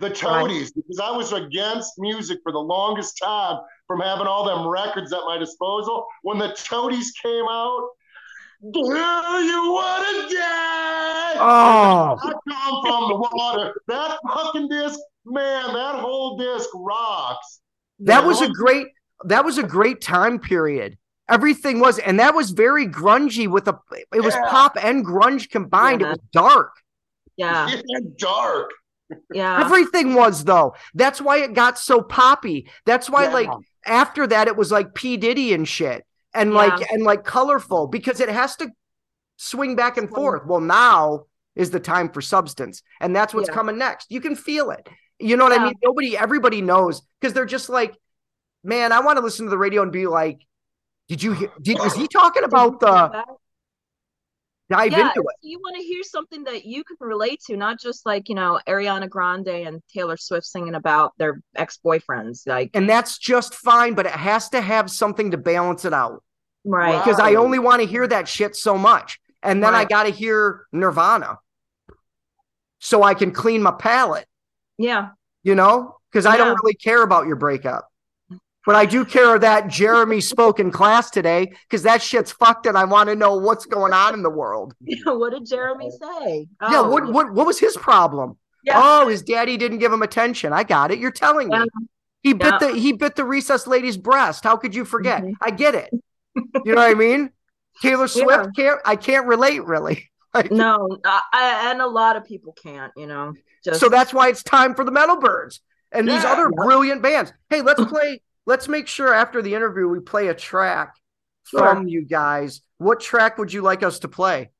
The 0.00 0.10
Toadies, 0.10 0.72
because 0.72 0.98
I 0.98 1.10
was 1.10 1.32
against 1.32 1.92
music 1.98 2.38
for 2.42 2.52
the 2.52 2.58
longest 2.58 3.18
time 3.22 3.60
from 3.86 4.00
having 4.00 4.26
all 4.26 4.44
them 4.46 4.66
records 4.66 5.12
at 5.12 5.20
my 5.26 5.36
disposal. 5.36 6.06
When 6.22 6.38
the 6.38 6.56
Toadies 6.56 7.12
came 7.22 7.44
out, 7.50 7.88
do 8.72 8.80
you 8.80 9.72
want 9.72 10.04
to 10.30 10.34
die? 10.36 11.34
Oh. 11.38 12.18
I 12.18 12.32
come 12.48 12.82
from 12.82 13.08
the 13.08 13.28
water. 13.32 13.74
That 13.88 14.18
fucking 14.34 14.68
disc, 14.68 14.98
man, 15.26 15.72
that 15.74 15.96
whole 15.96 16.36
disc 16.38 16.68
rocks. 16.74 17.60
That 18.00 18.22
Yeah, 18.22 18.26
was 18.26 18.40
a 18.40 18.48
great 18.48 18.88
that 19.24 19.44
was 19.44 19.58
a 19.58 19.62
great 19.62 20.00
time 20.00 20.38
period. 20.38 20.96
Everything 21.28 21.78
was 21.80 21.98
and 21.98 22.18
that 22.20 22.34
was 22.34 22.50
very 22.50 22.86
grungy 22.86 23.48
with 23.48 23.68
a 23.68 23.78
it 24.14 24.22
was 24.22 24.34
Yeah. 24.34 24.48
pop 24.50 24.76
and 24.82 25.04
grunge 25.04 25.50
combined. 25.50 26.00
Yeah. 26.00 26.06
It 26.06 26.10
was 26.10 26.18
dark. 26.32 26.72
yeah 27.36 27.68
Yeah, 27.68 27.98
dark. 28.18 28.70
Yeah 29.32 29.60
Everything 29.64 30.14
was 30.14 30.44
though. 30.44 30.74
That's 30.94 31.20
why 31.20 31.38
it 31.38 31.54
got 31.54 31.78
so 31.78 32.02
poppy. 32.02 32.70
That's 32.86 33.08
why 33.10 33.24
Yeah. 33.24 33.32
like 33.32 33.50
after 33.86 34.26
that 34.26 34.48
it 34.48 34.56
was 34.56 34.70
like 34.70 34.94
P 34.94 35.16
Diddy 35.16 35.52
and 35.54 35.66
shit 35.66 36.04
and 36.34 36.52
like 36.54 36.90
and 36.92 37.02
like 37.02 37.24
colorful 37.24 37.86
because 37.88 38.20
it 38.20 38.28
has 38.28 38.56
to 38.56 38.70
swing 39.36 39.74
back 39.76 39.96
and 39.96 40.08
forth. 40.10 40.46
Well, 40.46 40.60
now 40.60 41.24
is 41.56 41.70
the 41.70 41.80
time 41.80 42.10
for 42.10 42.20
substance, 42.20 42.82
and 43.00 43.14
that's 43.16 43.34
what's 43.34 43.48
Yeah. 43.48 43.54
coming 43.54 43.78
next. 43.78 44.10
You 44.10 44.20
can 44.20 44.36
feel 44.36 44.70
it. 44.70 44.88
You 45.18 45.36
know 45.36 45.44
what 45.44 45.58
I 45.58 45.62
mean? 45.64 45.74
Nobody, 45.82 46.16
everybody 46.16 46.62
knows 46.62 47.02
because 47.20 47.34
they're 47.34 47.44
just 47.44 47.68
like, 47.68 47.94
man, 48.64 48.92
I 48.92 49.00
want 49.00 49.18
to 49.18 49.24
listen 49.24 49.46
to 49.46 49.50
the 49.50 49.58
radio 49.58 49.82
and 49.82 49.92
be 49.92 50.06
like, 50.06 50.38
did 51.08 51.22
you 51.22 51.32
hear? 51.32 51.50
Did, 51.60 51.78
is 51.84 51.94
he 51.94 52.06
talking 52.08 52.44
about 52.44 52.80
the 52.80 53.24
dive 54.70 54.92
yeah, 54.92 55.08
into 55.08 55.20
it? 55.20 55.36
you 55.42 55.58
want 55.58 55.76
to 55.76 55.82
hear 55.82 56.02
something 56.02 56.44
that 56.44 56.64
you 56.64 56.84
can 56.84 56.96
relate 57.00 57.40
to, 57.46 57.56
not 57.56 57.78
just 57.78 58.06
like 58.06 58.28
you 58.28 58.34
know 58.34 58.58
Ariana 58.66 59.08
Grande 59.08 59.48
and 59.48 59.82
Taylor 59.92 60.16
Swift 60.16 60.46
singing 60.46 60.74
about 60.74 61.12
their 61.18 61.42
ex 61.56 61.78
boyfriends, 61.84 62.46
like 62.46 62.70
And 62.72 62.88
that's 62.88 63.18
just 63.18 63.54
fine, 63.54 63.94
but 63.94 64.06
it 64.06 64.12
has 64.12 64.48
to 64.50 64.60
have 64.60 64.90
something 64.90 65.32
to 65.32 65.36
balance 65.36 65.84
it 65.84 65.92
out. 65.92 66.22
Right, 66.64 67.02
because 67.02 67.18
I 67.18 67.34
only 67.34 67.58
want 67.58 67.82
to 67.82 67.88
hear 67.88 68.06
that 68.06 68.28
shit 68.28 68.54
so 68.54 68.78
much, 68.78 69.18
and 69.42 69.62
then 69.62 69.74
I 69.74 69.84
got 69.84 70.04
to 70.04 70.10
hear 70.10 70.66
Nirvana. 70.72 71.38
So 72.78 73.02
I 73.02 73.12
can 73.12 73.32
clean 73.32 73.62
my 73.62 73.72
palate. 73.72 74.26
yeah, 74.78 75.10
you 75.42 75.54
know, 75.54 75.96
because 76.10 76.26
I 76.26 76.36
don't 76.36 76.56
really 76.62 76.74
care 76.74 77.02
about 77.02 77.26
your 77.26 77.36
breakup. 77.36 77.89
But 78.66 78.74
I 78.76 78.84
do 78.84 79.04
care 79.06 79.38
that 79.38 79.68
Jeremy 79.68 80.20
spoke 80.20 80.60
in 80.60 80.70
class 80.70 81.10
today 81.10 81.52
because 81.68 81.82
that 81.84 82.02
shit's 82.02 82.30
fucked 82.30 82.66
and 82.66 82.76
I 82.76 82.84
want 82.84 83.08
to 83.08 83.16
know 83.16 83.36
what's 83.36 83.64
going 83.64 83.92
on 83.94 84.12
in 84.14 84.22
the 84.22 84.30
world. 84.30 84.74
what 85.04 85.30
did 85.32 85.46
Jeremy 85.46 85.90
say? 85.90 86.46
yeah, 86.60 86.80
Oh, 86.80 86.90
what, 86.90 87.10
what 87.10 87.32
what 87.32 87.46
was 87.46 87.58
his 87.58 87.76
problem? 87.76 88.36
Yeah. 88.64 88.74
Oh, 88.76 89.08
his 89.08 89.22
daddy 89.22 89.56
didn't 89.56 89.78
give 89.78 89.92
him 89.92 90.02
attention. 90.02 90.52
I 90.52 90.64
got 90.64 90.90
it. 90.90 90.98
You're 90.98 91.10
telling 91.10 91.48
me. 91.48 91.56
Yeah. 91.56 91.64
He 92.22 92.32
bit 92.34 92.46
Yeah. 92.52 92.58
the 92.58 92.72
he 92.78 92.92
bit 92.92 93.16
the 93.16 93.24
recess 93.24 93.66
lady's 93.66 93.96
breast. 93.96 94.44
How 94.44 94.56
could 94.58 94.74
you 94.74 94.84
forget? 94.84 95.22
Mhm. 95.22 95.32
I 95.40 95.50
get 95.50 95.74
it. 95.74 95.88
You 96.36 96.74
know 96.74 96.82
what 96.82 96.90
I 96.90 96.94
mean? 96.94 97.30
Taylor 97.80 98.08
Swift 98.18 98.54
can't 98.54 98.78
I 98.84 98.96
can't 98.96 99.26
relate 99.26 99.64
really. 99.64 100.06
Like, 100.34 100.52
No, 100.52 100.86
I, 101.04 101.70
and 101.72 101.82
a 101.82 101.88
lot 101.88 102.14
of 102.16 102.24
people 102.24 102.52
can't, 102.52 102.92
you 102.96 103.08
know. 103.08 103.32
Just 103.64 103.80
So 103.80 103.88
that's 103.88 104.14
why 104.14 104.28
it's 104.28 104.44
time 104.44 104.76
for 104.76 104.84
the 104.84 104.92
Metal 104.92 105.16
Birds 105.18 105.60
and 105.90 106.06
these 106.06 106.22
Yeah. 106.22 106.30
other 106.34 106.50
brilliant 106.50 107.02
bands. 107.02 107.32
Hey, 107.48 107.62
let's 107.62 107.84
play. 107.84 108.20
Let's 108.50 108.66
make 108.66 108.88
sure 108.88 109.14
after 109.14 109.42
the 109.42 109.54
interview 109.54 109.86
we 109.86 110.00
play 110.00 110.26
a 110.26 110.34
track 110.34 110.96
Sure. 111.46 111.60
from 111.60 111.86
you 111.86 112.04
guys. 112.04 112.62
What 112.78 112.98
track 112.98 113.38
would 113.38 113.52
you 113.52 113.62
like 113.62 113.84
us 113.84 114.00
to 114.00 114.08
play? 114.08 114.50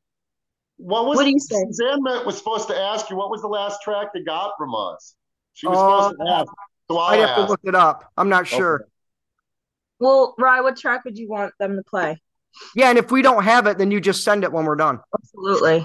What 0.77 1.07
was 1.07 1.17
What 1.17 1.25
do 1.25 1.31
you 1.31 1.41
say? 1.41 1.57
Suzanne 1.73 2.01
was 2.25 2.39
supposed 2.39 2.69
to 2.69 2.77
ask 2.79 3.11
you 3.11 3.17
what 3.17 3.31
was 3.31 3.41
the 3.43 3.49
last 3.49 3.83
track 3.83 4.13
they 4.15 4.23
got 4.23 4.53
from 4.57 4.77
us. 4.77 5.17
She 5.55 5.67
was 5.67 5.77
Uh, 5.77 5.81
supposed 5.81 6.21
to 6.21 6.33
ask. 6.33 6.53
So 6.89 6.99
I'll 6.99 7.15
I'd 7.15 7.27
have 7.27 7.35
to 7.39 7.47
look 7.47 7.59
it 7.65 7.75
up. 7.75 8.09
I'm 8.17 8.29
not 8.29 8.47
sure. 8.47 8.77
Okay. 8.77 8.91
well, 9.99 10.37
Rye, 10.39 10.61
what 10.61 10.77
track 10.77 11.05
would 11.05 11.19
you 11.19 11.29
want 11.29 11.53
them 11.59 11.75
to 11.75 11.83
play? 11.83 12.23
Yeah, 12.77 12.91
and 12.91 12.99
if 12.99 13.11
we 13.11 13.23
don't 13.23 13.43
have 13.43 13.67
it, 13.67 13.77
then 13.77 13.91
you 13.91 14.01
just 14.01 14.23
send 14.23 14.45
it 14.45 14.53
when 14.53 14.67
we're 14.67 14.77
done. 14.77 15.01
Absolutely. 15.13 15.85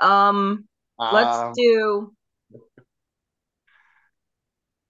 Um, 0.00 0.68
let's 0.98 1.36
Um, 1.36 1.52
do. 1.56 2.14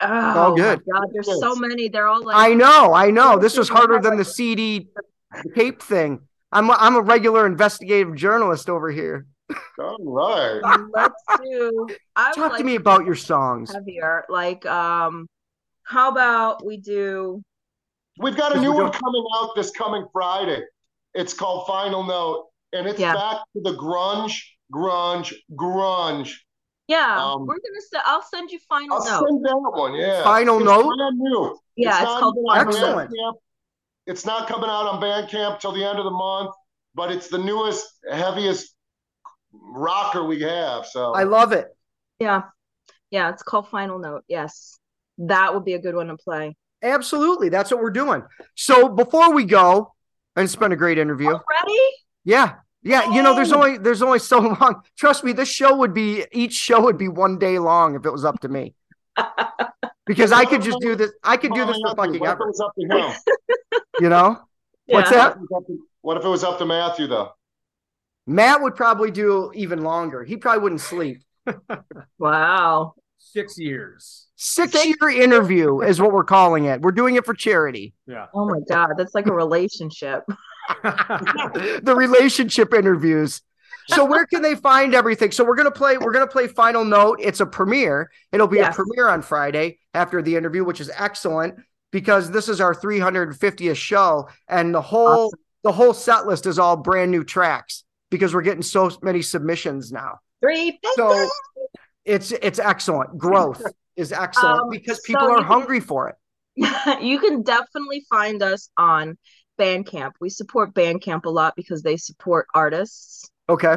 Oh, 0.00 0.38
all 0.38 0.56
good. 0.56 0.80
my 0.86 0.98
God, 1.00 1.08
there's 1.12 1.40
so 1.40 1.54
many. 1.54 1.88
They're 1.88 2.06
all 2.06 2.22
like 2.22 2.36
I 2.36 2.52
know, 2.54 2.92
I 2.94 3.10
know. 3.10 3.38
This 3.38 3.56
was 3.56 3.68
harder 3.68 3.98
than 4.00 4.16
the. 4.16 4.24
CD 4.24 4.88
tape 5.54 5.82
thing. 5.82 6.20
I'm 6.52 6.70
a, 6.70 6.74
I'm 6.78 6.94
a 6.96 7.00
regular 7.00 7.46
investigative 7.46 8.14
journalist 8.14 8.68
over 8.68 8.90
here. 8.90 9.26
All 9.78 9.96
right. 10.00 10.60
Let's 10.94 11.22
do. 11.42 11.88
I 12.16 12.32
Talk 12.32 12.52
like 12.52 12.58
to 12.58 12.64
me 12.64 12.76
about 12.76 13.04
your 13.04 13.14
songs. 13.16 13.72
heavier. 13.72 14.24
Like, 14.28 14.64
um, 14.66 15.26
how 15.84 16.10
about 16.10 16.64
we 16.64 16.76
do? 16.76 17.42
We've 18.18 18.36
got 18.36 18.54
a 18.54 18.60
new 18.60 18.72
one 18.72 18.92
coming 18.92 19.24
out 19.36 19.50
this 19.56 19.70
coming 19.72 20.06
Friday. 20.12 20.62
It's 21.14 21.34
called 21.34 21.66
Final 21.66 22.04
Note, 22.04 22.46
and 22.72 22.86
it's 22.86 22.98
Yeah. 23.00 23.14
back 23.14 23.38
to 23.54 23.60
the 23.62 23.76
grunge, 23.76 24.40
grunge, 24.72 25.32
grunge. 25.52 26.32
Yeah, 26.86 27.16
Um, 27.24 27.46
we're 27.46 27.54
gonna. 27.54 27.80
se- 27.80 28.02
I'll 28.04 28.22
send 28.22 28.50
you 28.50 28.58
final 28.68 28.96
I'll 28.98 29.04
note. 29.20 29.26
send 29.28 29.44
that 29.46 29.56
one. 29.56 29.94
Yeah. 29.94 30.22
Final 30.22 30.56
it's 30.58 30.66
Note? 30.66 30.96
Brand 30.96 31.18
new. 31.18 31.58
Yeah, 31.76 31.94
it's 31.96 32.02
not 32.04 32.20
called 32.20 32.36
Excellent. 32.56 33.10
Bandcamp. 33.10 33.34
It's 34.06 34.26
not 34.26 34.48
coming 34.48 34.68
out 34.68 34.86
on 34.86 35.00
Bandcamp 35.00 35.60
till 35.60 35.72
the 35.72 35.82
end 35.82 35.98
of 35.98 36.04
the 36.04 36.10
month, 36.10 36.50
but 36.94 37.10
it's 37.10 37.28
the 37.28 37.38
newest, 37.38 37.86
heaviest 38.10 38.74
rocker 39.52 40.24
we 40.24 40.40
have. 40.42 40.84
So 40.86 41.14
I 41.14 41.22
love 41.24 41.52
it. 41.52 41.74
Yeah, 42.18 42.42
yeah, 43.10 43.30
it's 43.30 43.42
called 43.42 43.68
final 43.68 43.98
note. 43.98 44.24
Yes, 44.28 44.78
that 45.18 45.54
would 45.54 45.64
be 45.64 45.72
a 45.74 45.78
good 45.78 45.94
one 45.94 46.08
to 46.08 46.16
play. 46.18 46.54
Absolutely. 46.82 47.48
That's 47.48 47.70
what 47.70 47.80
we're 47.80 47.90
doing. 47.90 48.22
So 48.56 48.90
before 48.90 49.32
we 49.32 49.44
go, 49.44 49.94
and 50.36 50.44
it's 50.44 50.54
been 50.56 50.72
a 50.72 50.76
great 50.76 50.98
interview. 50.98 51.30
Ready? 51.30 51.80
Yeah. 52.24 52.56
Yeah. 52.84 53.10
You 53.12 53.22
know, 53.22 53.34
there's 53.34 53.52
only 53.52 53.78
there's 53.78 54.02
only 54.02 54.18
so 54.20 54.38
long. 54.60 54.82
Trust 54.96 55.24
me, 55.24 55.32
this 55.32 55.48
show 55.48 55.74
would 55.76 55.92
be 55.94 56.24
each 56.32 56.52
show 56.52 56.80
would 56.82 56.98
be 56.98 57.08
one 57.08 57.38
day 57.38 57.58
long 57.58 57.94
if 57.96 58.04
it 58.06 58.10
was 58.10 58.24
up 58.24 58.40
to 58.40 58.48
me. 58.48 58.74
Because 60.06 60.32
I 60.32 60.44
could 60.44 60.60
just 60.60 60.80
do 60.80 60.94
this. 60.96 61.12
I 61.22 61.38
could 61.38 61.54
do 61.54 61.64
this 61.64 61.78
for 61.78 61.94
Matthew, 61.96 62.18
fucking 62.18 62.20
what 62.20 62.28
if 62.28 62.32
it 62.34 62.42
ever. 62.42 62.46
was 62.46 62.60
up 62.60 62.72
to 62.78 62.98
him? 62.98 63.80
You 64.02 64.08
know? 64.10 64.38
What's 64.84 65.08
that? 65.08 65.38
What 65.38 65.38
if 65.38 65.38
it 65.38 65.40
was 65.40 65.62
up 65.62 65.66
to- 65.66 65.78
What 66.02 66.16
if 66.18 66.24
it 66.24 66.28
was 66.28 66.44
up 66.44 66.58
to 66.58 66.66
Matthew 66.66 67.06
though? 67.06 67.30
Matt 68.26 68.60
would 68.60 68.74
probably 68.76 69.10
do 69.10 69.50
even 69.54 69.82
longer. 69.82 70.22
He 70.22 70.36
probably 70.36 70.62
wouldn't 70.62 70.82
sleep. 70.82 71.22
Wow. 72.18 72.94
Six 73.16 73.58
years. 73.58 74.26
Six 74.36 74.74
year 74.84 75.08
interview 75.08 75.80
is 75.80 76.00
what 76.02 76.12
we're 76.12 76.24
calling 76.24 76.66
it. 76.66 76.82
We're 76.82 76.92
doing 76.92 77.14
it 77.16 77.24
for 77.24 77.32
charity. 77.32 77.94
Yeah. 78.06 78.26
Oh 78.34 78.44
my 78.46 78.60
God, 78.68 78.90
that's 78.98 79.14
like 79.14 79.26
a 79.26 79.32
relationship. 79.32 80.24
The 80.82 81.94
relationship 81.96 82.72
interviews. 82.74 83.40
So 83.88 84.04
where 84.04 84.24
can 84.26 84.40
they 84.40 84.54
find 84.54 84.94
everything? 84.94 85.30
So 85.30 85.44
we're 85.44 85.56
gonna 85.56 85.70
play. 85.70 85.98
We're 85.98 86.12
gonna 86.12 86.26
play 86.26 86.46
Final 86.48 86.84
Note. 86.84 87.18
It's 87.20 87.40
a 87.40 87.46
premiere. 87.46 88.10
It'll 88.32 88.46
be 88.46 88.56
Yes. 88.58 88.72
a 88.72 88.76
premiere 88.76 89.08
on 89.08 89.20
Friday 89.20 89.78
after 89.92 90.22
the 90.22 90.36
interview, 90.36 90.64
which 90.64 90.80
is 90.80 90.90
excellent 90.96 91.56
because 91.92 92.30
this 92.30 92.48
is 92.48 92.60
our 92.62 92.74
350th 92.74 93.76
show, 93.76 94.28
and 94.48 94.74
the 94.74 94.80
whole 94.80 95.26
Awesome. 95.26 95.38
the 95.64 95.72
whole 95.72 95.92
set 95.92 96.26
list 96.26 96.46
is 96.46 96.58
all 96.58 96.76
brand 96.78 97.10
new 97.10 97.24
tracks 97.24 97.84
because 98.10 98.34
we're 98.34 98.42
getting 98.42 98.62
so 98.62 98.90
many 99.02 99.20
submissions 99.20 99.92
now. 99.92 100.18
Three. 100.40 100.78
So 100.94 101.28
it's 102.06 102.32
it's 102.32 102.58
excellent. 102.58 103.18
Growth 103.18 103.62
is 103.96 104.12
excellent 104.12 104.62
Um, 104.62 104.70
because 104.70 105.00
people 105.00 105.24
you 105.24 105.34
are 105.34 105.36
can- 105.38 105.44
hungry 105.46 105.80
for 105.80 106.08
it. 106.08 106.16
you 107.02 107.18
can 107.18 107.42
definitely 107.42 108.06
find 108.08 108.42
us 108.42 108.70
on 108.78 109.18
Bandcamp. 109.58 110.12
We 110.20 110.30
support 110.30 110.74
Bandcamp 110.74 111.24
a 111.24 111.30
lot 111.30 111.54
because 111.56 111.82
they 111.82 111.96
support 111.96 112.46
artists. 112.54 113.30
Okay. 113.48 113.76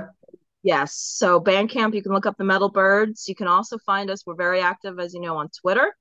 Yes. 0.64 0.96
So 0.96 1.40
Bandcamp, 1.40 1.94
you 1.94 2.04
can 2.04 2.12
look 2.12 2.26
up 2.26 2.38
the 2.38 2.44
Metal 2.44 2.70
Birds. 2.70 3.28
You 3.28 3.36
can 3.36 3.48
also 3.48 3.78
find 3.86 4.10
us. 4.10 4.26
We're 4.26 4.36
very 4.36 4.62
active, 4.62 5.00
as 5.00 5.14
you 5.14 5.22
know, 5.22 5.38
on 5.38 5.50
Twitter 5.62 5.94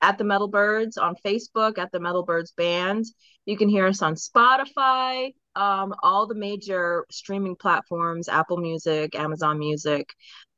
at 0.00 0.18
the 0.18 0.24
Metal 0.24 0.48
Birds, 0.48 0.96
on 0.96 1.14
Facebook 1.24 1.78
at 1.78 1.92
the 1.92 2.00
Metal 2.00 2.24
Birds 2.24 2.52
Band. 2.52 3.04
You 3.46 3.56
can 3.56 3.68
hear 3.68 3.86
us 3.86 4.02
on 4.02 4.14
Spotify, 4.14 5.32
um, 5.56 5.94
all 6.02 6.26
the 6.26 6.34
major 6.34 7.06
streaming 7.10 7.56
platforms, 7.56 8.28
Apple 8.28 8.58
Music, 8.58 9.14
Amazon 9.14 9.58
Music. 9.58 10.08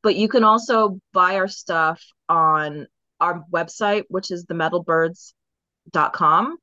But 0.03 0.17
you 0.17 0.29
can 0.29 0.45
also 0.45 0.99
buy 1.13 1.37
our 1.37 1.49
stuff 1.49 2.03
on 2.29 2.87
our 3.21 3.45
website, 3.53 4.05
which 4.09 4.31
is 4.31 4.47
themetalbirds.com, 4.47 6.57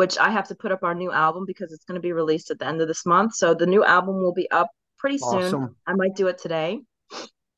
which 0.00 0.16
I 0.16 0.30
have 0.30 0.48
to 0.48 0.54
put 0.54 0.72
up 0.72 0.82
our 0.82 0.94
new 0.94 1.12
album 1.12 1.44
because 1.46 1.74
it's 1.74 1.84
going 1.84 1.96
to 1.96 2.00
be 2.00 2.12
released 2.14 2.50
at 2.50 2.58
the 2.58 2.66
end 2.66 2.80
of 2.80 2.88
this 2.88 3.04
month. 3.04 3.34
So 3.34 3.52
the 3.52 3.66
new 3.66 3.84
album 3.84 4.14
will 4.22 4.32
be 4.32 4.50
up 4.50 4.68
pretty 4.96 5.18
soon. 5.18 5.42
Awesome. 5.42 5.76
I 5.86 5.92
might 5.92 6.16
do 6.16 6.26
it 6.28 6.38
today. 6.38 6.80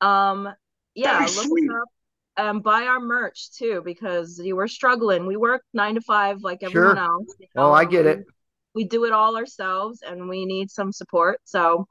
Um, 0.01 0.49
yeah, 0.93 1.19
look 1.19 1.29
sweet. 1.29 1.69
up. 1.71 2.45
Um, 2.45 2.59
buy 2.59 2.81
our 2.81 2.99
merch 2.99 3.49
too 3.57 3.81
because 3.85 4.41
you 4.43 4.57
were 4.57 4.67
struggling. 4.67 5.25
We 5.25 5.37
work 5.37 5.61
nine 5.73 5.95
to 5.95 6.01
five 6.01 6.39
like 6.41 6.63
everyone 6.63 6.97
Sure. 6.97 7.05
else. 7.05 7.33
you 7.39 7.47
Oh, 7.55 7.71
I 7.71 7.85
get 7.85 8.05
it. 8.05 8.25
We 8.75 8.83
do 8.83 9.05
it 9.05 9.13
all 9.13 9.37
ourselves, 9.37 10.01
and 10.05 10.27
we 10.27 10.45
need 10.45 10.69
some 10.69 10.91
support. 10.91 11.39
So 11.45 11.87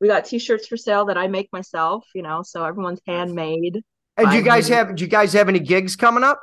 we 0.00 0.06
got 0.06 0.24
t-shirts 0.24 0.68
for 0.68 0.76
sale 0.76 1.04
that 1.06 1.18
I 1.18 1.26
make 1.26 1.48
myself. 1.52 2.04
You 2.14 2.22
know, 2.22 2.42
so 2.44 2.62
everyone's 2.64 3.00
handmade. 3.08 3.80
And 4.16 4.30
do 4.30 4.36
you 4.36 4.42
guys 4.44 4.70
me. 4.70 4.76
have 4.76 4.94
do 4.94 5.02
you 5.02 5.10
guys 5.10 5.32
have 5.32 5.48
any 5.48 5.58
gigs 5.58 5.96
coming 5.96 6.22
up? 6.22 6.40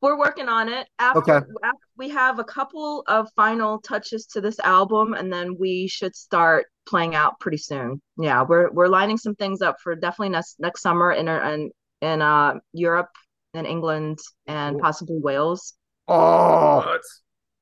We're 0.00 0.16
working 0.18 0.48
on 0.48 0.68
it. 0.68 0.86
After, 0.98 1.18
Okay. 1.20 1.46
after 1.64 1.78
we 1.96 2.08
have 2.10 2.38
a 2.38 2.44
couple 2.44 3.02
of 3.08 3.28
final 3.34 3.80
touches 3.80 4.26
to 4.26 4.40
this 4.40 4.58
album, 4.60 5.14
and 5.14 5.32
then 5.32 5.56
we 5.58 5.88
should 5.88 6.14
start 6.14 6.66
playing 6.86 7.14
out 7.16 7.38
pretty 7.40 7.56
soon. 7.56 8.00
Yeah, 8.16 8.42
we're 8.42 8.70
we're 8.70 8.86
lining 8.88 9.16
some 9.18 9.34
things 9.34 9.60
up 9.60 9.76
for 9.82 9.94
definitely 9.96 10.30
next 10.30 10.56
next 10.60 10.82
summer 10.82 11.12
in 11.12 11.26
in 11.28 11.70
in 12.00 12.22
uh 12.22 12.54
Europe 12.72 13.10
and 13.54 13.66
England 13.66 14.18
and 14.46 14.78
possibly 14.78 15.18
Wales. 15.18 15.74
Oh, 16.06 16.76
What? 16.78 17.00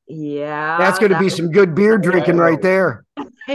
Yeah, 0.08 0.76
that's 0.78 0.98
going 0.98 1.08
to 1.08 1.14
that 1.14 1.20
be 1.20 1.26
would- 1.26 1.32
some 1.32 1.50
good 1.50 1.74
beer 1.74 1.96
drinking 1.98 2.36
right 2.36 2.60
there. 2.60 3.04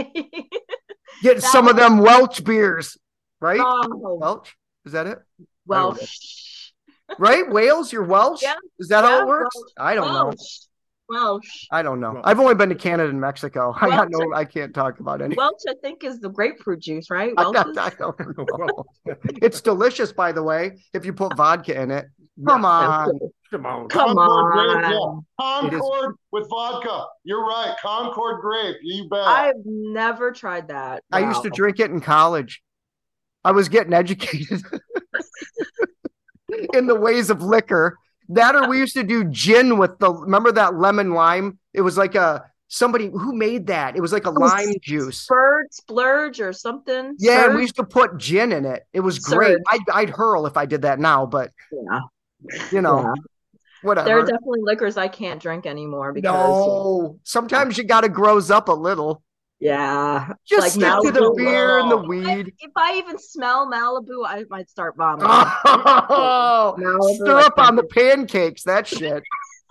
Get 1.22 1.36
That 1.36 1.42
some 1.42 1.68
of 1.68 1.76
them 1.76 1.98
Welch 1.98 2.42
beers, 2.44 2.98
right? 3.40 3.60
oh, 3.62 4.16
Welch, 4.20 4.54
is 4.84 4.92
that 4.92 5.06
it? 5.06 5.18
well, 5.66 5.96
Right? 7.18 7.48
Wales, 7.50 7.92
you're 7.92 8.04
Welsh? 8.04 8.42
Yeah. 8.42 8.54
Is 8.78 8.88
that 8.88 9.04
how 9.04 9.20
it 9.22 9.26
works? 9.26 9.54
Welsh. 9.56 9.72
I 9.78 9.94
don't 9.94 10.12
know. 10.12 10.24
Welsh. 10.26 10.58
Welsh. 11.08 11.66
I 11.70 11.82
don't 11.82 12.00
know. 12.00 12.12
Welsh. 12.12 12.22
I've 12.24 12.40
only 12.40 12.54
been 12.54 12.68
to 12.70 12.74
Canada 12.74 13.08
and 13.10 13.20
Mexico. 13.20 13.74
I 13.80 13.88
got 13.90 14.08
no. 14.10 14.32
I 14.34 14.44
can't 14.44 14.74
talk 14.74 15.00
about 15.00 15.20
any. 15.20 15.34
Welch, 15.34 15.60
I 15.68 15.74
think, 15.82 16.04
is 16.04 16.20
the 16.20 16.30
grapefruit 16.30 16.80
juice, 16.80 17.10
right? 17.10 17.32
I 17.36 17.42
Welch 17.42 17.54
don't, 17.54 17.70
is- 17.70 17.78
I 17.78 17.90
don't 17.90 18.18
know. 18.38 18.84
it's 19.42 19.60
delicious, 19.60 20.12
by 20.12 20.32
the 20.32 20.42
way, 20.42 20.78
if 20.94 21.04
you 21.04 21.12
put 21.12 21.36
vodka 21.36 21.80
in 21.80 21.90
it. 21.90 22.06
Come 22.46 22.64
on. 22.64 23.18
Come 23.50 23.66
on. 23.66 23.88
Come 23.90 24.16
Concord 24.16 24.52
grape, 24.54 24.86
on. 24.86 25.22
yeah. 25.40 25.68
Concord 25.70 26.14
with 26.30 26.48
vodka. 26.48 27.04
You're 27.24 27.44
right. 27.46 27.76
Concord 27.82 28.40
grape. 28.40 28.76
You 28.82 29.06
bet. 29.10 29.20
I've 29.20 29.56
never 29.66 30.32
tried 30.32 30.68
that. 30.68 31.02
I 31.12 31.18
used 31.20 31.42
to 31.42 31.50
drink 31.50 31.78
it 31.78 31.90
in 31.90 32.00
college. 32.00 32.62
I 33.44 33.52
was 33.52 33.68
getting 33.68 33.92
educated 33.92 34.62
in 36.74 36.86
the 36.86 36.94
ways 36.94 37.30
of 37.30 37.42
liquor. 37.42 37.98
That 38.28 38.54
or 38.54 38.68
we 38.68 38.78
used 38.78 38.94
to 38.94 39.02
do 39.02 39.24
gin 39.24 39.78
with 39.78 39.98
the 39.98 40.12
remember 40.12 40.52
that 40.52 40.76
lemon 40.76 41.12
lime? 41.12 41.58
It 41.74 41.80
was 41.82 41.98
like 41.98 42.14
a 42.14 42.44
somebody 42.68 43.08
who 43.10 43.34
made 43.34 43.66
that. 43.66 43.96
It 43.96 44.00
was 44.00 44.12
like 44.12 44.24
a 44.24 44.30
lime 44.30 44.74
juice. 44.80 45.18
Spurge, 45.22 45.66
splurge, 45.72 46.40
or 46.40 46.52
something. 46.52 47.14
Yeah, 47.18 47.32
and 47.44 47.44
Surge? 47.50 47.54
we 47.56 47.60
used 47.62 47.76
to 47.76 47.84
put 47.84 48.16
gin 48.16 48.52
in 48.52 48.64
it. 48.64 48.84
It 48.92 49.00
was 49.00 49.18
great. 49.18 49.58
I'd, 49.70 49.80
I'd 49.92 50.10
hurl 50.10 50.46
if 50.46 50.56
I 50.56 50.64
did 50.64 50.82
that 50.82 50.98
now, 50.98 51.26
but 51.26 51.50
Yeah. 51.70 52.00
you 52.70 52.80
know, 52.80 53.00
Yeah. 53.00 53.12
whatever. 53.82 54.08
There 54.08 54.18
are 54.18 54.22
definitely 54.24 54.60
liquors 54.62 54.96
I 54.96 55.08
can't 55.08 55.42
drink 55.42 55.66
anymore 55.66 56.14
because 56.14 56.32
no, 56.32 57.18
sometimes 57.24 57.76
you 57.76 57.84
got 57.84 58.02
to 58.02 58.08
grows 58.08 58.50
up 58.50 58.68
a 58.68 58.72
little. 58.72 59.22
Yeah. 59.62 60.32
Just 60.44 60.60
Like 60.60 60.70
stick 60.72 61.12
to 61.14 61.20
the 61.20 61.32
beer 61.36 61.78
and 61.78 61.90
the 61.90 61.96
Wow. 61.96 62.02
weed. 62.04 62.52
If 62.58 62.72
I 62.76 62.96
even 62.98 63.16
smell 63.18 63.70
Malibu, 63.70 64.26
I 64.26 64.44
might 64.50 64.68
start 64.68 64.96
vomiting. 64.96 65.28
Oh, 65.30 66.74
Malibu, 66.78 67.14
stir 67.14 67.34
like 67.34 67.46
up 67.46 67.58
on 67.58 67.76
the 67.76 67.84
pancakes, 67.84 68.64
that 68.64 68.86
shit. 68.86 69.22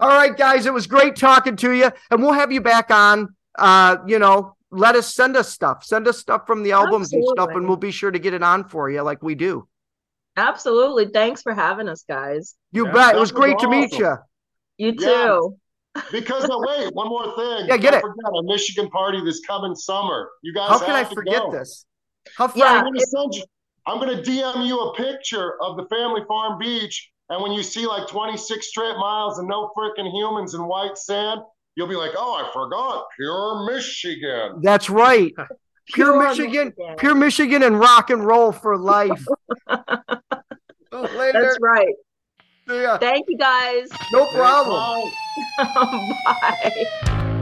All 0.00 0.08
right, 0.08 0.36
guys, 0.36 0.66
it 0.66 0.72
was 0.72 0.86
great 0.88 1.14
talking 1.16 1.54
to 1.56 1.70
you, 1.72 1.90
and 2.10 2.20
we'll 2.22 2.32
have 2.32 2.50
you 2.50 2.60
back 2.60 2.90
on. 2.90 3.36
Uh, 3.56 3.98
you 4.06 4.18
know, 4.18 4.56
let 4.70 4.96
us 4.96 5.14
send 5.14 5.36
us 5.36 5.48
stuff, 5.52 5.84
send 5.84 6.08
us 6.08 6.18
stuff 6.18 6.46
from 6.46 6.62
the 6.64 6.72
albums 6.72 7.12
and 7.12 7.24
stuff, 7.28 7.50
and 7.52 7.68
we'll 7.68 7.76
be 7.76 7.90
sure 7.92 8.10
to 8.10 8.18
get 8.18 8.34
it 8.34 8.42
on 8.42 8.68
for 8.68 8.90
you, 8.90 9.02
like 9.02 9.22
we 9.22 9.34
do. 9.36 9.68
Absolutely. 10.36 11.08
Thanks 11.08 11.42
for 11.42 11.52
having 11.52 11.88
us, 11.88 12.04
guys. 12.08 12.56
You 12.72 12.86
Yeah, 12.86 12.92
bet. 12.92 13.10
It 13.10 13.12
that 13.12 13.20
was 13.20 13.32
was 13.32 13.40
great 13.40 13.58
to 13.60 13.68
meet 13.68 13.92
awesome. 13.92 14.18
you. 14.78 14.86
You 14.88 14.94
Yeah. 14.98 15.38
Too. 15.94 16.02
Because 16.12 16.44
uh, 16.44 16.56
wait, 16.58 16.94
one 16.94 17.08
more 17.08 17.34
thing. 17.36 17.66
Yeah, 17.68 17.76
get 17.76 17.90
Don't 17.92 17.98
it. 17.98 18.02
Forget 18.02 18.32
a 18.38 18.42
Michigan 18.44 18.88
party 18.90 19.22
this 19.24 19.40
coming 19.46 19.74
summer. 19.74 20.30
You 20.42 20.54
guys 20.54 20.68
How 20.68 20.78
can 20.78 20.90
I 20.94 21.04
to 21.04 21.14
forget 21.14 21.42
go. 21.42 21.52
this? 21.52 21.86
How 22.36 22.48
far? 22.48 22.58
Yeah. 22.58 22.78
I'm 22.78 22.84
gonna 22.84 23.00
send 23.00 23.34
you. 23.34 23.44
I'm 23.86 23.98
gonna 23.98 24.22
DM 24.22 24.66
you 24.66 24.78
a 24.80 24.94
picture 24.94 25.60
of 25.62 25.76
the 25.76 25.86
family 25.86 26.22
farm 26.28 26.58
beach, 26.58 27.10
and 27.30 27.42
when 27.42 27.52
you 27.52 27.62
see 27.62 27.86
like 27.86 28.06
26 28.08 28.66
straight 28.68 28.96
miles 28.96 29.38
and 29.38 29.48
no 29.48 29.70
freaking 29.76 30.10
humans 30.12 30.54
and 30.54 30.66
white 30.66 30.96
sand, 30.96 31.40
you'll 31.74 31.88
be 31.88 31.96
like, 31.96 32.12
"Oh, 32.16 32.34
I 32.34 32.50
forgot, 32.52 33.06
pure 33.16 33.66
Michigan." 33.70 34.60
That's 34.62 34.88
right. 34.90 35.32
Pure, 35.94 36.28
Michigan, 36.28 36.72
pure 36.96 37.14
Michigan, 37.16 37.64
and 37.64 37.76
rock 37.76 38.10
and 38.10 38.24
roll 38.24 38.52
for 38.52 38.78
life. 38.78 39.26
Oh, 40.94 41.32
That's 41.32 41.58
right. 41.60 41.94
See 42.72 42.82
ya. 42.82 42.96
Thank 42.96 43.26
you 43.28 43.36
guys. 43.36 43.88
No 44.12 44.24
problem. 44.32 45.12
Bye. 45.58 46.16
Bye. 46.24 47.38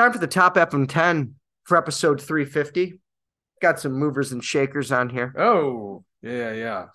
Time 0.00 0.12
for 0.12 0.18
the 0.18 0.26
top 0.26 0.54
FM10 0.54 1.32
for 1.64 1.76
episode 1.76 2.22
350. 2.22 2.94
Got 3.60 3.80
some 3.80 3.92
movers 3.92 4.32
and 4.32 4.42
shakers 4.42 4.90
on 4.90 5.10
here. 5.10 5.34
Oh, 5.36 6.04
yeah, 6.22 6.52
yeah. 6.52 6.86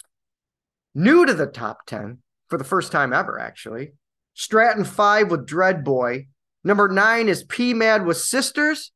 New 0.96 1.24
to 1.28 1.36
the 1.36 1.46
top 1.46 1.86
10 1.86 2.18
for 2.48 2.58
the 2.58 2.64
first 2.64 2.92
time 2.92 3.14
ever, 3.14 3.40
actually. 3.40 3.92
Stratton 4.34 4.86
5 4.86 5.30
with 5.30 5.46
Dread 5.46 5.84
Boy. 5.84 6.26
Number 6.64 6.88
9 6.88 7.30
is 7.30 7.44
P 7.44 7.76
Mad 7.76 8.08
with 8.08 8.18
Sisters. 8.18 8.92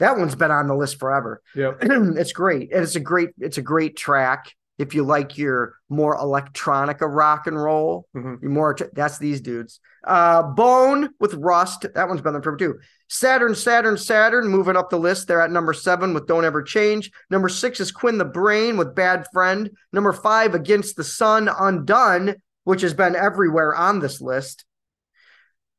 That 0.00 0.18
one's 0.18 0.34
been 0.34 0.50
on 0.50 0.66
the 0.66 0.74
list 0.74 0.98
forever. 0.98 1.40
Yep. 1.54 1.78
it's 1.82 2.32
great. 2.32 2.72
And 2.72 2.82
it's 2.82 2.96
a 2.96 3.00
great, 3.00 3.30
it's 3.38 3.58
a 3.58 3.62
great 3.62 3.96
track. 3.96 4.52
If 4.78 4.94
you 4.94 5.02
like 5.02 5.36
your 5.36 5.74
more 5.88 6.16
electronica 6.16 7.02
rock 7.02 7.46
and 7.46 7.60
roll, 7.60 8.06
Mhm. 8.16 8.40
you're 8.40 8.50
more 8.50 8.76
that's 8.92 9.18
these 9.18 9.40
dudes. 9.40 9.80
Uh 10.04 10.42
Bone 10.42 11.10
with 11.18 11.34
Rust. 11.34 11.84
That 11.94 12.08
one's 12.08 12.20
been 12.20 12.32
there 12.32 12.42
forever 12.42 12.56
too. 12.56 12.78
Saturn, 13.08 13.54
Saturn, 13.54 13.96
Saturn, 13.96 14.48
moving 14.48 14.76
up 14.76 14.90
the 14.90 14.98
list. 14.98 15.26
They're 15.26 15.40
at 15.40 15.50
number 15.50 15.72
seven 15.72 16.14
with 16.14 16.26
Don't 16.26 16.44
Ever 16.44 16.62
Change. 16.62 17.10
Number 17.30 17.48
six 17.48 17.80
is 17.80 17.90
Quinn 17.90 18.18
the 18.18 18.24
Brain 18.24 18.76
with 18.76 18.94
Bad 18.94 19.26
Friend. 19.32 19.70
Number 19.92 20.12
five, 20.12 20.54
Against 20.54 20.96
the 20.96 21.04
Sun, 21.04 21.48
Undone, 21.48 22.36
which 22.64 22.82
has 22.82 22.94
been 22.94 23.16
everywhere 23.16 23.74
on 23.74 23.98
this 23.98 24.20
list. 24.20 24.64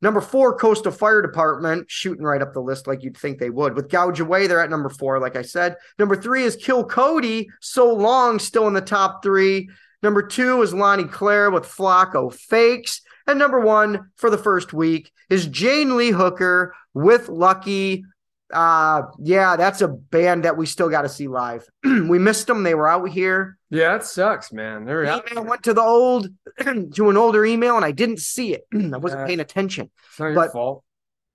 Number 0.01 0.21
four, 0.21 0.57
Coastal 0.57 0.91
Fire 0.91 1.21
Department, 1.21 1.91
shooting 1.91 2.23
right 2.23 2.41
up 2.41 2.53
the 2.53 2.61
list 2.61 2.87
like 2.87 3.03
you'd 3.03 3.17
think 3.17 3.37
they 3.37 3.49
would. 3.49 3.75
With 3.75 3.89
Gouge 3.89 4.21
Away, 4.21 4.47
they're 4.47 4.61
at 4.61 4.69
number 4.69 4.89
four, 4.89 5.19
like 5.19 5.35
I 5.35 5.41
said. 5.41 5.75
Number 5.97 6.15
three 6.15 6.43
is 6.43 6.55
Kill 6.55 6.85
Cody, 6.85 7.49
so 7.59 7.93
long, 7.93 8.39
still 8.39 8.67
in 8.67 8.73
the 8.73 8.81
top 8.81 9.21
three. 9.21 9.69
Number 10.01 10.21
two 10.21 10.61
is 10.61 10.73
Lonnie 10.73 11.03
Claire 11.03 11.51
with 11.51 11.65
Flacco 11.65 12.33
Fakes. 12.33 13.01
And 13.27 13.37
number 13.37 13.59
one 13.59 14.09
for 14.15 14.29
the 14.29 14.37
first 14.37 14.73
week 14.73 15.11
is 15.29 15.45
Jane 15.47 15.97
Lee 15.97 16.11
Hooker 16.11 16.73
with 16.93 17.29
Lucky. 17.29 18.05
Uh 18.51 19.03
yeah, 19.19 19.55
that's 19.55 19.81
a 19.81 19.87
band 19.87 20.45
that 20.45 20.57
we 20.57 20.65
still 20.65 20.89
got 20.89 21.03
to 21.03 21.09
see 21.09 21.27
live. 21.27 21.67
we 21.83 22.17
missed 22.17 22.47
them. 22.47 22.63
They 22.63 22.73
were 22.73 22.87
out 22.87 23.09
here. 23.09 23.58
Yeah, 23.71 23.95
it 23.95 24.03
sucks, 24.03 24.51
man. 24.51 24.85
They're 24.85 25.05
out. 25.05 25.29
Email 25.31 25.45
went 25.45 25.63
to 25.63 25.73
the 25.73 25.81
old 25.81 26.29
to 26.59 27.09
an 27.09 27.17
older 27.17 27.45
email 27.45 27.75
and 27.75 27.85
I 27.85 27.91
didn't 27.91 28.19
see 28.19 28.53
it. 28.53 28.63
I 28.73 28.97
wasn't 28.97 29.21
Yeah. 29.21 29.25
paying 29.27 29.39
attention. 29.39 29.91
It's 30.09 30.19
not 30.19 30.25
your 30.27 30.35
but- 30.35 30.51
fault. 30.51 30.83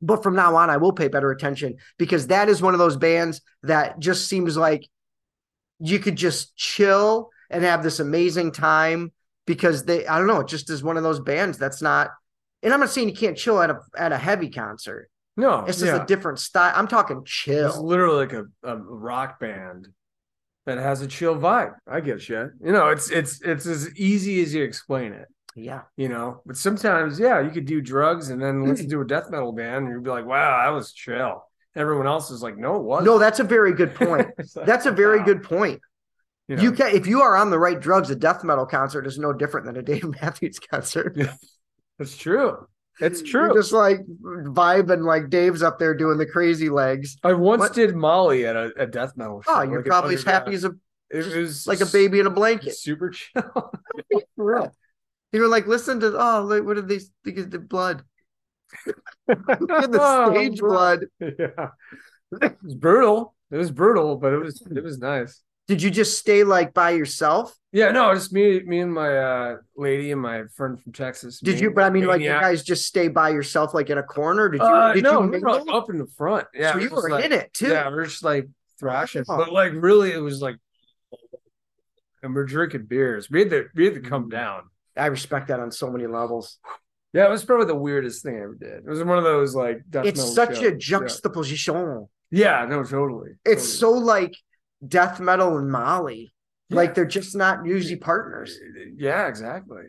But 0.02 0.22
from 0.22 0.34
now 0.34 0.54
on, 0.56 0.68
I 0.68 0.76
will 0.76 0.92
pay 0.92 1.08
better 1.08 1.30
attention 1.30 1.76
because 1.96 2.26
that 2.26 2.50
is 2.50 2.60
one 2.60 2.74
of 2.74 2.78
those 2.78 2.96
bands 2.98 3.40
that 3.62 3.98
just 4.00 4.28
seems 4.28 4.54
like 4.54 4.86
you 5.78 5.98
could 5.98 6.16
just 6.16 6.54
chill 6.56 7.30
and 7.48 7.64
have 7.64 7.82
this 7.82 8.00
amazing 8.00 8.52
time 8.52 9.12
because 9.46 9.84
they, 9.84 10.06
I 10.06 10.18
don't 10.18 10.26
know, 10.26 10.40
it 10.40 10.48
just 10.48 10.68
is 10.68 10.82
one 10.82 10.98
of 10.98 11.04
those 11.04 11.20
bands 11.20 11.56
that's 11.56 11.80
not. 11.80 12.10
And 12.62 12.74
I'm 12.74 12.80
not 12.80 12.90
saying 12.90 13.08
you 13.08 13.14
can't 13.14 13.36
chill 13.36 13.62
at 13.62 13.70
a 13.70 13.78
at 13.96 14.12
a 14.12 14.18
heavy 14.18 14.50
concert. 14.50 15.08
No, 15.38 15.60
It's 15.60 15.78
just 15.78 15.92
yeah. 15.92 16.02
a 16.02 16.06
different 16.06 16.38
style. 16.38 16.72
I'm 16.76 16.88
talking 16.88 17.22
chill. 17.24 17.68
It's 17.68 17.78
literally 17.78 18.26
like 18.26 18.32
a, 18.34 18.44
a 18.62 18.76
rock 18.76 19.40
band 19.40 19.88
that 20.66 20.78
has 20.78 21.02
a 21.02 21.06
chill 21.06 21.36
vibe. 21.36 21.74
I 21.86 22.00
get 22.00 22.28
you. 22.28 22.50
You 22.62 22.72
know, 22.72 22.88
it's 22.88 23.10
it's 23.10 23.40
it's 23.42 23.66
as 23.66 23.94
easy 23.96 24.42
as 24.42 24.54
you 24.54 24.62
explain 24.62 25.12
it. 25.12 25.28
Yeah. 25.56 25.82
You 25.96 26.08
know, 26.08 26.40
but 26.44 26.56
sometimes, 26.56 27.18
yeah, 27.20 27.40
you 27.40 27.50
could 27.50 27.66
do 27.66 27.80
drugs 27.80 28.30
and 28.30 28.42
then 28.42 28.64
listen 28.64 28.88
to 28.90 29.00
a 29.00 29.06
death 29.06 29.30
metal 29.30 29.52
band, 29.52 29.84
and 29.86 29.94
you'd 29.94 30.02
be 30.04 30.10
like, 30.10 30.26
"Wow, 30.26 30.64
that 30.64 30.74
was 30.74 30.92
chill." 30.92 31.44
Everyone 31.76 32.06
else 32.06 32.30
is 32.30 32.42
like, 32.42 32.56
"No, 32.56 32.76
it 32.76 32.82
wasn't." 32.82 33.06
No, 33.06 33.18
that's 33.18 33.40
a 33.40 33.44
very 33.44 33.72
good 33.72 33.94
point. 33.94 34.28
Like, 34.56 34.66
That's 34.66 34.86
a 34.86 34.90
very 34.92 35.18
wow. 35.20 35.24
good 35.24 35.42
point. 35.42 35.80
You, 36.48 36.56
know, 36.56 36.62
You 36.62 36.72
can 36.72 36.94
if 36.94 37.06
you 37.06 37.22
are 37.22 37.36
on 37.36 37.50
the 37.50 37.58
right 37.58 37.80
drugs, 37.80 38.10
a 38.10 38.16
death 38.16 38.42
metal 38.44 38.66
concert 38.66 39.06
is 39.06 39.18
no 39.18 39.32
different 39.32 39.66
than 39.66 39.76
a 39.76 39.82
Dave 39.82 40.04
Matthews 40.22 40.58
concert. 40.58 41.16
that's 41.98 42.16
true. 42.16 42.66
It's 43.00 43.20
You're 43.32 43.48
true. 43.48 43.54
just 43.54 43.72
like 43.72 44.00
vibing 44.06 45.04
like 45.04 45.30
Dave's 45.30 45.62
up 45.62 45.78
there 45.78 45.94
doing 45.94 46.18
the 46.18 46.26
crazy 46.26 46.68
legs. 46.68 47.16
I 47.22 47.32
once 47.32 47.60
What? 47.60 47.74
did 47.74 47.94
Molly 47.94 48.46
at 48.46 48.56
a, 48.56 48.72
a 48.78 48.86
death 48.86 49.16
metal 49.16 49.42
oh, 49.46 49.52
show. 49.52 49.58
Oh, 49.60 49.62
you're 49.62 49.76
like 49.80 49.86
probably 49.86 50.14
as 50.14 50.24
happy 50.24 50.54
as 50.54 50.64
a 50.64 50.72
It 51.10 51.36
was 51.36 51.66
like 51.66 51.80
a 51.80 51.86
baby 51.86 52.20
in 52.20 52.26
a 52.26 52.30
blanket. 52.30 52.74
Super 52.76 53.10
chill. 53.10 53.42
For 54.36 54.54
real. 54.54 54.74
You 55.32 55.40
were 55.40 55.48
like, 55.48 55.66
listen 55.66 55.98
to 56.00 56.16
oh, 56.16 56.42
look, 56.42 56.64
what 56.64 56.74
did 56.74 56.88
they 56.88 57.00
think 57.24 57.38
of 57.38 57.50
the 57.50 57.58
blood? 57.58 58.04
Look 59.28 59.46
the 59.46 59.98
Oh, 60.00 60.32
stage 60.32 60.58
bro. 60.60 60.70
blood. 60.70 61.06
yeah, 61.20 61.68
it 62.42 62.56
was 62.62 62.74
brutal. 62.74 63.34
It 63.50 63.56
was 63.56 63.70
brutal, 63.70 64.16
but 64.16 64.32
it 64.32 64.38
was 64.38 64.62
it 64.74 64.82
was 64.82 64.98
nice. 64.98 65.42
Did 65.66 65.82
you 65.82 65.90
just 65.90 66.18
stay 66.18 66.44
like 66.44 66.74
by 66.74 66.90
yourself? 66.90 67.54
Yeah, 67.72 67.90
no, 67.90 68.14
just 68.14 68.32
me, 68.32 68.60
me 68.60 68.80
and 68.80 68.92
my 68.92 69.16
uh, 69.16 69.56
lady 69.76 70.12
and 70.12 70.20
my 70.20 70.44
friend 70.54 70.80
from 70.80 70.92
Texas. 70.92 71.40
Did 71.40 71.58
you? 71.58 71.72
But 71.72 71.84
I 71.84 71.90
mean, 71.90 72.06
like, 72.06 72.20
you 72.20 72.28
guys 72.28 72.62
just 72.62 72.86
stay 72.86 73.08
by 73.08 73.30
yourself, 73.30 73.74
like 73.74 73.90
in 73.90 73.98
a 73.98 74.02
corner? 74.02 74.48
Did 74.48 74.60
you? 74.60 74.66
Uh, 74.66 74.92
did 74.92 75.02
no, 75.02 75.22
you 75.22 75.30
we 75.30 75.38
were 75.40 75.74
up 75.74 75.90
in 75.90 75.98
the 75.98 76.06
front. 76.06 76.46
Yeah, 76.54 76.72
so 76.72 76.78
you 76.78 76.90
were 76.90 77.08
like- 77.10 77.24
in 77.24 77.32
it 77.32 77.52
too. 77.52 77.68
Yeah, 77.68 77.88
we're 77.88 78.04
just 78.04 78.22
like 78.22 78.46
thrashing, 78.78 79.24
Oh. 79.28 79.36
but 79.38 79.52
like 79.52 79.72
really, 79.74 80.12
it 80.12 80.18
was 80.18 80.40
like, 80.42 80.56
and 82.22 82.34
we're 82.34 82.44
drinking 82.44 82.84
beers. 82.84 83.30
We 83.30 83.40
had 83.40 83.50
to 83.50 83.64
we 83.74 83.86
had 83.86 83.94
to 83.94 84.00
come 84.00 84.28
down. 84.28 84.64
I 84.96 85.06
respect 85.06 85.48
that 85.48 85.60
on 85.60 85.72
so 85.72 85.90
many 85.90 86.06
levels. 86.06 86.58
Yeah, 87.12 87.26
it 87.26 87.30
was 87.30 87.44
probably 87.44 87.66
the 87.66 87.74
weirdest 87.76 88.22
thing 88.22 88.36
I 88.36 88.42
ever 88.42 88.54
did. 88.54 88.78
It 88.78 88.86
was 88.86 89.02
one 89.02 89.18
of 89.18 89.24
those 89.24 89.54
like 89.54 89.82
It's 89.92 90.34
such 90.34 90.62
a 90.62 90.76
juxtaposition. 90.76 92.06
Yeah. 92.30 92.60
yeah, 92.62 92.66
no, 92.66 92.84
totally. 92.84 93.30
It's 93.44 93.78
totally. 93.78 94.00
so 94.00 94.04
like 94.04 94.36
death 94.88 95.20
metal 95.20 95.56
and 95.58 95.70
Molly. 95.70 96.32
Yeah. 96.68 96.76
Like 96.76 96.94
they're 96.94 97.04
just 97.04 97.36
not 97.36 97.66
usually 97.66 97.96
partners, 97.96 98.58
Yeah, 98.96 99.26
exactly. 99.28 99.84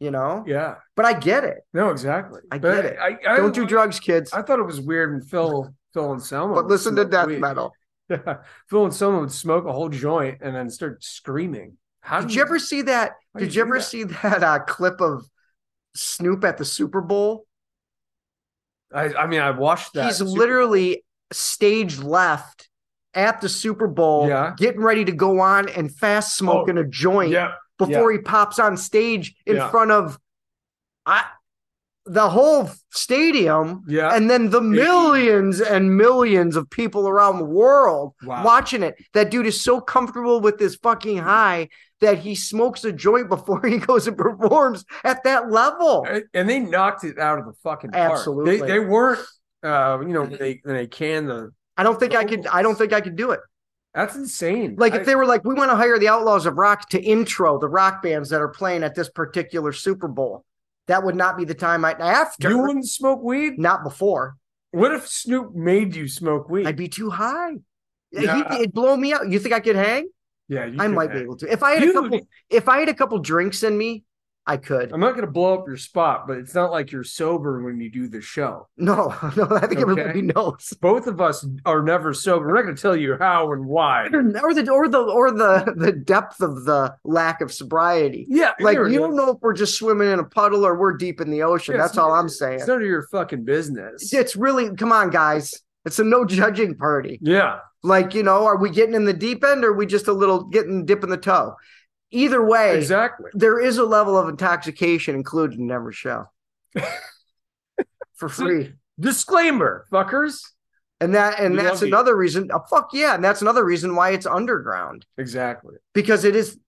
you 0.00 0.10
know. 0.10 0.44
Yeah, 0.46 0.76
But 0.96 1.06
I 1.06 1.12
get 1.18 1.44
it. 1.44 1.58
no, 1.72 1.90
exactly. 1.90 2.40
I 2.50 2.58
But 2.58 2.74
get 2.76 2.84
it. 2.86 2.98
I, 3.00 3.18
I, 3.34 3.36
Don't 3.36 3.54
do 3.54 3.66
drugs, 3.66 4.00
kids. 4.00 4.32
I 4.32 4.42
thought 4.42 4.58
it 4.58 4.64
was 4.66 4.80
weird 4.80 5.12
when 5.12 5.22
Phil, 5.22 5.74
Phil 5.94 6.12
Anselmo. 6.12 6.54
But 6.54 6.66
listen 6.66 6.96
to 6.96 7.04
death 7.04 7.26
weed. 7.28 7.40
metal. 7.40 7.72
Yeah, 8.08 8.38
Phil 8.70 8.84
Anselmo 8.84 9.20
would 9.20 9.32
smoke 9.32 9.64
a 9.66 9.72
whole 9.72 9.88
joint 9.88 10.38
and 10.40 10.54
then 10.54 10.70
start 10.70 11.02
screaming. 11.04 11.76
How 12.00 12.20
Did 12.20 12.30
do 12.30 12.34
you 12.34 12.42
ever 12.42 12.58
see 12.58 12.82
that? 12.82 13.12
Did 13.36 13.54
you 13.54 13.60
you 13.60 13.62
ever 13.62 13.78
that? 13.78 13.82
see 13.84 14.04
that 14.04 14.42
uh, 14.42 14.58
clip 14.60 15.00
of 15.00 15.24
Snoop 15.94 16.44
at 16.44 16.58
the 16.58 16.64
Super 16.64 17.00
Bowl? 17.00 17.46
I, 18.92 19.12
I 19.14 19.26
mean, 19.26 19.40
I 19.40 19.50
watched 19.50 19.92
that. 19.94 20.04
He's 20.06 20.18
Super 20.18 20.24
Bowl. 20.24 20.34
literally 20.38 21.04
stage 21.32 21.98
left 21.98 22.67
at 23.18 23.40
the 23.40 23.48
Super 23.48 23.88
Bowl, 23.88 24.28
Yeah. 24.28 24.54
getting 24.56 24.80
ready 24.80 25.04
to 25.04 25.12
go 25.12 25.40
on 25.40 25.68
and 25.68 25.94
fast 25.94 26.36
smoking 26.36 26.78
a 26.78 26.84
joint 26.84 27.30
Yeah, 27.32 27.52
before 27.78 28.12
he 28.12 28.18
pops 28.18 28.58
on 28.58 28.76
stage 28.76 29.34
in 29.44 29.56
Yeah. 29.56 29.68
front 29.70 29.90
of 29.90 30.18
I, 31.04 31.24
the 32.06 32.28
whole 32.30 32.70
stadium. 32.90 33.82
yeah. 33.88 34.14
and 34.14 34.30
then 34.30 34.50
the 34.50 34.60
millions 34.60 35.60
and 35.60 35.96
millions 35.96 36.56
of 36.56 36.70
people 36.70 37.08
around 37.08 37.38
the 37.38 37.44
world 37.44 38.14
Wow. 38.24 38.44
watching 38.44 38.82
it. 38.82 38.94
That 39.14 39.30
dude 39.30 39.46
is 39.46 39.60
so 39.60 39.80
comfortable 39.80 40.40
with 40.40 40.58
this 40.58 40.76
fucking 40.76 41.18
high 41.18 41.68
that 42.00 42.18
he 42.18 42.34
smokes 42.36 42.84
a 42.84 42.92
joint 42.92 43.28
before 43.28 43.60
he 43.66 43.78
goes 43.78 44.06
and 44.06 44.16
performs 44.16 44.84
at 45.04 45.24
that 45.24 45.50
level. 45.50 46.06
And- 46.32 46.48
they 46.48 46.60
knocked 46.60 47.04
it 47.04 47.18
out 47.18 47.38
of 47.40 47.46
the 47.46 47.52
fucking 47.64 47.90
park. 47.90 48.12
Absolutely. 48.12 48.60
They, 48.60 48.66
they 48.66 48.78
weren't. 48.78 49.20
Uh, 49.60 49.98
you 50.02 50.12
know, 50.14 50.20
when 50.22 50.36
they 50.38 50.60
when 50.62 50.76
they 50.76 50.86
canned 50.86 51.28
the. 51.28 51.50
I 51.78 51.82
don't 51.84 51.98
think 51.98 52.14
I 52.14 52.24
could. 52.24 52.46
I 52.48 52.60
don't 52.62 52.76
think 52.76 52.92
I 52.92 53.00
could 53.00 53.16
do 53.16 53.30
it. 53.30 53.40
That's 53.94 54.14
insane. 54.16 54.76
Like 54.78 54.92
I- 54.92 54.98
if 54.98 55.06
they 55.06 55.14
were 55.14 55.24
like, 55.24 55.44
we 55.44 55.54
want 55.54 55.70
to 55.70 55.76
hire 55.76 55.98
the 55.98 56.08
Outlaws 56.08 56.44
of 56.44 56.58
Rock 56.58 56.88
to 56.90 57.00
intro 57.02 57.58
the 57.58 57.68
rock 57.68 58.02
bands 58.02 58.28
that 58.30 58.42
are 58.42 58.48
playing 58.48 58.82
at 58.82 58.94
this 58.94 59.08
particular 59.08 59.72
Super 59.72 60.08
Bowl, 60.08 60.44
that 60.88 61.02
would 61.04 61.16
not 61.16 61.36
be 61.38 61.44
the 61.44 61.54
time 61.54 61.84
I 61.84 61.92
after. 61.92 62.50
you 62.50 62.58
wouldn't 62.58 62.86
smoke 62.86 63.22
weed. 63.22 63.58
not 63.58 63.82
before. 63.84 64.36
What 64.72 64.92
if 64.92 65.08
Snoop 65.08 65.54
made 65.54 65.96
you 65.96 66.06
smoke 66.08 66.50
weed? 66.50 66.66
I'd 66.66 66.76
be 66.76 66.88
too 66.88 67.08
high. 67.08 67.52
Yeah. 68.12 68.48
He, 68.50 68.56
it'd 68.56 68.72
blow 68.74 68.96
me 68.96 69.12
out. 69.14 69.28
You 69.30 69.38
think 69.38 69.54
I 69.54 69.60
could 69.60 69.76
hang? 69.76 70.08
yeah, 70.48 70.66
you 70.66 70.76
I 70.78 70.88
might 70.88 71.12
be 71.12 71.20
able 71.20 71.36
to. 71.38 71.50
If 71.50 71.62
I 71.62 71.72
had 71.72 71.88
a 71.88 71.92
couple, 71.92 72.20
if 72.50 72.68
I 72.68 72.80
had 72.80 72.88
a 72.88 72.94
couple 72.94 73.18
drinks 73.18 73.62
in 73.62 73.76
me, 73.76 74.04
I 74.48 74.56
could. 74.56 74.92
I'm 74.94 75.00
not 75.00 75.14
gonna 75.14 75.26
blow 75.26 75.52
up 75.58 75.66
your 75.68 75.76
spot, 75.76 76.26
but 76.26 76.38
it's 76.38 76.54
not 76.54 76.70
like 76.70 76.90
you're 76.90 77.04
sober 77.04 77.62
when 77.62 77.78
you 77.78 77.90
do 77.90 78.08
the 78.08 78.22
show. 78.22 78.66
No, 78.78 79.14
no, 79.36 79.46
I 79.50 79.66
think 79.66 79.72
Okay. 79.72 79.82
everybody 79.82 80.22
knows. 80.22 80.72
Both 80.80 81.06
of 81.06 81.20
us 81.20 81.46
are 81.66 81.82
never 81.82 82.14
sober. 82.14 82.46
We're 82.46 82.54
not 82.54 82.62
gonna 82.62 82.74
tell 82.76 82.96
you 82.96 83.16
how 83.18 83.52
and 83.52 83.66
why. 83.66 84.06
Or 84.06 84.54
the 84.54 84.70
or 84.72 84.88
the 84.88 85.00
or 85.02 85.30
the 85.32 85.74
the 85.76 85.92
depth 85.92 86.40
of 86.40 86.64
the 86.64 86.94
lack 87.04 87.42
of 87.42 87.52
sobriety. 87.52 88.26
Yeah, 88.30 88.52
Like 88.58 88.78
you 88.78 88.98
don't 88.98 89.14
know 89.16 89.32
if 89.32 89.36
we're 89.42 89.52
just 89.52 89.76
swimming 89.78 90.10
in 90.10 90.18
a 90.18 90.24
puddle 90.24 90.64
or 90.66 90.78
we're 90.78 90.96
deep 90.96 91.20
in 91.20 91.30
the 91.30 91.42
ocean. 91.42 91.74
Yeah, 91.74 91.82
That's 91.82 91.98
all 91.98 92.12
I'm 92.12 92.30
saying. 92.30 92.60
It's 92.60 92.66
none 92.68 92.78
of 92.80 92.86
your 92.88 93.02
fucking 93.12 93.44
business. 93.44 94.12
It's 94.14 94.34
really 94.34 94.74
come 94.76 94.92
on, 94.92 95.10
guys. 95.10 95.54
It's 95.84 95.98
a 95.98 96.04
no 96.04 96.24
judging 96.24 96.74
party. 96.74 97.18
yeah, 97.22 97.58
Like 97.82 98.14
you 98.14 98.22
know, 98.22 98.46
are 98.46 98.56
we 98.56 98.70
getting 98.70 98.94
in 98.94 99.04
the 99.04 99.12
deep 99.12 99.44
end 99.44 99.62
or 99.64 99.72
are 99.72 99.74
we 99.74 99.84
just 99.84 100.08
a 100.08 100.12
little 100.12 100.44
getting 100.44 100.86
dipping 100.86 101.10
the 101.10 101.16
toe? 101.18 101.54
Either 102.10 102.42
way, 102.44 102.76
exactly. 102.76 103.30
there 103.34 103.60
is 103.60 103.76
a 103.78 103.84
level 103.84 104.16
of 104.16 104.28
intoxication 104.28 105.14
included 105.14 105.58
in 105.58 105.70
every 105.70 105.92
show 105.92 106.24
for 108.14 108.28
free. 108.28 108.72
Disclaimer, 108.98 109.86
fuckers. 109.92 110.40
And 111.00 111.14
that 111.14 111.38
and 111.38 111.54
We 111.54 111.62
that's 111.62 111.74
love 111.74 111.82
you. 111.82 111.88
another 111.88 112.16
reason. 112.16 112.48
Oh, 112.52 112.60
fuck 112.68 112.90
yeah, 112.92 113.14
and 113.14 113.22
that's 113.22 113.42
another 113.42 113.64
reason 113.64 113.94
why 113.94 114.10
it's 114.10 114.26
underground 114.26 115.06
Exactly. 115.16 115.76
because 115.94 116.24
it 116.24 116.34
is. 116.34 116.58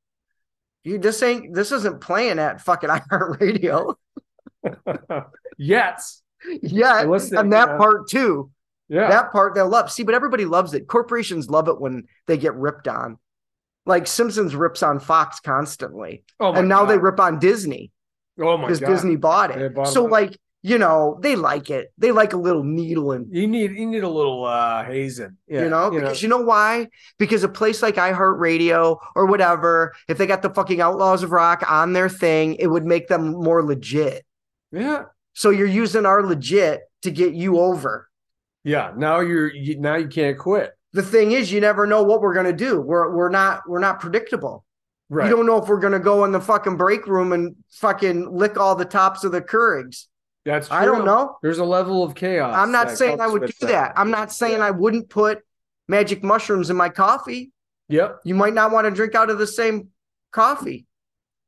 You 0.84 0.98
this 0.98 1.22
ain't 1.22 1.54
this 1.54 1.72
isn't 1.72 2.00
playing 2.00 2.38
at 2.38 2.60
fucking 2.60 2.88
iHeartRadio 2.90 3.94
Yet. 5.58 6.00
yet, 6.62 7.04
Unless 7.04 7.32
and 7.32 7.52
that 7.52 7.68
yeah. 7.70 7.76
part 7.76 8.08
too. 8.08 8.50
Yeah. 8.88 9.08
That 9.08 9.32
part 9.32 9.54
they'll 9.54 9.68
love. 9.68 9.90
See, 9.90 10.02
but 10.04 10.14
everybody 10.14 10.44
loves 10.46 10.74
it. 10.74 10.86
Corporations 10.88 11.48
love 11.50 11.68
it 11.68 11.80
when 11.80 12.04
they 12.26 12.36
get 12.38 12.54
ripped 12.54 12.88
on. 12.88 13.18
Like 13.86 14.06
Simpsons 14.06 14.54
rips 14.54 14.82
on 14.82 15.00
Fox 15.00 15.40
constantly. 15.40 16.24
oh 16.38 16.52
my 16.52 16.60
and 16.60 16.68
now 16.68 16.84
they 16.84 16.98
rip 16.98 17.18
on 17.20 17.38
Disney 17.38 17.90
Oh 18.38 18.56
my 18.56 18.64
because 18.64 18.80
god. 18.80 18.88
Disney 18.88 19.16
bought 19.16 19.50
it. 19.50 19.74
bought 19.74 19.88
so 19.88 20.06
it. 20.06 20.10
like, 20.10 20.38
you 20.62 20.78
know, 20.78 21.18
they 21.22 21.36
like 21.36 21.70
it. 21.70 21.92
They 21.98 22.12
like 22.12 22.32
a 22.32 22.36
little 22.36 22.62
needle 22.62 23.12
and 23.12 23.26
You 23.34 23.46
need 23.46 23.72
you 23.72 23.86
need 23.86 24.02
a 24.02 24.08
little 24.08 24.44
uh 24.44 24.84
hazing. 24.84 25.36
Yeah, 25.48 25.64
you 25.64 25.70
know, 25.70 25.90
because 25.90 26.22
you 26.22 26.28
know 26.28 26.40
why? 26.42 26.88
Because 27.18 27.42
a 27.44 27.48
place 27.48 27.82
like 27.82 27.96
iHeartRadio 27.96 28.98
or 29.16 29.26
whatever, 29.26 29.94
if 30.08 30.18
they 30.18 30.26
got 30.26 30.42
the 30.42 30.50
fucking 30.50 30.80
Outlaws 30.80 31.22
of 31.22 31.32
Rock 31.32 31.64
on 31.70 31.92
their 31.92 32.08
thing, 32.08 32.54
it 32.54 32.66
would 32.66 32.84
make 32.84 33.08
them 33.08 33.32
more 33.32 33.62
legit. 33.62 34.24
yeah. 34.72 35.04
So 35.32 35.50
you're 35.50 35.66
using 35.66 36.06
our 36.06 36.26
legit 36.26 36.80
to 37.02 37.10
get 37.10 37.34
you 37.34 37.58
over. 37.60 38.08
Yeah. 38.64 38.92
Now 38.96 39.20
you're 39.20 39.48
you, 39.52 39.78
now 39.80 39.94
you 39.96 40.08
can't 40.08 40.36
quit. 40.38 40.72
The 40.92 41.02
thing 41.02 41.32
is, 41.32 41.52
you 41.52 41.60
never 41.60 41.86
know 41.86 42.02
what 42.02 42.20
we're 42.20 42.34
gonna 42.34 42.52
do. 42.52 42.80
We're 42.80 43.14
we're 43.14 43.28
not 43.28 43.62
we're 43.68 43.78
not 43.78 44.00
predictable. 44.00 44.64
Right. 45.08 45.28
You 45.28 45.36
don't 45.36 45.46
know 45.46 45.58
if 45.62 45.68
we're 45.68 45.80
gonna 45.80 45.98
go 46.00 46.24
in 46.24 46.32
the 46.32 46.40
fucking 46.40 46.76
break 46.76 47.06
room 47.06 47.32
and 47.32 47.56
fucking 47.70 48.30
lick 48.36 48.58
all 48.58 48.74
the 48.74 48.84
tops 48.84 49.24
of 49.24 49.32
the 49.32 49.40
Keurigs. 49.42 50.06
That's 50.44 50.68
true. 50.68 50.76
I 50.76 50.84
don't 50.84 51.04
know. 51.04 51.36
There's 51.42 51.58
a 51.58 51.64
level 51.64 52.02
of 52.02 52.14
chaos. 52.14 52.56
I'm 52.56 52.72
not 52.72 52.90
saying 52.90 53.20
I 53.20 53.26
would 53.26 53.46
do 53.58 53.66
that. 53.66 53.92
I'm 53.96 54.10
not 54.10 54.32
saying 54.32 54.58
Yeah. 54.58 54.66
I 54.66 54.70
wouldn't 54.70 55.10
put 55.10 55.40
magic 55.88 56.22
mushrooms 56.24 56.70
in 56.70 56.76
my 56.76 56.88
coffee. 56.88 57.52
Yep. 57.88 58.20
You 58.24 58.34
might 58.34 58.54
not 58.54 58.70
want 58.72 58.86
to 58.86 58.90
drink 58.90 59.14
out 59.14 59.30
of 59.30 59.38
the 59.38 59.46
same 59.46 59.88
coffee 60.32 60.86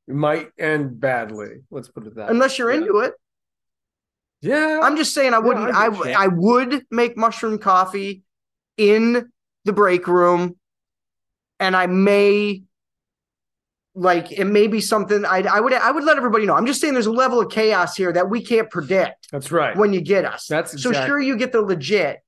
It 0.09 0.15
might 0.15 0.49
end 0.59 1.01
badly. 1.01 1.63
Let's 1.71 1.89
put 1.89 2.07
it 2.07 2.17
that. 2.17 2.27
way. 2.27 2.31
unless 2.31 2.59
you're 2.59 2.71
Yeah. 2.73 2.79
into 2.79 2.99
it. 2.99 3.15
Yeah. 4.41 4.81
I'm 4.83 4.97
just 4.97 5.15
saying 5.15 5.35
I 5.35 5.39
wouldn't. 5.39 5.73
I 5.75 5.87
I. 5.87 6.25
I 6.25 6.27
would 6.27 6.85
make 6.91 7.17
mushroom 7.17 7.59
coffee 7.59 8.23
in 8.77 9.31
the 9.65 9.73
break 9.73 10.07
room, 10.07 10.57
and 11.61 11.77
I 11.77 11.87
may 11.87 12.63
like 13.95 14.33
it 14.33 14.47
may 14.47 14.67
be 14.69 14.81
something 14.81 15.25
I 15.25 15.43
I 15.43 15.61
would 15.61 15.73
I 15.73 15.91
would 15.91 16.05
let 16.05 16.17
everybody 16.17 16.47
know. 16.47 16.55
I'm 16.55 16.67
just 16.67 16.81
saying 16.81 16.95
there's 16.95 17.07
a 17.07 17.13
level 17.13 17.41
of 17.41 17.51
chaos 17.51 17.97
here 17.97 18.13
that 18.13 18.31
we 18.31 18.43
can't 18.43 18.71
predict 18.71 19.29
That's 19.31 19.53
right. 19.53 19.77
when 19.77 19.93
you 19.93 20.01
get 20.01 20.25
us. 20.25 20.47
That's 20.47 20.83
so 20.83 20.93
sure 20.93 21.21
you 21.21 21.37
get 21.37 21.53
the 21.53 21.61
legit 21.61 22.21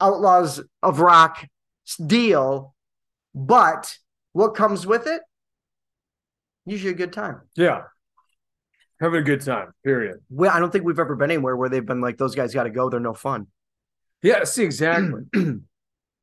Outlaws 0.00 0.60
of 0.82 1.00
Rock 1.00 1.46
deal, 2.04 2.74
but 3.34 3.96
what 4.32 4.54
comes 4.54 4.86
with 4.86 5.06
it? 5.06 5.22
Usually 6.66 6.90
a 6.92 6.96
good 6.96 7.12
time. 7.12 7.42
yeah. 7.54 7.82
Having 9.00 9.20
a 9.20 9.24
good 9.24 9.42
time. 9.42 9.72
Period. 9.84 10.20
Well, 10.30 10.50
I 10.50 10.58
don't 10.58 10.72
think 10.72 10.86
we've 10.86 10.98
ever 10.98 11.14
been 11.16 11.30
anywhere 11.30 11.54
where 11.54 11.68
they've 11.68 11.84
been 11.84 12.00
like 12.00 12.16
those 12.16 12.34
guys 12.34 12.54
got 12.54 12.62
to 12.62 12.70
go. 12.70 12.88
They're 12.88 12.98
no 12.98 13.12
fun. 13.12 13.46
Yeah. 14.22 14.44
See 14.44 14.64
exactly. 14.64 15.24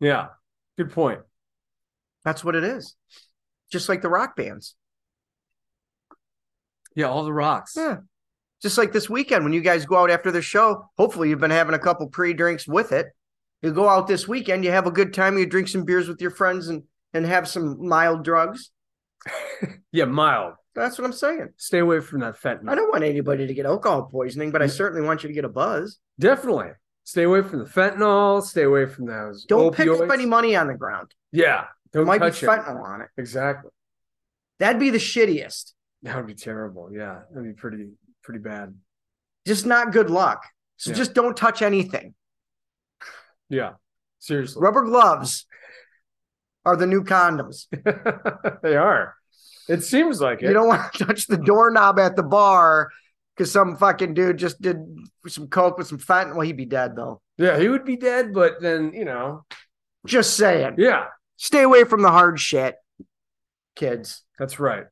yeah. 0.04 0.28
Good 0.78 0.92
point. 0.92 1.22
That's 2.26 2.44
what 2.44 2.56
it 2.56 2.64
is. 2.64 2.96
Just 3.72 3.90
like 3.90 4.02
the 4.02 4.10
rock 4.10 4.36
bands. 4.36 4.76
Yeah. 6.96 7.06
All 7.06 7.24
the 7.24 7.34
rocks. 7.34 7.74
Yeah. 7.76 7.98
Just 8.62 8.78
like 8.78 8.94
this 8.94 9.10
weekend 9.10 9.44
when 9.44 9.54
you 9.54 9.62
guys 9.62 9.86
go 9.86 9.98
out 9.98 10.10
after 10.10 10.32
the 10.32 10.42
show, 10.42 10.90
hopefully 10.98 11.30
you've 11.30 11.40
been 11.40 11.52
having 11.52 11.76
a 11.76 11.80
couple 11.80 12.08
pre-drinks 12.08 12.68
with 12.68 12.92
it. 12.92 13.08
You 13.62 13.72
go 13.74 13.90
out 13.90 14.08
this 14.08 14.28
weekend, 14.28 14.64
you 14.64 14.72
have 14.72 14.88
a 14.88 14.92
good 14.92 15.14
time, 15.14 15.38
you 15.38 15.46
drink 15.46 15.68
some 15.68 15.86
beers 15.86 16.08
with 16.08 16.22
your 16.22 16.32
friends 16.32 16.68
and 16.68 16.84
and 17.14 17.26
have 17.26 17.48
some 17.48 17.88
mild 17.88 18.24
drugs. 18.24 18.72
Yeah. 19.94 20.06
Mild. 20.06 20.56
That's 20.74 20.98
what 20.98 21.06
I'm 21.06 21.14
saying. 21.14 21.50
Stay 21.58 21.78
away 21.78 22.00
from 22.00 22.22
that 22.22 22.36
fentanyl. 22.36 22.70
I 22.70 22.76
don't 22.76 22.90
want 22.90 23.04
anybody 23.04 23.46
to 23.46 23.54
get 23.54 23.68
alcohol 23.68 24.10
poisoning, 24.12 24.50
but 24.50 24.64
I 24.64 24.68
certainly 24.68 25.06
want 25.06 25.22
you 25.22 25.30
to 25.30 25.34
get 25.34 25.46
a 25.46 25.50
buzz. 25.50 26.00
Definitely. 26.20 26.70
Stay 27.06 27.24
away 27.24 27.42
from 27.42 27.60
the 27.60 27.66
fentanyl. 27.66 28.42
Stay 28.42 28.64
away 28.64 28.86
from 28.86 29.06
those. 29.06 29.46
Don't 29.46 29.76
pick 29.76 29.88
up 29.90 30.10
any 30.12 30.26
money 30.26 30.56
on 30.56 30.68
the 30.68 30.74
ground. 30.74 31.14
Yeah. 31.32 31.66
There 31.92 32.02
Don't 32.02 32.08
might 32.08 32.20
be 32.20 32.28
touch 32.32 32.44
it. 32.44 32.48
fentanyl 32.50 32.84
on 32.84 33.02
it. 33.02 33.10
Exactly. 33.18 33.72
That'd 34.60 34.80
be 34.80 34.90
the 34.90 34.98
shittiest. 35.00 35.74
That 36.04 36.16
would 36.16 36.28
be 36.28 36.34
terrible. 36.36 36.90
Yeah. 36.94 37.20
That'd 37.34 37.44
be 37.56 37.60
pretty, 37.60 37.90
pretty 38.24 38.40
bad. 38.40 38.74
Just 39.46 39.66
not 39.66 39.92
good 39.92 40.10
luck. 40.10 40.44
So 40.78 40.92
Yeah. 40.92 40.98
just 40.98 41.14
don't 41.14 41.36
touch 41.36 41.62
anything. 41.62 42.14
Yeah. 43.50 43.74
Seriously. 44.20 44.62
Rubber 44.62 44.84
gloves 44.84 45.46
are 46.66 46.78
the 46.78 46.88
new 46.88 47.04
condoms. 47.04 47.68
they 48.64 48.76
are. 48.76 49.16
It 49.68 49.84
seems 49.84 50.22
like 50.22 50.42
it. 50.42 50.48
You 50.48 50.54
don't 50.54 50.68
want 50.68 50.94
to 50.94 51.06
touch 51.06 51.28
the 51.28 51.38
doorknob 51.38 52.00
at 52.00 52.16
the 52.16 52.24
bar 52.24 52.90
because 53.36 53.52
some 53.52 53.78
fucking 53.78 54.14
dude 54.14 54.38
just 54.38 54.62
did 54.62 54.78
some 55.28 55.48
coke 55.48 55.78
with 55.78 55.88
some 55.88 55.98
fentanyl. 56.00 56.34
Well, 56.36 56.42
he'd 56.46 56.58
be 56.58 56.66
dead 56.66 56.96
though. 56.96 57.22
yeah, 57.38 57.58
he 57.60 57.68
would 57.70 57.86
be 57.86 57.98
dead, 57.98 58.34
but 58.34 58.62
then, 58.62 58.94
you 58.94 59.06
know, 59.06 59.46
Just 60.06 60.36
saying. 60.38 60.76
yeah, 60.78 61.06
Stay 61.38 61.62
away 61.64 61.84
from 61.84 62.02
the 62.02 62.12
hard 62.12 62.40
shit, 62.40 62.76
kids. 63.76 64.24
that's 64.38 64.60
right. 64.60 64.86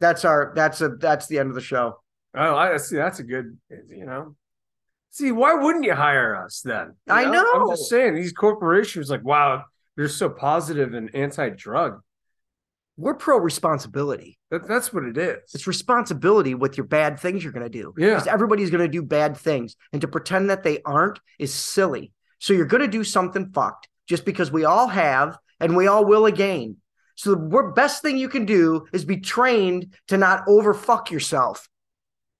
That's 0.00 0.24
our. 0.26 0.52
That's 0.54 0.80
a. 0.82 0.90
That's 0.90 1.26
the 1.26 1.38
end 1.38 1.48
of 1.48 1.54
the 1.54 1.60
show. 1.62 2.00
Oh, 2.34 2.54
I 2.54 2.76
see. 2.76 2.96
That's 2.96 3.18
a 3.18 3.22
good, 3.24 3.56
you 3.88 4.04
know. 4.04 4.36
See, 5.08 5.32
why 5.32 5.54
wouldn't 5.54 5.86
you 5.86 5.94
hire 5.94 6.36
us 6.36 6.60
then? 6.62 6.88
You 7.06 7.14
I 7.14 7.22
I'm 7.22 7.68
just 7.70 7.88
saying, 7.88 8.14
these 8.14 8.34
corporations, 8.34 9.08
like, 9.08 9.24
wow, 9.24 9.64
they're 9.96 10.08
so 10.08 10.28
positive 10.28 10.92
and 10.92 11.14
anti-drug. 11.14 12.02
We're 12.96 13.14
pro 13.14 13.38
responsibility. 13.38 14.38
That, 14.50 14.66
that's 14.66 14.92
what 14.92 15.04
it 15.04 15.18
is. 15.18 15.38
It's 15.54 15.66
responsibility 15.66 16.54
with 16.54 16.76
your 16.78 16.86
bad 16.86 17.20
things 17.20 17.44
you're 17.44 17.52
going 17.52 17.70
to 17.70 17.82
do. 17.82 17.92
Yeah. 17.98 18.10
Because 18.14 18.26
everybody's 18.26 18.70
going 18.70 18.82
to 18.82 18.88
do 18.88 19.02
bad 19.02 19.36
things. 19.36 19.76
And 19.92 20.00
to 20.00 20.08
pretend 20.08 20.50
that 20.50 20.62
they 20.62 20.80
aren't 20.82 21.18
is 21.38 21.52
silly. 21.52 22.12
So 22.38 22.52
you're 22.54 22.66
going 22.66 22.82
to 22.82 22.88
do 22.88 23.04
something 23.04 23.50
fucked 23.52 23.88
just 24.08 24.24
because 24.24 24.50
we 24.50 24.64
all 24.64 24.88
have 24.88 25.36
and 25.60 25.76
we 25.76 25.86
all 25.88 26.04
will 26.04 26.26
again. 26.26 26.76
So 27.16 27.30
the 27.34 27.72
best 27.74 28.02
thing 28.02 28.18
you 28.18 28.28
can 28.28 28.44
do 28.44 28.86
is 28.92 29.04
be 29.04 29.18
trained 29.18 29.94
to 30.08 30.16
not 30.18 30.46
overfuck 30.46 31.10
yourself. 31.10 31.68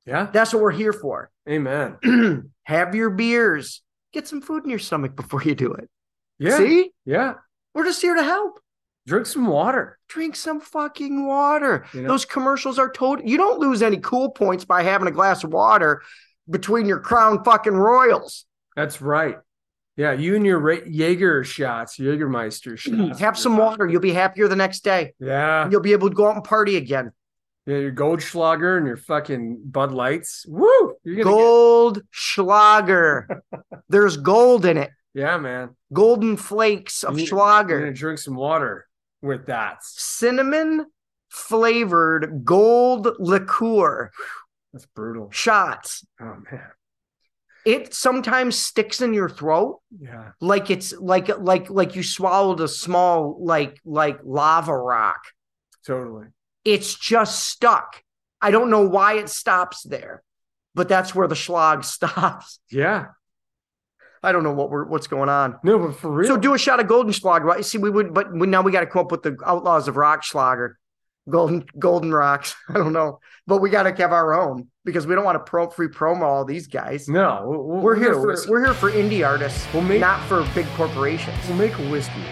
yeah. 0.05 0.29
That's 0.33 0.53
what 0.53 0.63
we're 0.63 0.71
here 0.71 0.93
for. 0.93 1.31
Amen. 1.49 2.51
have 2.65 2.95
your 2.95 3.11
beers. 3.11 3.83
Get 4.13 4.29
some 4.29 4.41
food 4.41 4.65
in 4.65 4.71
your 4.71 4.79
stomach 4.79 5.17
before 5.17 5.43
you 5.43 5.55
do 5.55 5.73
it. 5.73 5.89
Yeah. 6.39 6.59
See? 6.59 6.91
Yeah. 7.05 7.35
We're 7.75 7.85
just 7.85 8.03
here 8.03 8.15
to 8.15 8.23
help. 8.23 8.61
Drink 9.07 9.27
some 9.27 9.47
water. 9.47 9.99
Drink 10.09 10.35
some 10.37 10.61
fucking 10.61 11.27
water. 11.27 11.87
You 11.95 12.03
know? 12.03 12.09
Those 12.09 12.25
commercials 12.25 12.79
are 12.79 12.91
total. 12.91 13.25
You 13.25 13.37
don't 13.37 13.61
lose 13.61 13.83
any 13.83 13.99
cool 13.99 14.31
points 14.31 14.65
by 14.65 14.83
having 14.83 15.07
a 15.09 15.13
glass 15.13 15.45
of 15.45 15.53
water 15.53 16.03
between 16.51 16.87
your 16.87 16.99
crown 17.01 17.45
fucking 17.45 17.75
royals. 17.75 18.47
That's 18.75 19.01
right. 19.01 19.37
Yeah, 19.97 20.13
you 20.13 20.37
and 20.37 20.45
your 20.45 20.59
Ra- 20.59 20.85
Jaeger 20.87 21.43
shots, 21.45 21.99
Jägermeister 21.99 22.77
shots. 22.79 23.19
Have 23.21 23.39
some 23.39 23.57
water. 23.57 23.87
You'll 23.87 24.01
be 24.03 24.13
happier 24.13 24.47
the 24.49 24.57
next 24.57 24.81
day. 24.85 25.15
Yeah. 25.19 25.71
You'll 25.71 25.81
be 25.81 25.93
able 25.93 26.11
to 26.11 26.15
go 26.15 26.29
out 26.29 26.35
and 26.35 26.45
party 26.45 26.77
again. 26.77 27.13
Yeah, 27.65 27.79
your 27.79 27.93
Goldschlager 27.93 28.77
and 28.79 28.87
your 28.87 28.97
fucking 28.97 29.63
Bud 29.65 29.91
Lights. 29.93 30.45
Woo! 30.49 30.95
You're 31.03 31.25
gonna 31.25 32.01
Schlager. 32.11 33.43
There's 33.89 34.17
gold 34.17 34.65
in 34.67 34.77
it. 34.77 34.91
yeah, 35.15 35.37
man. 35.39 35.71
Golden 35.93 36.37
flakes 36.37 37.03
of 37.03 37.19
You- 37.19 37.25
You're 37.25 37.31
gonna 37.39 37.65
Schlager. 37.67 37.93
drink 37.93 38.19
some 38.19 38.35
water 38.37 38.87
with 39.27 39.47
that. 39.47 39.83
Cinnamon 39.83 40.87
flavored 41.29 42.45
gold 42.45 43.09
liqueur 43.19 44.11
That's 44.73 44.87
brutal. 44.87 45.29
shots. 45.31 46.07
Oh 46.21 46.37
man. 46.51 46.63
It 47.65 47.93
sometimes 47.95 48.57
sticks 48.57 49.01
in 49.03 49.13
your 49.13 49.29
throat 49.29 49.81
Yeah. 49.99 50.31
like 50.41 50.71
it's 50.71 50.93
like 50.99 51.29
like 51.39 51.69
like 51.69 51.97
you 51.97 52.03
swallowed 52.05 52.61
a 52.61 52.69
small 52.69 53.37
like 53.45 53.79
like 53.85 54.21
lava 54.25 54.77
rock. 54.77 55.21
Totally. 55.87 56.27
It's 56.65 56.95
just 56.95 57.47
stuck. 57.49 58.03
I 58.41 58.51
don't 58.51 58.71
know 58.71 58.87
why 58.89 59.15
it 59.19 59.29
stops 59.29 59.83
there, 59.83 60.23
but 60.75 60.89
that's 60.89 61.15
where 61.15 61.29
the 61.29 61.35
schlag 61.35 61.85
stops. 61.97 62.61
Yeah. 62.71 63.07
I 64.23 64.33
don't 64.33 64.43
know 64.43 64.53
what 64.53 64.71
we're 64.71 64.85
what's 64.87 65.07
going 65.07 65.29
on. 65.29 65.59
No, 65.63 65.79
but 65.79 65.97
for 65.97 66.11
real. 66.11 66.29
So 66.29 66.37
do 66.37 66.55
a 66.55 66.59
shot 66.59 66.81
of 66.81 66.89
golden 66.89 67.13
schlag, 67.13 67.43
right? 67.43 67.65
See, 67.65 67.79
we 67.79 67.91
would, 67.91 68.13
but 68.15 68.33
we, 68.33 68.47
now 68.47 68.63
we 68.63 68.73
got 68.73 68.81
to 68.81 68.87
come 68.87 69.01
up 69.07 69.13
with 69.13 69.23
the 69.23 69.37
outlaws 69.45 69.89
of 69.89 69.97
rock 69.97 70.23
schlager, 70.25 70.79
golden 71.29 71.65
golden 71.79 72.13
rocks. 72.13 72.55
I 72.69 72.75
don't 72.75 72.93
know, 72.93 73.21
but 73.47 73.59
we 73.59 73.71
got 73.71 73.85
to 73.85 73.95
have 74.03 74.13
our 74.13 74.35
own 74.35 74.69
because 74.85 75.07
we 75.07 75.15
don't 75.15 75.25
want 75.25 75.37
to 75.37 75.49
pro 75.49 75.69
free 75.69 75.89
promo 75.89 76.23
all 76.23 76.45
these 76.45 76.67
guys. 76.67 77.09
no, 77.09 77.43
we'll, 77.45 77.81
We're 77.83 77.97
here 77.97 78.15
for 78.15 78.27
whiskey. 78.29 78.51
we're 78.51 78.65
here 78.65 78.75
for 78.75 78.91
indie 78.91 79.27
artists, 79.27 79.67
We'll 79.73 79.83
make- 79.83 80.01
not 80.01 80.21
for 80.29 80.47
big 80.55 80.67
corporations. 80.77 81.37
We'll 81.49 81.59
make 81.59 81.77
a 81.79 81.89
whiskey. 81.91 82.25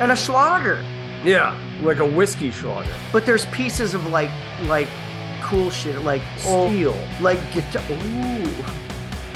And 0.00 0.12
a 0.12 0.16
schlager, 0.16 0.82
Yeah, 1.24 1.58
like 1.82 1.98
a 1.98 2.06
whiskey 2.06 2.50
Schlager. 2.52 2.92
but 3.12 3.26
there's 3.26 3.46
pieces 3.46 3.94
of 3.94 4.06
like 4.06 4.30
like 4.64 4.88
cool 5.42 5.70
shit 5.70 6.02
like 6.02 6.22
oh. 6.44 6.68
steel, 6.68 6.96
like 7.20 7.40
guitar. 7.52 7.82
Ooh, 7.90 8.64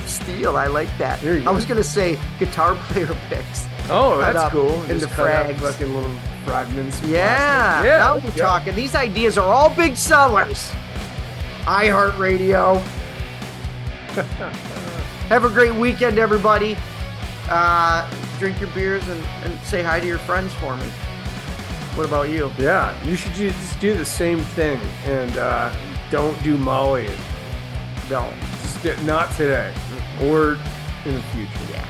steel. 0.09 0.57
I 0.57 0.67
like 0.67 0.89
that. 0.99 1.23
I 1.23 1.41
go. 1.41 1.53
was 1.53 1.65
gonna 1.65 1.85
say 1.85 2.19
guitar 2.39 2.75
player 2.89 3.17
picks. 3.29 3.67
Oh, 3.89 4.19
that's 4.19 4.53
cool. 4.53 4.83
in 4.85 4.99
the 4.99 5.07
frags. 5.07 5.59
fucking 5.59 5.95
little 5.95 6.11
fragments. 6.45 7.01
Yeah, 7.03 7.83
yeah. 7.83 7.99
now 7.99 8.15
we're 8.17 8.31
go. 8.31 8.43
talking. 8.43 8.75
These 8.75 8.95
ideas 8.95 9.39
are 9.39 9.53
all 9.53 9.71
big 9.75 9.97
sellers. 9.97 10.71
iHeartRadio. 11.63 12.81
Have 15.29 15.45
a 15.45 15.49
great 15.49 15.75
weekend, 15.75 16.19
everybody. 16.19 16.77
uh, 17.49 18.09
drink 18.39 18.61
your 18.61 18.71
beers 18.71 19.07
and, 19.09 19.23
and 19.45 19.59
say 19.61 19.83
hi 19.83 20.01
to 20.01 20.07
your 20.07 20.19
friends 20.19 20.53
for 20.55 20.77
me. 20.77 20.85
What 21.95 22.07
about 22.07 22.31
you? 22.31 22.51
Yeah, 22.59 22.95
you 23.05 23.17
should 23.17 23.33
just 23.35 23.79
do 23.81 23.97
the 23.97 24.05
same 24.05 24.41
thing 24.41 24.81
and 25.05 25.37
uh, 25.39 25.73
don't 26.11 26.41
do 26.43 26.57
Molly. 26.57 27.09
Don't. 28.09 28.35
Just 28.83 29.03
not 29.05 29.31
today 29.37 29.73
or 30.21 30.59
in 31.05 31.15
the 31.15 31.23
future. 31.35 31.51
Yeah. 31.71 31.87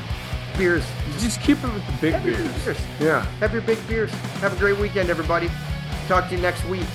Beers. 0.57 0.85
Just 1.19 1.41
keep 1.41 1.59
it 1.65 1.73
with 1.73 1.87
the 1.87 1.93
big 2.01 2.23
beers. 2.23 2.65
beers. 2.65 2.79
Yeah. 3.01 3.25
Have 3.41 3.53
your 3.53 3.63
big 3.63 3.79
beers. 3.89 4.11
Have 4.41 4.55
a 4.55 4.59
great 4.59 4.79
weekend, 4.79 5.11
everybody. 5.11 5.51
Talk 6.09 6.29
to 6.29 6.37
you 6.37 6.43
next 6.43 6.65
week. 6.67 6.87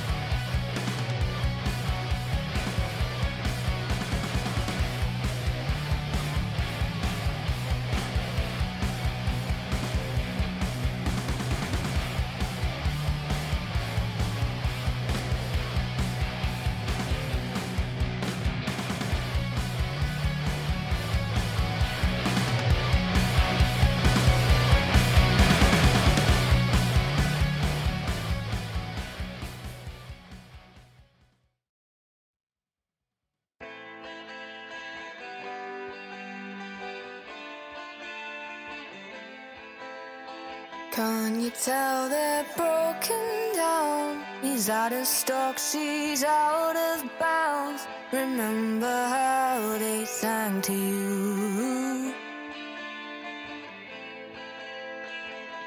Stock, 45.08 45.58
she's 45.58 46.22
out 46.26 46.76
of 46.76 47.10
bounds. 47.18 47.88
Remember 48.12 48.86
how 48.86 49.78
they 49.80 50.04
sang 50.04 50.62
to 50.64 50.74
you. 50.74 52.14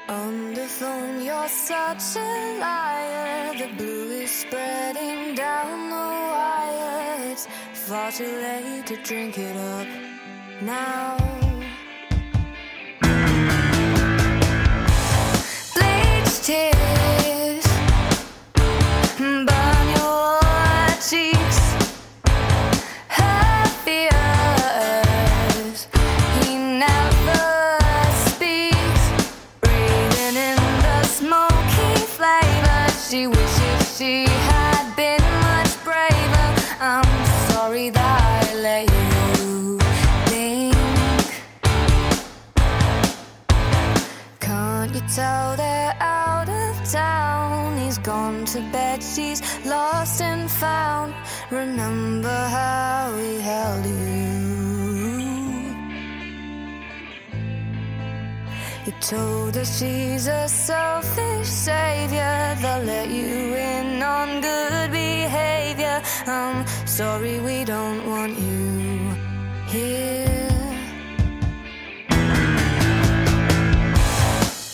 On 0.09 0.53
the 0.53 0.67
phone, 0.67 1.23
you're 1.25 1.47
such 1.47 2.17
a 2.17 2.59
liar. 2.59 3.57
The 3.57 3.73
blue 3.77 4.11
is 4.11 4.29
spreading 4.29 5.33
down 5.33 5.89
the 5.89 6.07
wire. 6.35 7.31
It's 7.31 7.47
far 7.73 8.11
too 8.11 8.25
late 8.25 8.85
to 8.85 8.95
drink 8.97 9.39
it 9.39 9.57
up 9.57 9.87
now. 10.61 11.17
Found. 50.61 51.15
Remember 51.49 52.39
how 52.57 53.11
we 53.17 53.29
held 53.41 53.85
you. 53.85 54.21
You 58.85 58.93
told 59.01 59.57
us 59.57 59.69
she's 59.79 60.27
a 60.27 60.47
selfish 60.47 61.47
savior. 61.47 62.55
They'll 62.61 62.83
let 62.95 63.09
you 63.09 63.55
in 63.71 64.03
on 64.03 64.27
good 64.41 64.91
behavior. 64.91 65.97
I'm 66.27 66.59
sorry, 66.85 67.39
we 67.39 67.65
don't 67.65 68.01
want 68.11 68.33
you 68.37 68.61
here. 69.75 70.49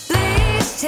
Please 0.09 0.81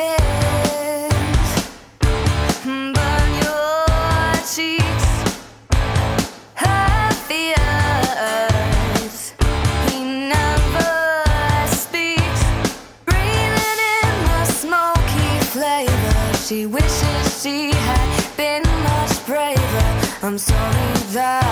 I'm 20.29 20.37
sorry 20.37 20.93
that 21.13 21.48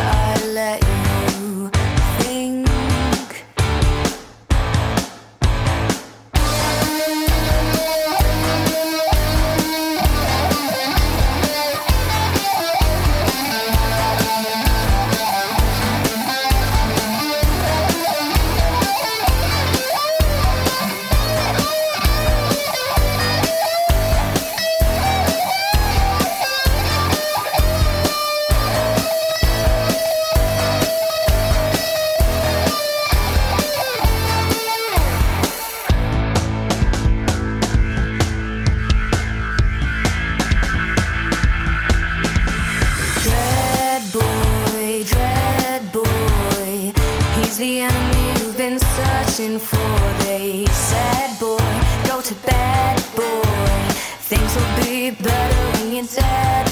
Things 54.30 54.54
will 54.58 54.84
be 54.84 55.12
better 55.12 55.80
when 55.80 55.95
you're 55.95 56.06
dead, 56.06 56.66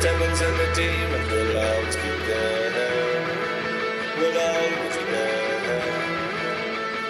demons 0.00 0.40
and 0.40 0.58
the 0.58 0.74
demons 0.74 1.30
will 1.30 1.58
always 1.58 1.96
be 1.96 2.10
there. 2.26 3.24
Will 4.16 4.38
always 4.38 4.96
be 4.96 5.04
there. 5.12 5.90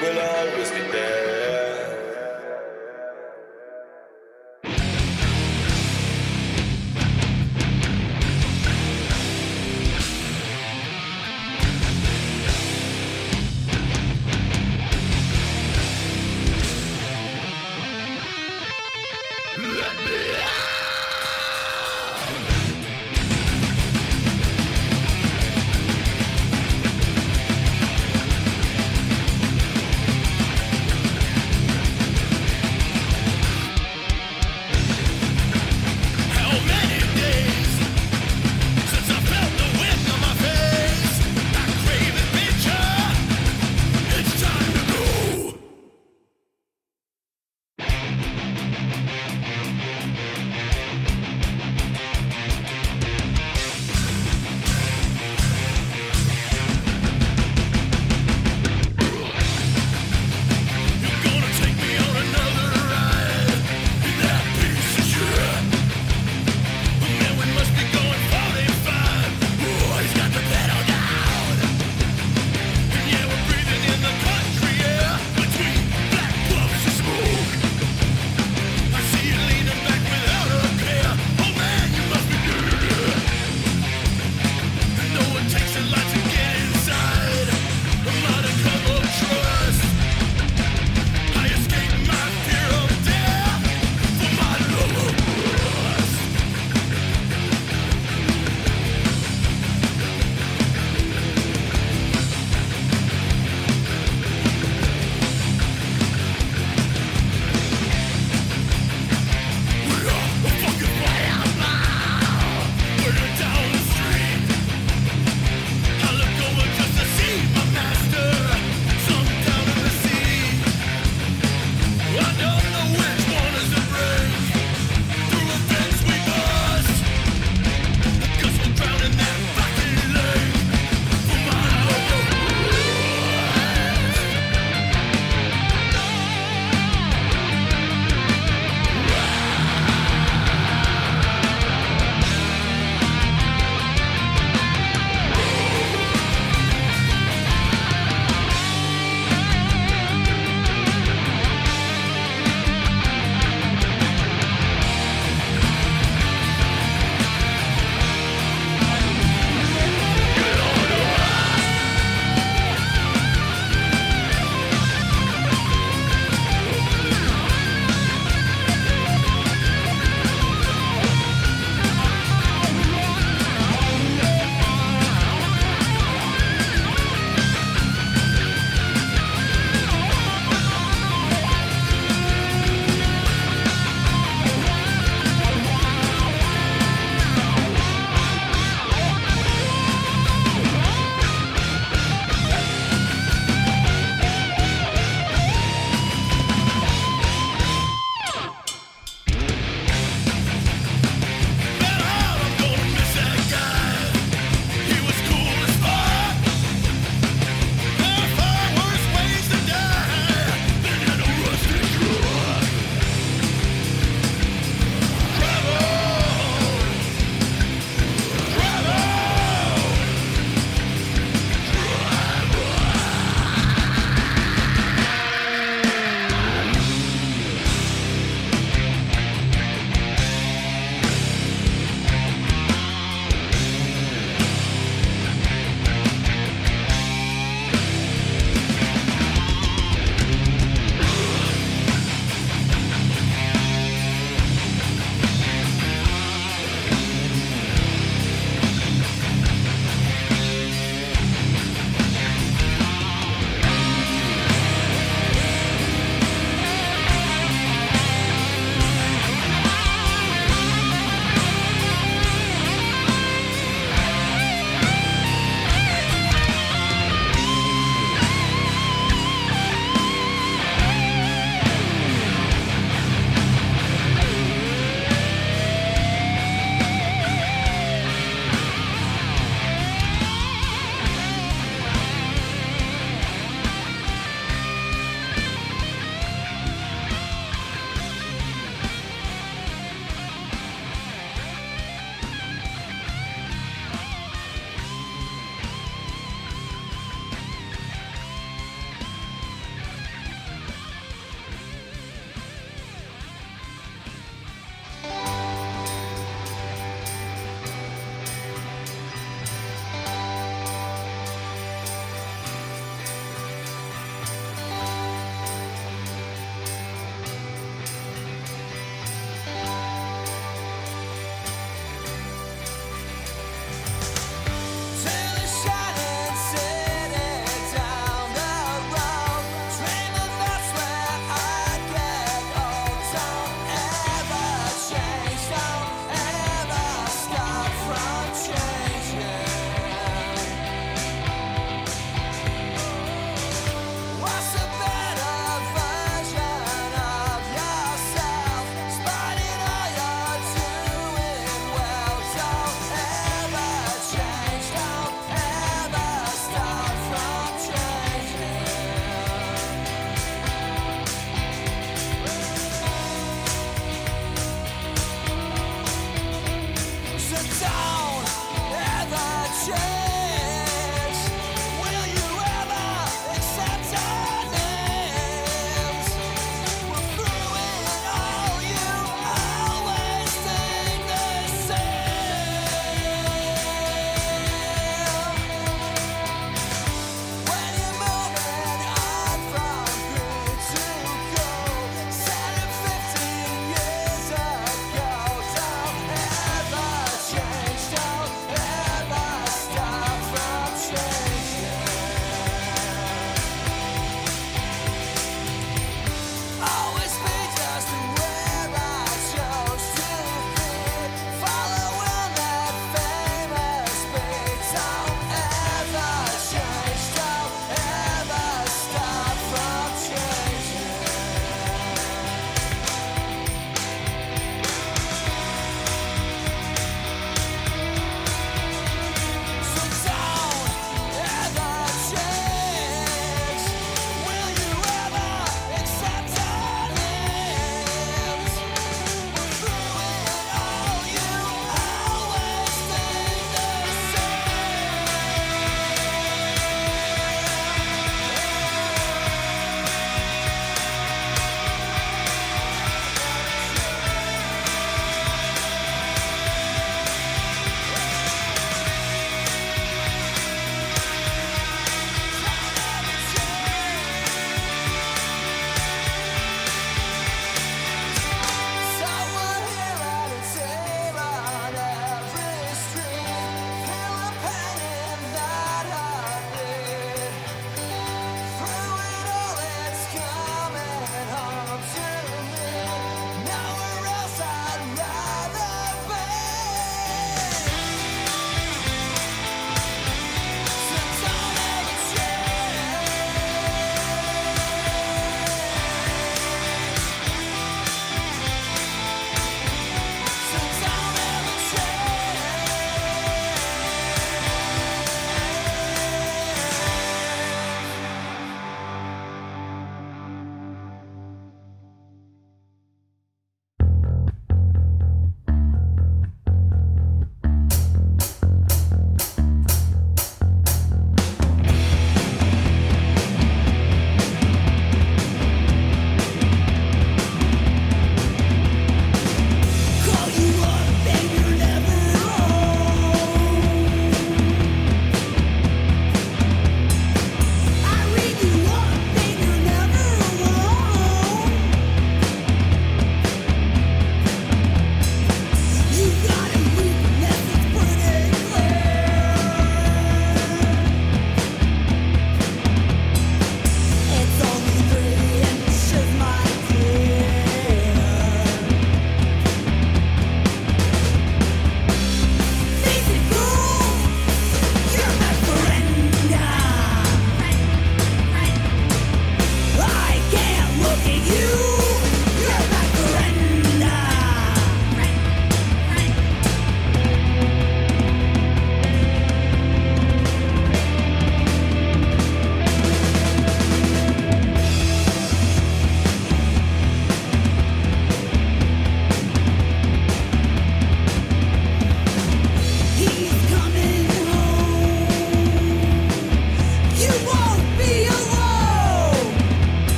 Will 0.00 0.18
always 0.18 0.70
be 0.70 0.80
there. 0.92 1.27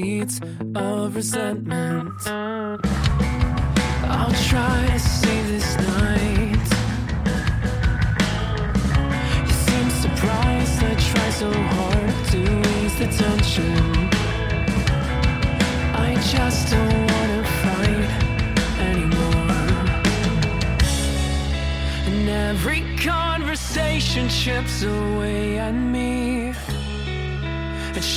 Seeds 0.00 0.40
of 0.76 1.16
resentment. 1.16 2.12
I'll 4.16 4.36
try 4.50 4.78
to 4.92 4.98
save 4.98 5.46
this 5.54 5.70
night. 5.92 6.68
You 9.46 9.54
seem 9.66 9.88
surprised 10.04 10.76
I 10.90 10.94
try 11.10 11.28
so 11.42 11.50
hard 11.74 12.14
to 12.32 12.40
ease 12.74 12.96
the 13.00 13.08
tension. 13.22 13.74
I 16.06 16.10
just 16.32 16.62
don't 16.72 17.00
wanna 17.12 17.42
fight 17.62 18.10
anymore. 18.90 19.52
And 22.08 22.28
every 22.50 22.82
conversation 23.10 24.28
chips 24.28 24.82
away 24.84 25.58
at 25.58 25.74
me. 25.74 26.57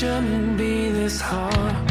Shouldn't 0.02 0.58
be 0.58 0.90
this 0.90 1.22
hard. 1.22 1.91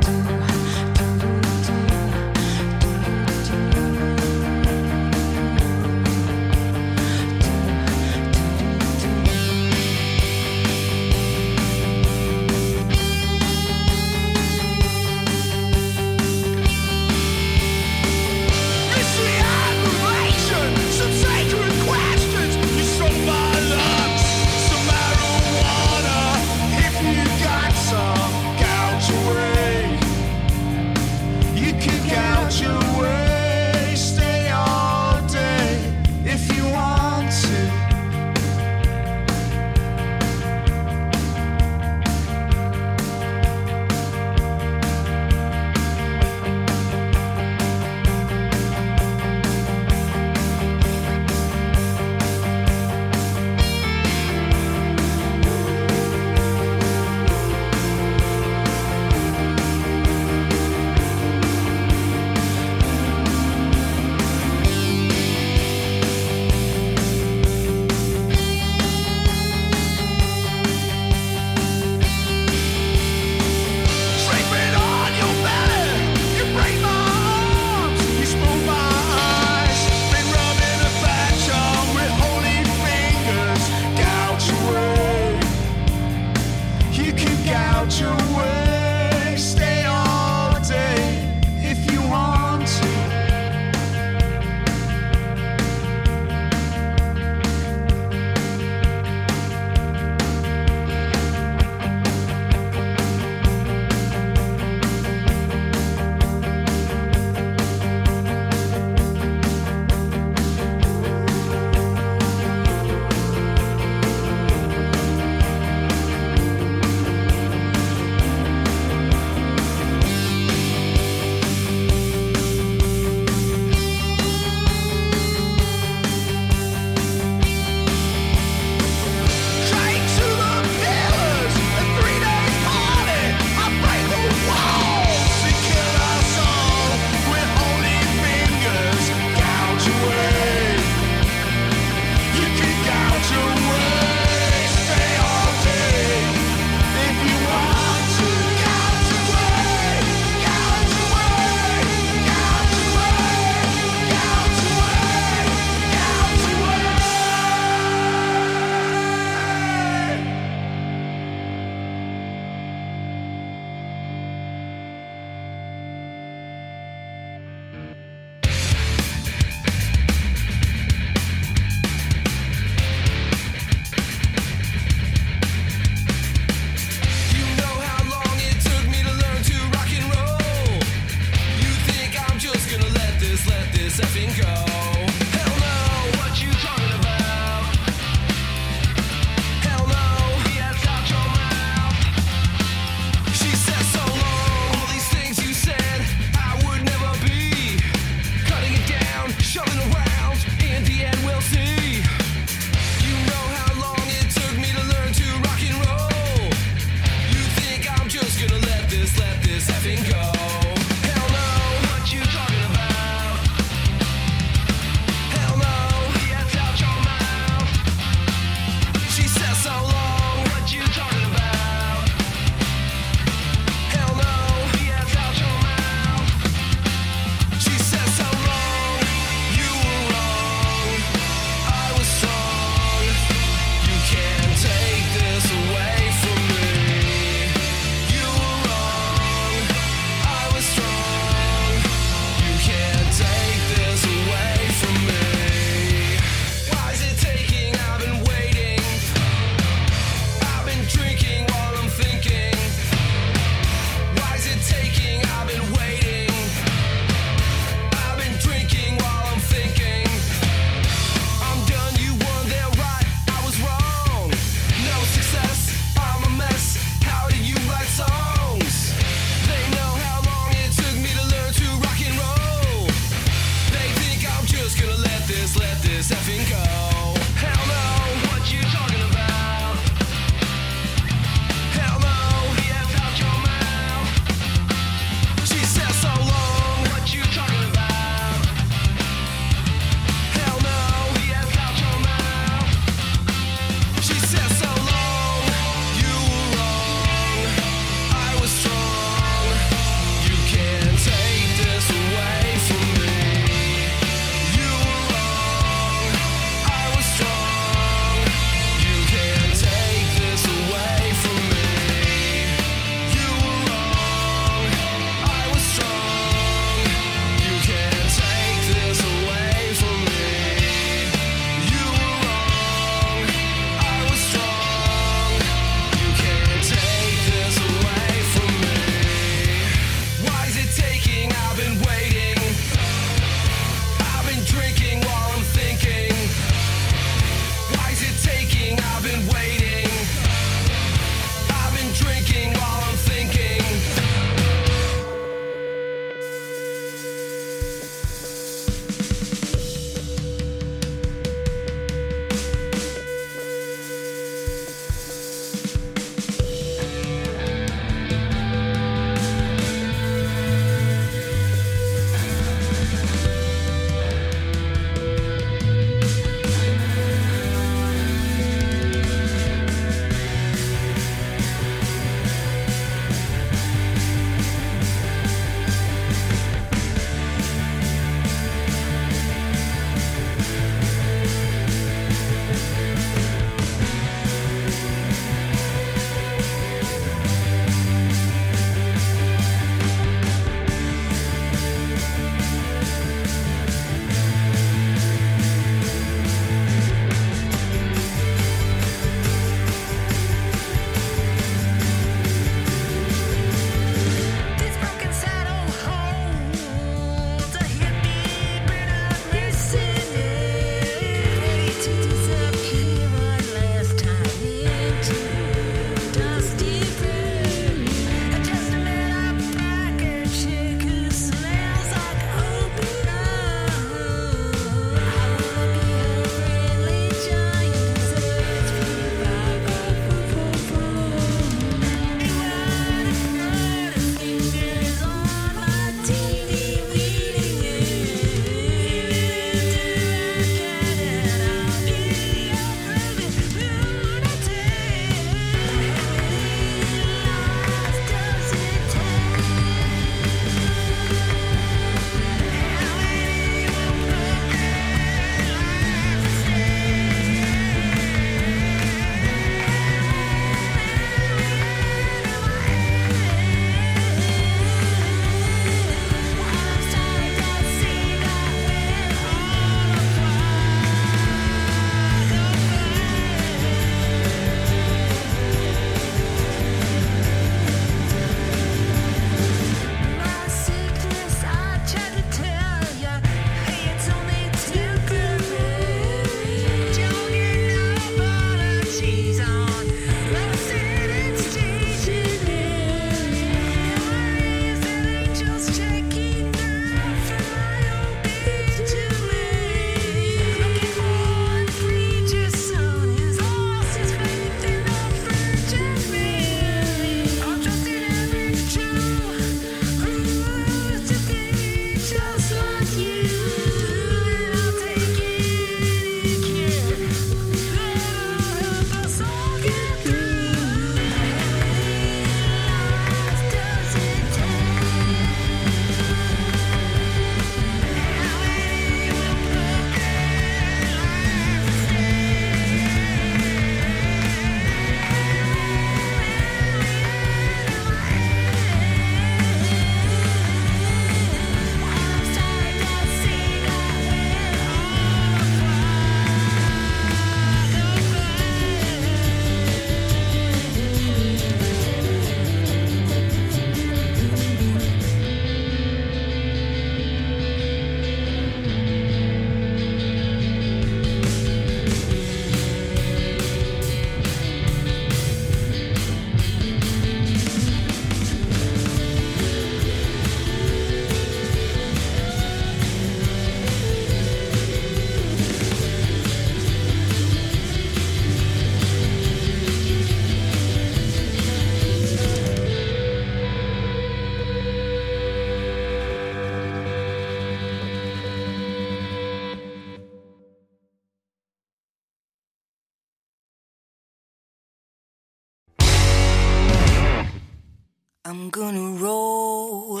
I'm 598.30 598.48
gonna 598.50 598.92
roll 599.02 600.00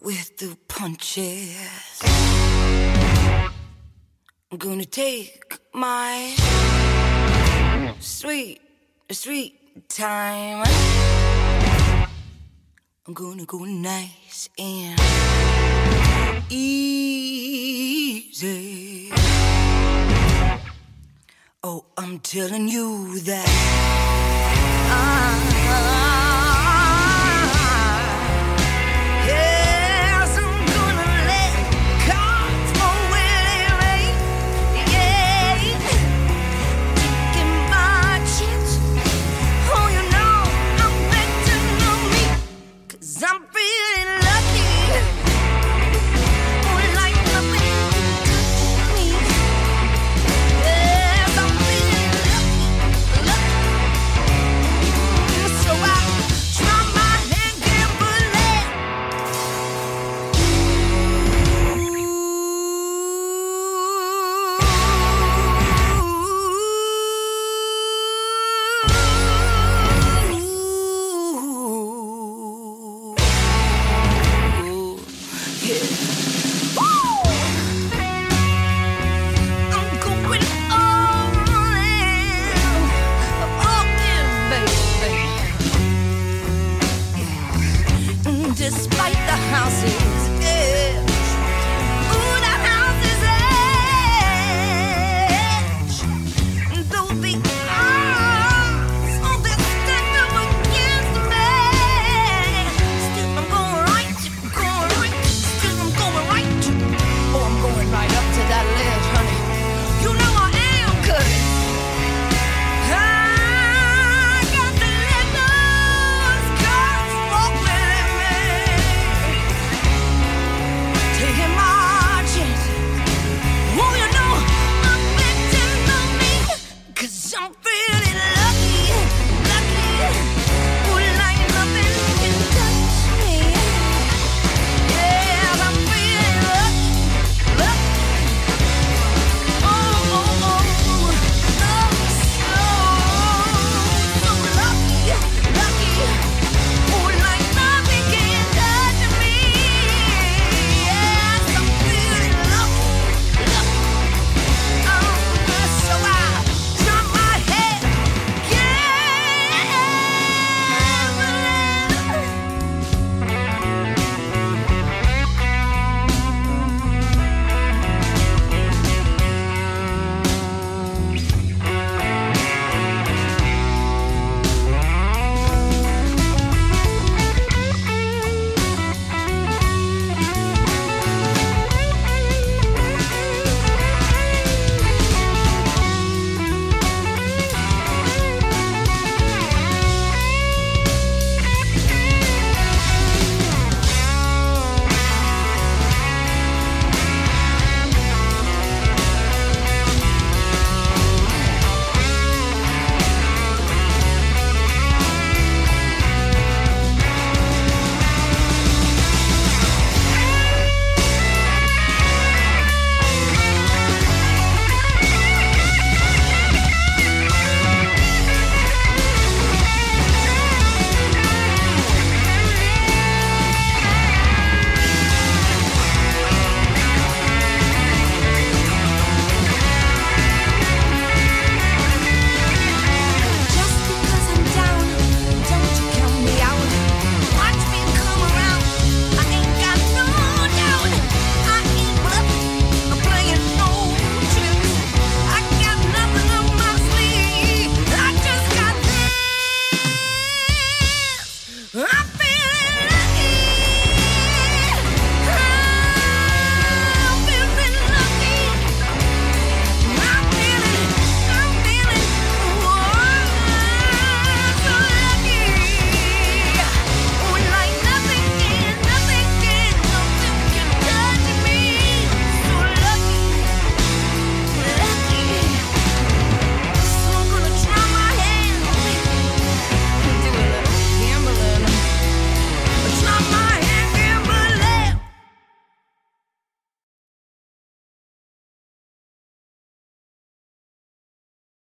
with 0.00 0.38
the 0.38 0.56
punches. 0.66 2.00
I'm 4.50 4.56
gonna 4.56 4.86
take 4.86 5.58
my 5.74 6.34
sweet, 8.00 8.62
sweet 9.10 9.86
time. 9.90 10.64
I'm 13.06 13.12
gonna 13.12 13.44
go 13.44 13.58
nice 13.64 14.48
and 14.58 14.98
easy. 16.48 17.52
Oh, 21.62 21.84
I'm 21.98 22.18
telling 22.20 22.68
you 22.68 23.20
that. 23.20 23.61